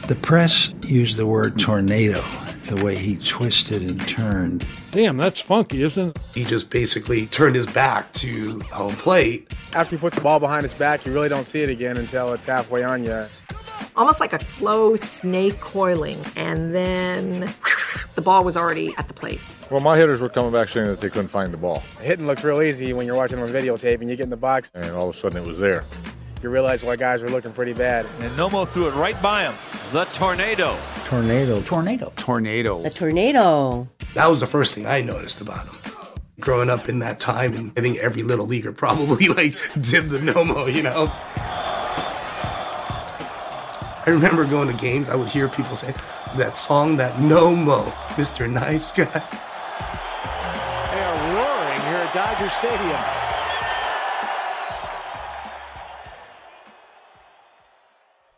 The 0.06 0.14
press 0.22 0.72
used 0.86 1.16
the 1.16 1.26
word 1.26 1.58
tornado, 1.58 2.22
the 2.66 2.80
way 2.84 2.94
he 2.94 3.16
twisted 3.16 3.82
and 3.82 4.08
turned. 4.08 4.64
Damn, 4.92 5.16
that's 5.16 5.40
funky, 5.40 5.82
isn't 5.82 6.10
it? 6.10 6.18
He 6.32 6.44
just 6.44 6.70
basically 6.70 7.26
turned 7.26 7.56
his 7.56 7.66
back 7.66 8.12
to 8.12 8.60
home 8.70 8.94
plate. 8.94 9.52
After 9.72 9.96
he 9.96 10.00
puts 10.00 10.14
the 10.14 10.22
ball 10.22 10.38
behind 10.38 10.62
his 10.62 10.74
back, 10.74 11.04
you 11.04 11.12
really 11.12 11.28
don't 11.28 11.48
see 11.48 11.64
it 11.64 11.68
again 11.70 11.96
until 11.96 12.32
it's 12.34 12.46
halfway 12.46 12.84
on 12.84 13.04
you. 13.04 13.26
Almost 13.96 14.18
like 14.18 14.32
a 14.32 14.44
slow 14.44 14.96
snake 14.96 15.60
coiling, 15.60 16.18
and 16.34 16.74
then 16.74 17.54
the 18.16 18.20
ball 18.22 18.42
was 18.42 18.56
already 18.56 18.92
at 18.98 19.06
the 19.06 19.14
plate. 19.14 19.40
Well, 19.70 19.80
my 19.80 19.96
hitters 19.96 20.20
were 20.20 20.28
coming 20.28 20.50
back 20.50 20.68
saying 20.68 20.86
that 20.88 21.00
they 21.00 21.08
couldn't 21.08 21.28
find 21.28 21.52
the 21.52 21.56
ball. 21.56 21.82
Hitting 22.00 22.26
looks 22.26 22.42
real 22.42 22.60
easy 22.60 22.92
when 22.92 23.06
you're 23.06 23.14
watching 23.16 23.38
on 23.38 23.48
videotape 23.48 24.00
and 24.00 24.10
you 24.10 24.16
get 24.16 24.24
in 24.24 24.30
the 24.30 24.36
box. 24.36 24.70
And 24.74 24.90
all 24.90 25.08
of 25.08 25.14
a 25.14 25.18
sudden 25.18 25.42
it 25.42 25.46
was 25.46 25.58
there. 25.58 25.84
You 26.42 26.50
realize 26.50 26.82
why 26.82 26.96
guys 26.96 27.22
were 27.22 27.30
looking 27.30 27.52
pretty 27.52 27.72
bad. 27.72 28.04
And 28.18 28.30
Nomo 28.36 28.68
threw 28.68 28.88
it 28.88 28.94
right 28.94 29.20
by 29.22 29.44
him. 29.44 29.54
The 29.92 30.04
tornado. 30.06 30.76
Tornado. 31.06 31.62
Tornado. 31.62 32.12
Tornado. 32.16 32.82
The 32.82 32.90
tornado. 32.90 33.88
That 34.14 34.26
was 34.26 34.40
the 34.40 34.46
first 34.46 34.74
thing 34.74 34.86
I 34.86 35.00
noticed 35.00 35.40
about 35.40 35.66
him. 35.66 35.92
Growing 36.40 36.68
up 36.68 36.88
in 36.88 36.98
that 36.98 37.20
time, 37.20 37.54
and 37.54 37.72
I 37.76 37.80
think 37.80 37.98
every 37.98 38.22
little 38.24 38.46
leaguer 38.46 38.72
probably 38.72 39.28
like 39.28 39.56
did 39.80 40.10
the 40.10 40.18
Nomo, 40.18 40.70
you 40.70 40.82
know. 40.82 41.10
I 44.06 44.10
remember 44.10 44.44
going 44.44 44.68
to 44.68 44.74
games, 44.74 45.08
I 45.08 45.14
would 45.14 45.28
hear 45.28 45.48
people 45.48 45.76
say 45.76 45.94
that 46.36 46.58
song, 46.58 46.98
that 46.98 47.16
Nomo, 47.16 47.90
Mr. 48.16 48.50
Nice 48.50 48.92
Guy. 48.92 49.06
They 50.90 51.00
are 51.00 51.34
roaring 51.34 51.80
here 51.80 51.96
at 52.04 52.12
Dodger 52.12 52.50
Stadium. 52.50 53.00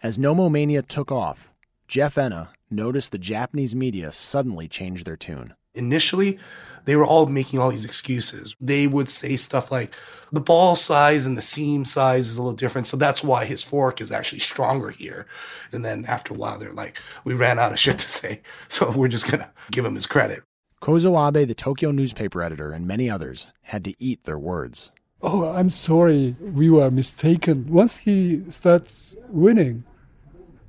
As 0.05 0.19
Nomomania 0.19 0.87
took 0.87 1.11
off, 1.11 1.53
Jeff 1.89 2.17
Enna 2.17 2.51
noticed 2.71 3.11
the 3.11 3.19
Japanese 3.19 3.75
media 3.75 4.13
suddenly 4.13 4.69
changed 4.69 5.05
their 5.05 5.17
tune. 5.17 5.55
Initially, 5.75 6.39
they 6.87 6.97
were 6.97 7.05
all 7.05 7.27
making 7.27 7.59
all 7.61 7.71
these 7.71 7.85
excuses. 7.85 8.57
They 8.61 8.87
would 8.87 9.11
say 9.11 9.37
stuff 9.37 9.71
like, 9.71 9.95
the 10.33 10.41
ball 10.41 10.75
size 10.75 11.25
and 11.27 11.37
the 11.37 11.43
seam 11.43 11.85
size 11.85 12.29
is 12.29 12.37
a 12.37 12.43
little 12.43 12.57
different, 12.57 12.87
so 12.87 12.97
that's 12.97 13.23
why 13.23 13.45
his 13.45 13.63
fork 13.63 14.01
is 14.01 14.11
actually 14.11 14.41
stronger 14.41 14.91
here. 14.91 15.27
And 15.73 15.85
then 15.85 16.05
after 16.07 16.35
a 16.35 16.37
while, 16.37 16.59
they're 16.59 16.73
like, 16.73 17.01
we 17.25 17.35
ran 17.35 17.59
out 17.59 17.73
of 17.73 17.79
shit 17.79 17.99
to 17.99 18.11
say, 18.11 18.43
so 18.69 18.91
we're 18.91 19.09
just 19.09 19.31
gonna 19.31 19.51
give 19.71 19.85
him 19.85 19.95
his 19.95 20.07
credit. 20.07 20.43
Kozo 20.81 21.17
Abe, 21.17 21.47
the 21.47 21.55
Tokyo 21.55 21.91
newspaper 21.91 22.43
editor, 22.43 22.73
and 22.73 22.87
many 22.87 23.09
others 23.11 23.51
had 23.63 23.85
to 23.85 23.95
eat 24.03 24.25
their 24.25 24.39
words. 24.39 24.91
Oh, 25.23 25.47
I'm 25.47 25.71
sorry, 25.71 26.37
we 26.41 26.69
were 26.69 26.91
mistaken. 26.91 27.67
Once 27.69 27.99
he 27.99 28.43
starts 28.51 29.17
winning, 29.31 29.85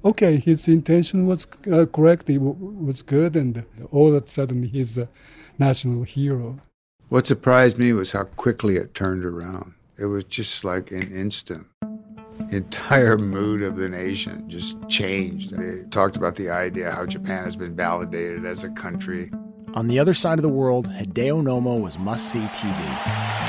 okay, 0.05 0.37
his 0.37 0.67
intention 0.67 1.27
was 1.27 1.45
uh, 1.71 1.85
correct, 1.85 2.29
it 2.29 2.35
w- 2.35 2.55
was 2.55 3.01
good, 3.01 3.35
and 3.35 3.65
all 3.91 4.15
of 4.15 4.23
a 4.23 4.25
sudden 4.25 4.63
he's 4.63 4.97
a 4.97 5.09
national 5.59 6.03
hero. 6.03 6.59
What 7.09 7.27
surprised 7.27 7.77
me 7.77 7.93
was 7.93 8.11
how 8.11 8.23
quickly 8.23 8.75
it 8.75 8.93
turned 8.93 9.23
around. 9.23 9.73
It 9.97 10.05
was 10.05 10.25
just 10.25 10.63
like 10.63 10.91
an 10.91 11.11
instant. 11.11 11.67
The 11.81 12.57
entire 12.57 13.17
mood 13.17 13.63
of 13.63 13.77
the 13.77 13.89
nation 13.89 14.47
just 14.49 14.77
changed. 14.87 15.57
They 15.57 15.87
talked 15.89 16.15
about 16.15 16.35
the 16.35 16.49
idea 16.49 16.91
how 16.91 17.05
Japan 17.05 17.45
has 17.45 17.55
been 17.55 17.75
validated 17.75 18.45
as 18.45 18.63
a 18.63 18.69
country. 18.69 19.31
On 19.73 19.87
the 19.87 19.99
other 19.99 20.13
side 20.13 20.37
of 20.37 20.43
the 20.43 20.49
world, 20.49 20.87
Hideo 20.89 21.41
Nomo 21.41 21.81
was 21.81 21.97
must 21.97 22.31
see 22.31 22.39
TV. 22.39 22.79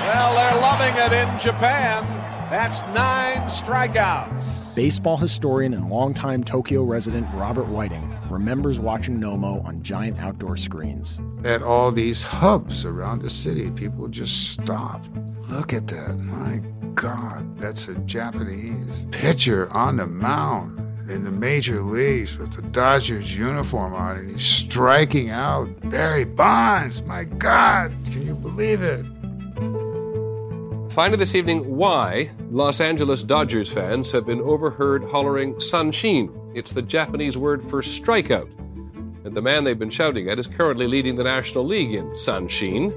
Well, 0.02 0.34
they're 0.34 0.60
loving 0.60 0.94
it 0.96 1.12
in 1.12 1.38
Japan. 1.38 2.04
That's 2.50 2.82
nine 2.94 3.42
strikeouts. 3.48 4.74
Baseball 4.74 5.18
historian 5.18 5.74
and 5.74 5.90
longtime 5.90 6.44
Tokyo 6.44 6.82
resident 6.82 7.26
Robert 7.34 7.66
Whiting 7.66 8.17
remembers 8.30 8.80
watching 8.80 9.20
Nomo 9.20 9.64
on 9.64 9.82
giant 9.82 10.18
outdoor 10.18 10.56
screens. 10.56 11.18
At 11.44 11.62
all 11.62 11.92
these 11.92 12.22
hubs 12.22 12.84
around 12.84 13.22
the 13.22 13.30
city, 13.30 13.70
people 13.70 14.08
just 14.08 14.50
stop. 14.52 15.04
Look 15.48 15.72
at 15.72 15.86
that. 15.88 16.18
My 16.18 16.60
God, 16.94 17.58
that's 17.58 17.88
a 17.88 17.94
Japanese 17.94 19.06
pitcher 19.10 19.70
on 19.72 19.96
the 19.96 20.06
mound 20.06 20.78
in 21.10 21.24
the 21.24 21.30
major 21.30 21.82
leagues 21.82 22.36
with 22.36 22.52
the 22.52 22.62
Dodgers 22.62 23.36
uniform 23.36 23.94
on, 23.94 24.18
and 24.18 24.30
he's 24.30 24.44
striking 24.44 25.30
out 25.30 25.68
Barry 25.90 26.24
Bonds. 26.24 27.02
My 27.02 27.24
God, 27.24 27.92
can 28.10 28.26
you 28.26 28.34
believe 28.34 28.82
it? 28.82 29.06
Find 30.92 31.14
out 31.14 31.18
this 31.18 31.34
evening 31.34 31.76
why 31.76 32.30
Los 32.50 32.80
Angeles 32.80 33.22
Dodgers 33.22 33.70
fans 33.70 34.10
have 34.10 34.26
been 34.26 34.40
overheard 34.40 35.04
hollering 35.04 35.54
Sanshin. 35.54 36.28
It's 36.54 36.72
the 36.72 36.82
Japanese 36.82 37.36
word 37.36 37.64
for 37.64 37.82
strikeout. 37.82 38.50
And 39.24 39.36
the 39.36 39.42
man 39.42 39.64
they've 39.64 39.78
been 39.78 39.90
shouting 39.90 40.28
at 40.28 40.38
is 40.38 40.46
currently 40.46 40.86
leading 40.86 41.16
the 41.16 41.24
National 41.24 41.64
League 41.64 41.92
in 41.92 42.06
Sanshin 42.12 42.92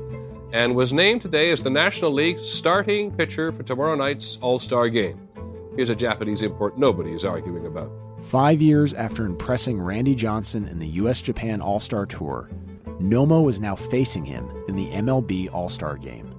and 0.54 0.76
was 0.76 0.94
named 0.94 1.22
today 1.22 1.52
as 1.52 1.64
the 1.64 1.70
National 1.70 2.12
League's 2.12 2.50
starting 2.50 3.12
pitcher 3.12 3.52
for 3.52 3.64
tomorrow 3.64 3.96
night's 3.96 4.38
All 4.38 4.60
Star 4.60 4.90
game. 4.90 5.28
Here's 5.76 5.90
a 5.90 5.96
Japanese 5.96 6.44
import 6.44 6.78
nobody 6.78 7.14
is 7.14 7.26
arguing 7.26 7.66
about. 7.66 7.92
Five 8.20 8.62
years 8.62 8.94
after 8.94 9.26
impressing 9.26 9.82
Randy 9.82 10.14
Johnson 10.16 10.68
in 10.68 10.80
the 10.80 10.88
U.S. 10.88 11.22
Japan 11.22 11.62
All 11.62 11.80
Star 11.80 12.06
Tour, 12.06 12.50
Nomo 13.00 13.50
is 13.50 13.60
now 13.60 13.76
facing 13.76 14.26
him 14.26 14.50
in 14.68 14.76
the 14.76 14.88
MLB 14.92 15.52
All 15.54 15.70
Star 15.70 15.98
game. 15.98 16.34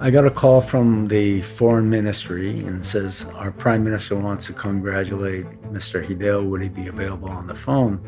I 0.00 0.10
got 0.10 0.26
a 0.26 0.30
call 0.30 0.60
from 0.60 1.08
the 1.08 1.42
foreign 1.42 1.88
ministry 1.88 2.50
and 2.50 2.84
says 2.84 3.26
our 3.34 3.52
prime 3.52 3.84
minister 3.84 4.16
wants 4.16 4.46
to 4.46 4.52
congratulate 4.52 5.46
Mr. 5.74 6.06
Hideo. 6.06 6.48
Would 6.48 6.62
he 6.62 6.68
be 6.68 6.86
available 6.86 7.28
on 7.28 7.46
the 7.46 7.54
phone? 7.54 8.00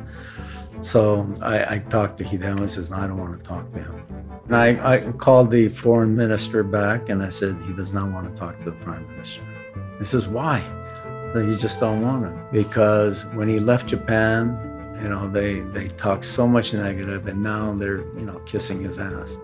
So 0.82 1.32
I, 1.42 1.76
I 1.76 1.78
talked 1.78 2.18
to 2.18 2.24
Hideo 2.24 2.58
and 2.58 2.70
says, 2.70 2.92
I 2.92 3.06
don't 3.06 3.18
want 3.18 3.38
to 3.38 3.44
talk 3.44 3.72
to 3.72 3.80
him. 3.80 4.02
And 4.46 4.56
I, 4.56 4.94
I 4.94 5.12
called 5.12 5.50
the 5.50 5.68
foreign 5.68 6.14
minister 6.14 6.62
back 6.62 7.08
and 7.08 7.22
I 7.22 7.30
said, 7.30 7.56
he 7.66 7.72
does 7.72 7.92
not 7.92 8.12
want 8.12 8.32
to 8.32 8.38
talk 8.38 8.58
to 8.60 8.66
the 8.66 8.72
prime 8.72 9.06
minister. 9.10 9.42
He 9.98 10.04
says, 10.04 10.28
why? 10.28 10.60
You 11.34 11.54
just 11.54 11.80
don't 11.80 12.00
want 12.00 12.22
to. 12.22 12.48
Because 12.50 13.26
when 13.34 13.46
he 13.46 13.60
left 13.60 13.88
Japan, 13.88 14.58
you 15.02 15.08
know, 15.08 15.28
they, 15.28 15.60
they 15.60 15.88
talked 15.88 16.24
so 16.24 16.46
much 16.46 16.72
negative 16.72 17.26
and 17.26 17.42
now 17.42 17.74
they're, 17.74 17.98
you 18.16 18.22
know, 18.22 18.38
kissing 18.46 18.82
his 18.82 18.98
ass. 18.98 19.36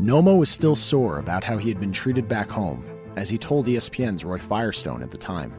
Nomo 0.00 0.38
was 0.38 0.48
still 0.48 0.76
sore 0.76 1.18
about 1.18 1.42
how 1.42 1.58
he 1.58 1.68
had 1.68 1.80
been 1.80 1.92
treated 1.92 2.28
back 2.28 2.48
home, 2.48 2.84
as 3.16 3.28
he 3.28 3.38
told 3.38 3.66
ESPN's 3.66 4.24
Roy 4.24 4.38
Firestone 4.38 5.02
at 5.02 5.10
the 5.10 5.18
time. 5.18 5.52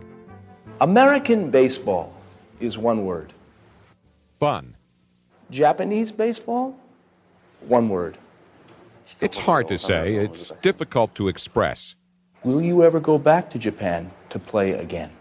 American 0.84 1.50
baseball 1.50 2.14
is 2.60 2.78
one 2.78 3.06
word. 3.06 3.32
Fun. 4.38 4.76
Japanese 5.50 6.12
baseball? 6.12 6.78
One 7.62 7.88
word. 7.88 8.18
It's 9.22 9.38
hard 9.38 9.70
to 9.70 9.78
say, 9.78 10.16
it's 10.16 10.52
difficult 10.62 11.16
to 11.16 11.30
express. 11.30 11.96
Will 12.44 12.62
you 12.62 12.84
ever 12.84 13.00
go 13.00 13.18
back 13.18 13.50
to 13.52 13.58
Japan 13.58 14.12
to 14.28 14.40
play 14.40 14.74
again? 14.74 15.12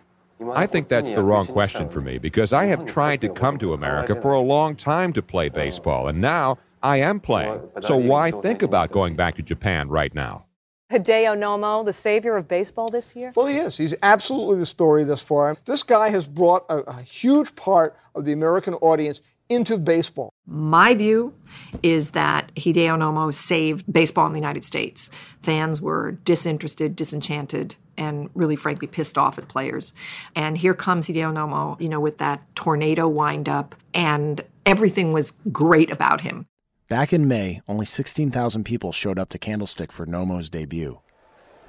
I 0.52 0.66
think 0.66 0.88
that's 0.88 1.12
the 1.12 1.22
wrong 1.22 1.46
question 1.46 1.88
for 1.88 2.00
me 2.00 2.18
because 2.18 2.52
I 2.52 2.64
have 2.64 2.84
tried 2.84 3.20
to 3.20 3.28
come 3.28 3.56
to 3.58 3.72
America 3.72 4.20
for 4.20 4.32
a 4.32 4.40
long 4.40 4.74
time 4.74 5.12
to 5.12 5.22
play 5.22 5.48
baseball, 5.48 6.08
and 6.08 6.20
now 6.20 6.58
I 6.82 6.96
am 6.96 7.20
playing. 7.20 7.60
So 7.82 7.96
why 7.96 8.32
think 8.32 8.62
about 8.62 8.90
going 8.90 9.14
back 9.14 9.36
to 9.36 9.42
Japan 9.42 9.88
right 9.88 10.12
now? 10.12 10.46
Hideo 10.92 11.36
Nomo, 11.36 11.84
the 11.84 11.92
savior 11.92 12.36
of 12.36 12.46
baseball 12.46 12.90
this 12.90 13.16
year? 13.16 13.32
Well, 13.34 13.46
he 13.46 13.56
is. 13.56 13.76
He's 13.76 13.94
absolutely 14.02 14.58
the 14.58 14.66
story 14.66 15.04
thus 15.04 15.22
far. 15.22 15.56
This 15.64 15.82
guy 15.82 16.10
has 16.10 16.26
brought 16.26 16.66
a, 16.68 16.78
a 16.80 17.00
huge 17.02 17.54
part 17.56 17.96
of 18.14 18.24
the 18.24 18.32
American 18.32 18.74
audience 18.74 19.22
into 19.48 19.78
baseball? 19.78 20.32
My 20.46 20.94
view 20.94 21.34
is 21.82 22.12
that 22.12 22.54
Hideo 22.54 22.96
Nomo 22.96 23.32
saved 23.32 23.90
baseball 23.92 24.26
in 24.26 24.32
the 24.32 24.38
United 24.38 24.64
States. 24.64 25.10
Fans 25.42 25.80
were 25.80 26.12
disinterested, 26.24 26.96
disenchanted, 26.96 27.76
and 27.96 28.30
really 28.34 28.56
frankly 28.56 28.88
pissed 28.88 29.18
off 29.18 29.38
at 29.38 29.48
players. 29.48 29.92
And 30.34 30.56
here 30.56 30.74
comes 30.74 31.06
Hideo 31.06 31.32
Nomo, 31.32 31.80
you 31.80 31.88
know, 31.88 32.00
with 32.00 32.18
that 32.18 32.42
tornado 32.54 33.06
windup, 33.08 33.74
and 33.92 34.42
everything 34.64 35.12
was 35.12 35.32
great 35.50 35.92
about 35.92 36.22
him. 36.22 36.46
Back 36.92 37.14
in 37.14 37.26
May, 37.26 37.62
only 37.68 37.86
16,000 37.86 38.64
people 38.64 38.92
showed 38.92 39.18
up 39.18 39.30
to 39.30 39.38
Candlestick 39.38 39.90
for 39.90 40.04
Nomo's 40.04 40.50
debut. 40.50 41.00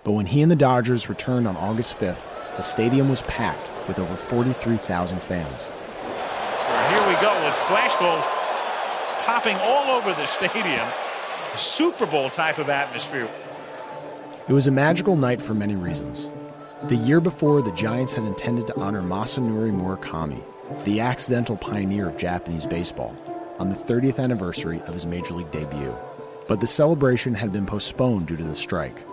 But 0.04 0.12
when 0.12 0.26
he 0.26 0.42
and 0.42 0.52
the 0.52 0.56
Dodgers 0.58 1.08
returned 1.08 1.48
on 1.48 1.56
August 1.56 1.98
5th, 1.98 2.30
the 2.58 2.62
stadium 2.62 3.08
was 3.08 3.22
packed 3.22 3.70
with 3.88 4.00
over 4.00 4.18
43,000 4.18 5.24
fans. 5.24 5.72
Here 6.90 7.08
we 7.08 7.14
go 7.22 7.42
with 7.42 7.54
flashbulbs 7.70 8.26
popping 9.24 9.56
all 9.62 9.96
over 9.96 10.10
the 10.12 10.26
stadium. 10.26 10.86
A 11.54 11.58
Super 11.58 12.06
Bowl 12.06 12.30
type 12.30 12.58
of 12.58 12.68
atmosphere. 12.68 13.30
It 14.50 14.52
was 14.52 14.68
a 14.68 14.72
magical 14.72 15.16
night 15.16 15.42
for 15.42 15.54
many 15.54 15.78
reasons. 15.78 16.30
The 16.90 16.98
year 16.98 17.22
before, 17.22 17.62
the 17.62 17.72
Giants 17.72 18.12
had 18.12 18.26
intended 18.26 18.68
to 18.68 18.78
honor 18.78 19.02
Masanori 19.02 19.72
Murakami, 19.72 20.44
the 20.84 21.00
accidental 21.00 21.56
pioneer 21.56 22.10
of 22.10 22.18
Japanese 22.18 22.68
baseball, 22.68 23.16
on 23.60 23.70
the 23.70 23.76
30th 23.76 24.20
anniversary 24.20 24.82
of 24.82 24.94
his 24.94 25.06
Major 25.06 25.34
League 25.34 25.52
debut. 25.52 25.96
But 26.48 26.60
the 26.60 26.68
celebration 26.68 27.34
had 27.34 27.52
been 27.52 27.66
postponed 27.66 28.28
due 28.28 28.36
to 28.36 28.44
the 28.44 28.56
strike. 28.56 29.06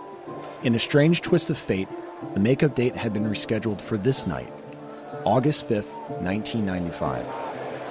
In 0.63 0.75
a 0.75 0.79
strange 0.79 1.21
twist 1.21 1.49
of 1.49 1.57
fate, 1.57 1.87
the 2.33 2.39
makeup 2.39 2.75
date 2.75 2.95
had 2.95 3.13
been 3.13 3.25
rescheduled 3.25 3.81
for 3.81 3.97
this 3.97 4.27
night, 4.27 4.53
August 5.25 5.67
5th, 5.67 5.99
1995. 6.21 7.25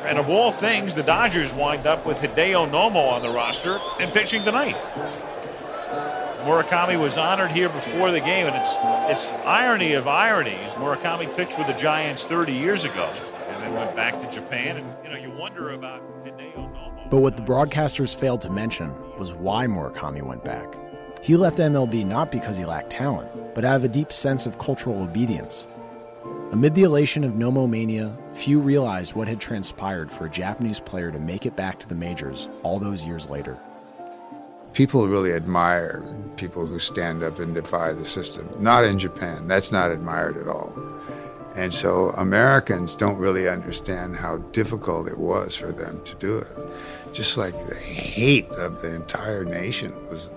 And 0.04 0.18
of 0.18 0.30
all 0.30 0.52
things, 0.52 0.94
the 0.94 1.02
Dodgers 1.02 1.52
wind 1.52 1.86
up 1.86 2.06
with 2.06 2.18
Hideo 2.18 2.70
Nomo 2.70 3.12
on 3.12 3.22
the 3.22 3.30
roster 3.30 3.78
and 3.98 4.12
pitching 4.12 4.44
tonight. 4.44 4.76
Murakami 6.44 6.98
was 6.98 7.18
honored 7.18 7.50
here 7.50 7.68
before 7.68 8.10
the 8.10 8.20
game, 8.20 8.46
and 8.46 8.56
it's 8.56 8.74
it's 9.10 9.32
irony 9.44 9.92
of 9.92 10.08
ironies. 10.08 10.70
Murakami 10.72 11.34
pitched 11.36 11.58
with 11.58 11.66
the 11.66 11.74
Giants 11.74 12.24
30 12.24 12.52
years 12.52 12.84
ago, 12.84 13.12
and 13.70 13.78
went 13.78 13.96
back 13.96 14.20
to 14.20 14.28
Japan. 14.30 14.76
And 14.78 15.04
you 15.04 15.10
know, 15.10 15.16
you 15.16 15.30
wonder 15.30 15.70
about 15.70 16.02
Hideo 16.24 16.54
Nomo. 16.56 17.10
But 17.10 17.20
what 17.20 17.36
the 17.36 17.42
broadcasters 17.42 18.14
failed 18.14 18.40
to 18.42 18.50
mention 18.50 18.92
was 19.18 19.32
why 19.32 19.66
Murakami 19.66 20.22
went 20.22 20.44
back. 20.44 20.76
He 21.22 21.36
left 21.36 21.58
MLB 21.58 22.06
not 22.06 22.32
because 22.32 22.56
he 22.56 22.64
lacked 22.64 22.90
talent, 22.90 23.54
but 23.54 23.64
out 23.64 23.76
of 23.76 23.84
a 23.84 23.88
deep 23.88 24.12
sense 24.12 24.46
of 24.46 24.58
cultural 24.58 25.02
obedience. 25.02 25.66
Amid 26.50 26.74
the 26.74 26.82
elation 26.82 27.22
of 27.22 27.32
Nomo 27.32 27.68
mania, 27.68 28.16
few 28.32 28.58
realized 28.58 29.14
what 29.14 29.28
had 29.28 29.40
transpired 29.40 30.10
for 30.10 30.26
a 30.26 30.30
Japanese 30.30 30.80
player 30.80 31.12
to 31.12 31.20
make 31.20 31.46
it 31.46 31.54
back 31.54 31.78
to 31.78 31.88
the 31.88 31.94
majors 31.94 32.48
all 32.62 32.78
those 32.78 33.04
years 33.04 33.28
later. 33.28 33.58
People 34.72 35.06
really 35.06 35.32
admire 35.32 36.02
people 36.36 36.66
who 36.66 36.78
stand 36.78 37.22
up 37.22 37.38
and 37.38 37.54
defy 37.54 37.92
the 37.92 38.04
system. 38.04 38.48
Not 38.58 38.84
in 38.84 38.98
Japan. 38.98 39.46
That's 39.46 39.70
not 39.70 39.90
admired 39.90 40.36
at 40.36 40.48
all. 40.48 40.72
And 41.56 41.74
so 41.74 42.10
Americans 42.10 42.94
don't 42.94 43.18
really 43.18 43.48
understand 43.48 44.16
how 44.16 44.38
difficult 44.52 45.08
it 45.08 45.18
was 45.18 45.56
for 45.56 45.72
them 45.72 46.00
to 46.04 46.14
do 46.14 46.38
it. 46.38 46.52
Just 47.12 47.36
like 47.36 47.54
the 47.68 47.74
hate 47.74 48.48
of 48.50 48.80
the 48.82 48.94
entire 48.94 49.44
nation 49.44 49.92
was 50.08 50.30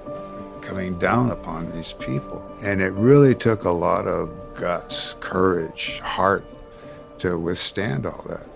coming 0.62 0.98
down 0.98 1.30
upon 1.30 1.70
these 1.72 1.94
people. 1.94 2.44
And 2.62 2.82
it 2.82 2.92
really 2.94 3.36
took 3.36 3.66
a 3.66 3.72
lot 3.72 4.08
of 4.08 4.30
guts, 4.56 5.16
courage, 5.20 6.00
heart 6.00 6.46
to 7.20 7.38
withstand 7.38 8.06
all 8.06 8.26
that. 8.28 8.48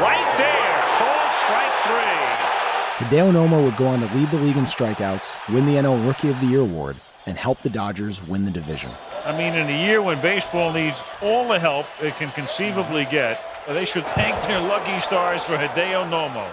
Right 0.00 0.34
there, 0.36 0.82
called 0.98 1.32
strike 1.32 1.72
three. 1.86 3.06
Hideo 3.06 3.32
Nomo 3.32 3.64
would 3.64 3.76
go 3.76 3.86
on 3.86 4.00
to 4.00 4.14
lead 4.14 4.30
the 4.30 4.38
league 4.38 4.56
in 4.56 4.64
strikeouts, 4.64 5.36
win 5.52 5.64
the 5.64 5.74
NL 5.74 6.06
Rookie 6.06 6.30
of 6.30 6.40
the 6.40 6.46
Year 6.46 6.60
award, 6.60 6.96
and 7.26 7.36
help 7.36 7.60
the 7.60 7.70
Dodgers 7.70 8.22
win 8.26 8.44
the 8.44 8.50
division. 8.50 8.90
I 9.24 9.36
mean, 9.36 9.54
in 9.54 9.68
a 9.68 9.86
year 9.86 10.00
when 10.00 10.20
baseball 10.20 10.72
needs 10.72 11.02
all 11.20 11.46
the 11.48 11.58
help 11.58 11.86
it 12.00 12.16
can 12.16 12.30
conceivably 12.32 13.04
get, 13.06 13.40
they 13.68 13.84
should 13.84 14.06
thank 14.08 14.40
their 14.46 14.60
lucky 14.60 14.98
stars 15.00 15.44
for 15.44 15.56
Hideo 15.56 16.08
Nomo. 16.08 16.48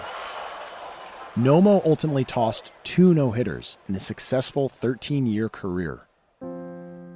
Nomo 1.36 1.84
ultimately 1.84 2.24
tossed 2.24 2.72
two 2.84 3.14
no 3.14 3.30
hitters 3.32 3.78
in 3.88 3.94
a 3.94 4.00
successful 4.00 4.68
13 4.68 5.26
year 5.26 5.48
career. 5.48 6.06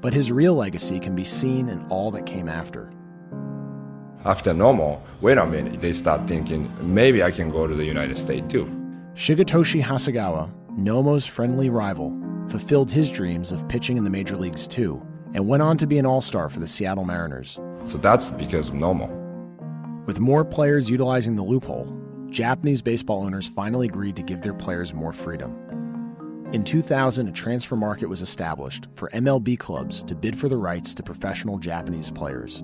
But 0.01 0.15
his 0.15 0.31
real 0.31 0.55
legacy 0.55 1.01
can 1.01 1.17
be 1.17 1.25
seen 1.25 1.69
in 1.69 1.85
all 1.87 2.11
that 2.13 2.27
came 2.27 2.49
after. 2.49 2.93
After 4.25 4.53
Nomo, 4.53 5.01
wait 5.21 5.39
a 5.39 5.47
minute, 5.47 5.81
they 5.81 5.93
start 5.93 6.27
thinking 6.27 6.73
maybe 6.81 7.23
I 7.23 7.31
can 7.31 7.51
go 7.51 7.67
to 7.67 7.75
the 7.75 7.85
United 7.85 8.19
States 8.19 8.47
too. 8.49 8.67
Shigetoshi 9.15 9.83
Hasegawa, 9.83 10.51
Nomo's 10.77 11.27
friendly 11.27 11.71
rival, 11.71 12.11
fulfilled 12.51 12.91
his 12.91 13.11
dreams 13.11 13.53
of 13.53 13.69
pitching 13.69 13.97
in 13.97 14.05
the 14.05 14.11
major 14.11 14.37
leagues 14.37 14.67
too, 14.67 15.01
and 15.35 15.47
went 15.47 15.63
on 15.63 15.77
to 15.79 15.87
be 15.87 15.99
an 15.99 16.07
all 16.07 16.21
star 16.21 16.49
for 16.49 16.61
the 16.61 16.69
Seattle 16.69 17.05
Mariners. 17.05 17.59
So 17.87 17.99
that's 17.99 18.31
because 18.31 18.69
of 18.69 18.75
Nomo. 18.75 19.09
With 20.07 20.21
more 20.21 20.45
players 20.45 20.89
utilizing 20.89 21.37
the 21.37 21.43
loophole, 21.43 21.87
Japanese 22.31 22.83
baseball 22.83 23.25
owners 23.25 23.49
finally 23.49 23.87
agreed 23.87 24.17
to 24.17 24.23
give 24.23 24.43
their 24.43 24.55
players 24.55 24.95
more 24.95 25.13
freedom. 25.13 25.57
In 26.53 26.65
2000, 26.65 27.29
a 27.29 27.33
transfer 27.33 27.77
market 27.77 28.07
was 28.07 28.23
established 28.23 28.87
for 28.95 29.11
MLB 29.11 29.59
clubs 29.59 30.03
to 30.05 30.15
bid 30.15 30.39
for 30.39 30.49
the 30.49 30.57
rights 30.57 30.95
to 30.95 31.03
professional 31.03 31.59
Japanese 31.59 32.11
players. 32.11 32.63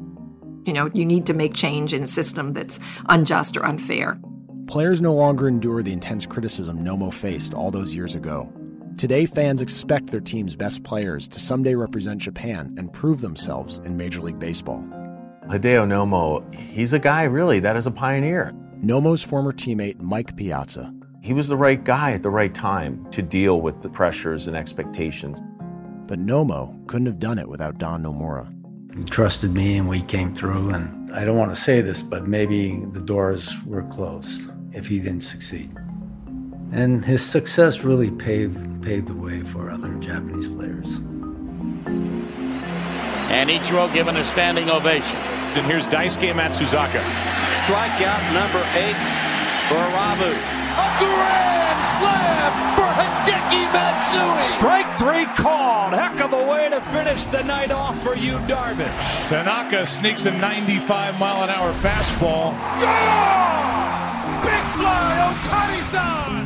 You 0.65 0.73
know, 0.73 0.91
you 0.95 1.05
need 1.05 1.27
to 1.27 1.35
make 1.35 1.53
change 1.53 1.93
in 1.93 2.03
a 2.03 2.09
system 2.09 2.55
that's 2.55 2.81
unjust 3.11 3.59
or 3.59 3.67
unfair. 3.67 4.19
Players 4.67 5.03
no 5.03 5.13
longer 5.13 5.47
endure 5.47 5.83
the 5.83 5.93
intense 5.93 6.25
criticism 6.25 6.79
Nomo 6.79 7.13
faced 7.13 7.53
all 7.53 7.71
those 7.71 7.95
years 7.95 8.15
ago. 8.15 8.51
Today, 8.97 9.27
fans 9.27 9.61
expect 9.61 10.11
their 10.11 10.21
team's 10.21 10.55
best 10.55 10.85
players 10.85 11.27
to 11.29 11.41
someday 11.41 11.75
represent 11.75 12.21
Japan 12.21 12.73
and 12.79 12.93
prove 12.93 13.21
themselves 13.21 13.79
in 13.79 13.97
Major 13.97 14.21
League 14.21 14.39
Baseball. 14.39 14.85
Hideo 15.49 15.85
Nomo, 15.85 16.55
he's 16.55 16.93
a 16.93 17.01
guy 17.01 17.25
really 17.25 17.59
that 17.61 17.77
is 17.77 17.89
a 17.89 17.91
pioneer. 17.91 18.53
Nomo's 18.83 19.23
former 19.23 19.53
teammate 19.53 20.01
Mike 20.01 20.37
Piazza. 20.37 20.95
He 21.23 21.33
was 21.33 21.49
the 21.49 21.57
right 21.57 21.83
guy 21.83 22.13
at 22.13 22.23
the 22.23 22.31
right 22.31 22.55
time 22.55 23.05
to 23.11 23.21
deal 23.21 23.61
with 23.61 23.81
the 23.81 23.89
pressures 23.89 24.47
and 24.47 24.57
expectations. 24.57 25.41
But 26.07 26.21
Nomo 26.21 26.87
couldn't 26.87 27.07
have 27.07 27.19
done 27.19 27.39
it 27.41 27.49
without 27.49 27.79
Don 27.79 28.05
Nomura. 28.05 28.49
He 28.97 29.03
trusted 29.05 29.53
me 29.53 29.77
and 29.77 29.89
we 29.89 30.03
came 30.03 30.35
through. 30.35 30.71
And 30.71 31.11
I 31.13 31.25
don't 31.25 31.37
want 31.37 31.51
to 31.51 31.61
say 31.61 31.81
this, 31.81 32.01
but 32.03 32.29
maybe 32.29 32.85
the 32.93 33.01
doors 33.01 33.53
were 33.67 33.83
closed 33.83 34.49
if 34.73 34.87
he 34.87 35.01
didn't 35.01 35.23
succeed. 35.23 35.75
And 36.73 37.05
his 37.05 37.25
success 37.25 37.81
really 37.81 38.11
paved, 38.11 38.83
paved 38.83 39.07
the 39.09 39.15
way 39.15 39.43
for 39.43 39.71
other 39.71 39.95
Japanese 39.95 40.49
players. 40.49 40.89
And 43.31 43.51
Ichiro 43.51 43.93
given 43.93 44.17
a 44.17 44.25
standing 44.25 44.71
ovation. 44.71 45.17
And 45.57 45.67
here's 45.67 45.87
Daisuke 45.87 46.33
Matsuzaka. 46.33 47.03
Strikeout 47.63 48.23
number 48.35 48.63
eight 48.75 48.97
for 49.69 49.79
Arabu. 49.79 50.35
A 50.75 50.89
grand 50.99 51.85
slam 51.85 52.53
for 52.75 52.91
Hideki 52.99 53.73
Matsui. 53.73 54.43
Strike 54.43 54.99
three 54.99 55.27
called. 55.37 55.95
Heck 55.95 56.21
of 56.21 56.33
a 56.33 56.45
way 56.47 56.69
to 56.71 56.81
finish 56.81 57.27
the 57.27 57.43
night 57.45 57.71
off 57.71 58.03
for 58.03 58.17
you, 58.17 58.33
Darvish. 58.49 59.29
Tanaka 59.29 59.87
sneaks 59.87 60.27
a 60.27 60.31
95 60.33 61.19
mile 61.19 61.45
an 61.45 61.51
hour 61.51 61.73
fastball. 61.75 62.53
Gone! 62.81 64.43
Big 64.43 64.65
fly, 64.75 65.33
Otani-san! 65.33 66.44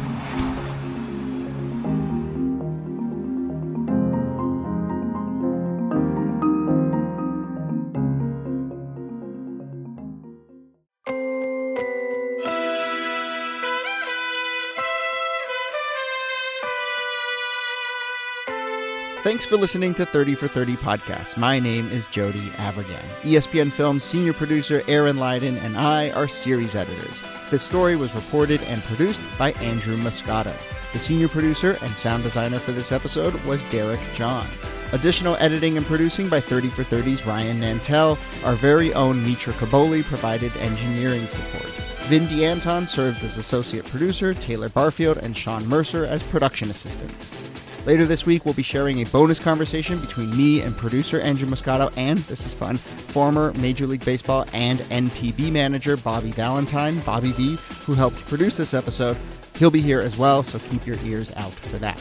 Thanks 19.39 19.49
for 19.49 19.57
listening 19.57 19.95
to 19.95 20.05
30 20.05 20.35
for 20.35 20.49
30 20.49 20.75
podcast. 20.79 21.37
My 21.37 21.61
name 21.61 21.89
is 21.93 22.09
Jody 22.09 22.49
Avirgan. 22.57 23.09
ESPN 23.21 23.71
Films 23.71 24.03
senior 24.03 24.33
producer 24.33 24.83
Erin 24.89 25.17
Leyden 25.17 25.57
and 25.59 25.79
I 25.79 26.11
are 26.11 26.27
series 26.27 26.75
editors. 26.75 27.23
This 27.49 27.63
story 27.63 27.95
was 27.95 28.13
reported 28.17 28.61
and 28.63 28.83
produced 28.83 29.23
by 29.39 29.53
Andrew 29.53 29.97
Moscato. 29.97 30.53
The 30.93 30.99
senior 30.99 31.29
producer 31.29 31.79
and 31.83 31.97
sound 31.97 32.25
designer 32.25 32.59
for 32.59 32.73
this 32.73 32.91
episode 32.91 33.33
was 33.45 33.63
Derek 33.67 34.01
John. 34.13 34.45
Additional 34.91 35.37
editing 35.37 35.77
and 35.77 35.87
producing 35.87 36.29
by 36.29 36.41
30 36.41 36.71
for 36.71 36.83
30's 36.83 37.25
Ryan 37.25 37.61
Nantel. 37.61 38.19
Our 38.45 38.57
very 38.57 38.93
own 38.95 39.23
Mitra 39.23 39.53
Kaboli 39.53 40.03
provided 40.03 40.57
engineering 40.57 41.29
support. 41.29 41.71
Vin 42.09 42.25
DeAnton 42.25 42.89
served 42.89 43.23
as 43.23 43.39
associate 43.39 43.85
producer, 43.85 44.35
Taylor 44.35 44.69
Barfield 44.69 45.19
and 45.19 45.37
Sean 45.37 45.65
Mercer 45.69 46.07
as 46.07 46.25
production 46.25 46.71
assistants. 46.71 47.48
Later 47.89 48.05
this 48.05 48.27
week, 48.27 48.45
we'll 48.45 48.53
be 48.53 48.63
sharing 48.63 49.01
a 49.01 49.07
bonus 49.07 49.39
conversation 49.39 49.99
between 49.99 50.37
me 50.37 50.61
and 50.61 50.77
producer 50.77 51.23
Andrew 51.23 51.49
Moscato 51.49 51.91
and, 51.97 52.19
this 52.19 52.45
is 52.45 52.53
fun, 52.53 52.77
former 52.77 53.55
Major 53.55 53.87
League 53.87 54.05
Baseball 54.05 54.45
and 54.53 54.81
NPB 54.81 55.51
manager 55.51 55.97
Bobby 55.97 56.31
Valentine, 56.31 57.01
Bobby 57.01 57.33
V, 57.33 57.57
who 57.87 57.95
helped 57.95 58.19
produce 58.29 58.59
this 58.59 58.75
episode. 58.75 59.17
He'll 59.57 59.71
be 59.71 59.81
here 59.81 60.01
as 60.01 60.19
well, 60.19 60.43
so 60.43 60.59
keep 60.59 60.87
your 60.87 60.99
ears 61.03 61.33
out 61.37 61.51
for 61.51 61.79
that. 61.79 61.97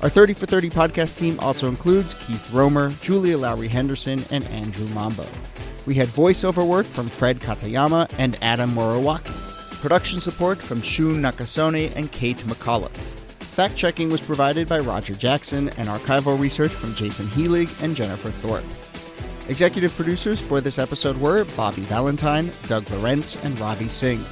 Our 0.00 0.08
30 0.08 0.32
for 0.32 0.46
30 0.46 0.70
podcast 0.70 1.18
team 1.18 1.38
also 1.40 1.68
includes 1.68 2.14
Keith 2.14 2.50
Romer, 2.50 2.90
Julia 3.02 3.36
Lowry 3.36 3.68
Henderson, 3.68 4.24
and 4.30 4.46
Andrew 4.46 4.86
Mambo. 4.94 5.26
We 5.84 5.92
had 5.94 6.08
voiceover 6.08 6.66
work 6.66 6.86
from 6.86 7.08
Fred 7.08 7.38
Katayama 7.38 8.10
and 8.16 8.38
Adam 8.40 8.70
Morowaki. 8.70 9.34
Production 9.82 10.20
support 10.20 10.56
from 10.56 10.80
Shun 10.80 11.20
Nakasone 11.20 11.94
and 11.96 12.10
Kate 12.12 12.38
McAuliffe. 12.38 13.21
Fact 13.52 13.76
checking 13.76 14.10
was 14.10 14.22
provided 14.22 14.66
by 14.66 14.78
Roger 14.78 15.14
Jackson 15.14 15.68
and 15.76 15.86
archival 15.86 16.40
research 16.40 16.70
from 16.72 16.94
Jason 16.94 17.26
Healig 17.26 17.68
and 17.82 17.94
Jennifer 17.94 18.30
Thorpe. 18.30 18.64
Executive 19.50 19.94
producers 19.94 20.40
for 20.40 20.62
this 20.62 20.78
episode 20.78 21.18
were 21.18 21.44
Bobby 21.54 21.82
Valentine, 21.82 22.50
Doug 22.62 22.88
Lorenz, 22.88 23.36
and 23.44 23.60
Robbie 23.60 23.90
Singh. 23.90 24.24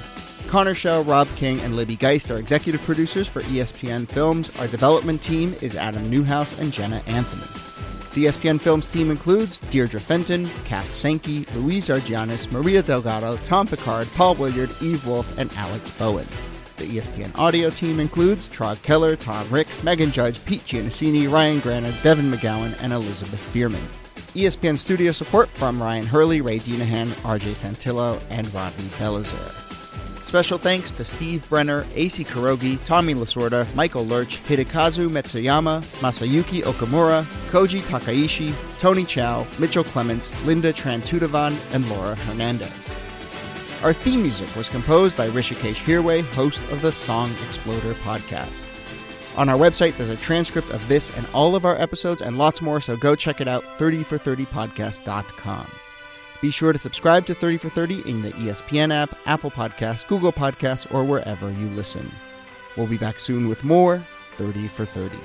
Connor 0.48 0.74
Schell, 0.74 1.04
Rob 1.04 1.28
King, 1.36 1.60
and 1.60 1.76
Libby 1.76 1.96
Geist 1.96 2.30
are 2.30 2.38
executive 2.38 2.80
producers 2.80 3.28
for 3.28 3.42
ESPN 3.42 4.08
Films. 4.08 4.58
Our 4.58 4.68
development 4.68 5.20
team 5.20 5.54
is 5.60 5.76
Adam 5.76 6.08
Newhouse 6.08 6.58
and 6.58 6.72
Jenna 6.72 7.02
Anthony. 7.06 7.42
The 8.14 8.24
ESPN 8.24 8.58
Films 8.58 8.88
team 8.88 9.10
includes 9.10 9.60
Deirdre 9.60 10.00
Fenton, 10.00 10.48
Kath 10.64 10.94
Sankey, 10.94 11.44
Louise 11.54 11.90
Argianis, 11.90 12.50
Maria 12.50 12.82
Delgado, 12.82 13.36
Tom 13.44 13.66
Picard, 13.66 14.08
Paul 14.14 14.36
Williard, 14.36 14.70
Eve 14.80 15.06
Wolf, 15.06 15.38
and 15.38 15.52
Alex 15.56 15.90
Bowen. 15.90 16.26
The 16.80 16.86
ESPN 16.86 17.36
audio 17.36 17.68
team 17.68 18.00
includes 18.00 18.48
Trog 18.48 18.80
Keller, 18.80 19.14
Tom 19.14 19.46
Ricks, 19.50 19.82
Megan 19.82 20.10
Judge, 20.10 20.42
Pete 20.46 20.62
Giannissini, 20.62 21.30
Ryan 21.30 21.60
Grana, 21.60 21.92
Devin 22.02 22.30
McGowan, 22.30 22.74
and 22.82 22.94
Elizabeth 22.94 23.52
Bierman. 23.52 23.86
ESPN 24.34 24.78
studio 24.78 25.12
support 25.12 25.50
from 25.50 25.82
Ryan 25.82 26.06
Hurley, 26.06 26.40
Ray 26.40 26.58
Dinahan, 26.58 27.08
RJ 27.20 27.52
Santillo, 27.52 28.18
and 28.30 28.52
Rodney 28.54 28.86
Belizer. 28.96 30.24
Special 30.24 30.56
thanks 30.56 30.90
to 30.92 31.04
Steve 31.04 31.46
Brenner, 31.50 31.86
AC 31.94 32.24
Kurogi, 32.24 32.82
Tommy 32.86 33.12
Lasorda, 33.12 33.66
Michael 33.74 34.06
Lurch, 34.06 34.42
Hidekazu 34.44 35.10
Metsuyama, 35.10 35.82
Masayuki 36.00 36.62
Okamura, 36.62 37.24
Koji 37.50 37.82
Takaishi, 37.82 38.54
Tony 38.78 39.04
Chow, 39.04 39.46
Mitchell 39.58 39.84
Clements, 39.84 40.32
Linda 40.46 40.72
Trantudavan, 40.72 41.58
and 41.74 41.86
Laura 41.90 42.14
Hernandez. 42.16 42.99
Our 43.82 43.94
theme 43.94 44.20
music 44.20 44.54
was 44.56 44.68
composed 44.68 45.16
by 45.16 45.30
Hrishikesh 45.30 45.82
Hirway, 45.84 46.22
host 46.34 46.60
of 46.70 46.82
the 46.82 46.92
Song 46.92 47.30
Exploder 47.46 47.94
podcast. 47.94 48.66
On 49.38 49.48
our 49.48 49.56
website, 49.56 49.96
there's 49.96 50.10
a 50.10 50.16
transcript 50.16 50.68
of 50.68 50.86
this 50.86 51.16
and 51.16 51.26
all 51.32 51.56
of 51.56 51.64
our 51.64 51.76
episodes 51.76 52.20
and 52.20 52.36
lots 52.36 52.60
more, 52.60 52.82
so 52.82 52.94
go 52.94 53.16
check 53.16 53.40
it 53.40 53.48
out, 53.48 53.64
30for30podcast.com. 53.78 55.70
Be 56.42 56.50
sure 56.50 56.74
to 56.74 56.78
subscribe 56.78 57.24
to 57.24 57.34
30 57.34 57.56
for 57.56 57.70
30 57.70 58.06
in 58.06 58.20
the 58.20 58.32
ESPN 58.32 58.92
app, 58.92 59.16
Apple 59.24 59.50
Podcasts, 59.50 60.06
Google 60.06 60.32
Podcasts, 60.32 60.92
or 60.92 61.02
wherever 61.02 61.50
you 61.50 61.68
listen. 61.68 62.10
We'll 62.76 62.86
be 62.86 62.98
back 62.98 63.18
soon 63.18 63.48
with 63.48 63.64
more 63.64 64.04
30 64.32 64.68
for 64.68 64.84
30. 64.84 65.16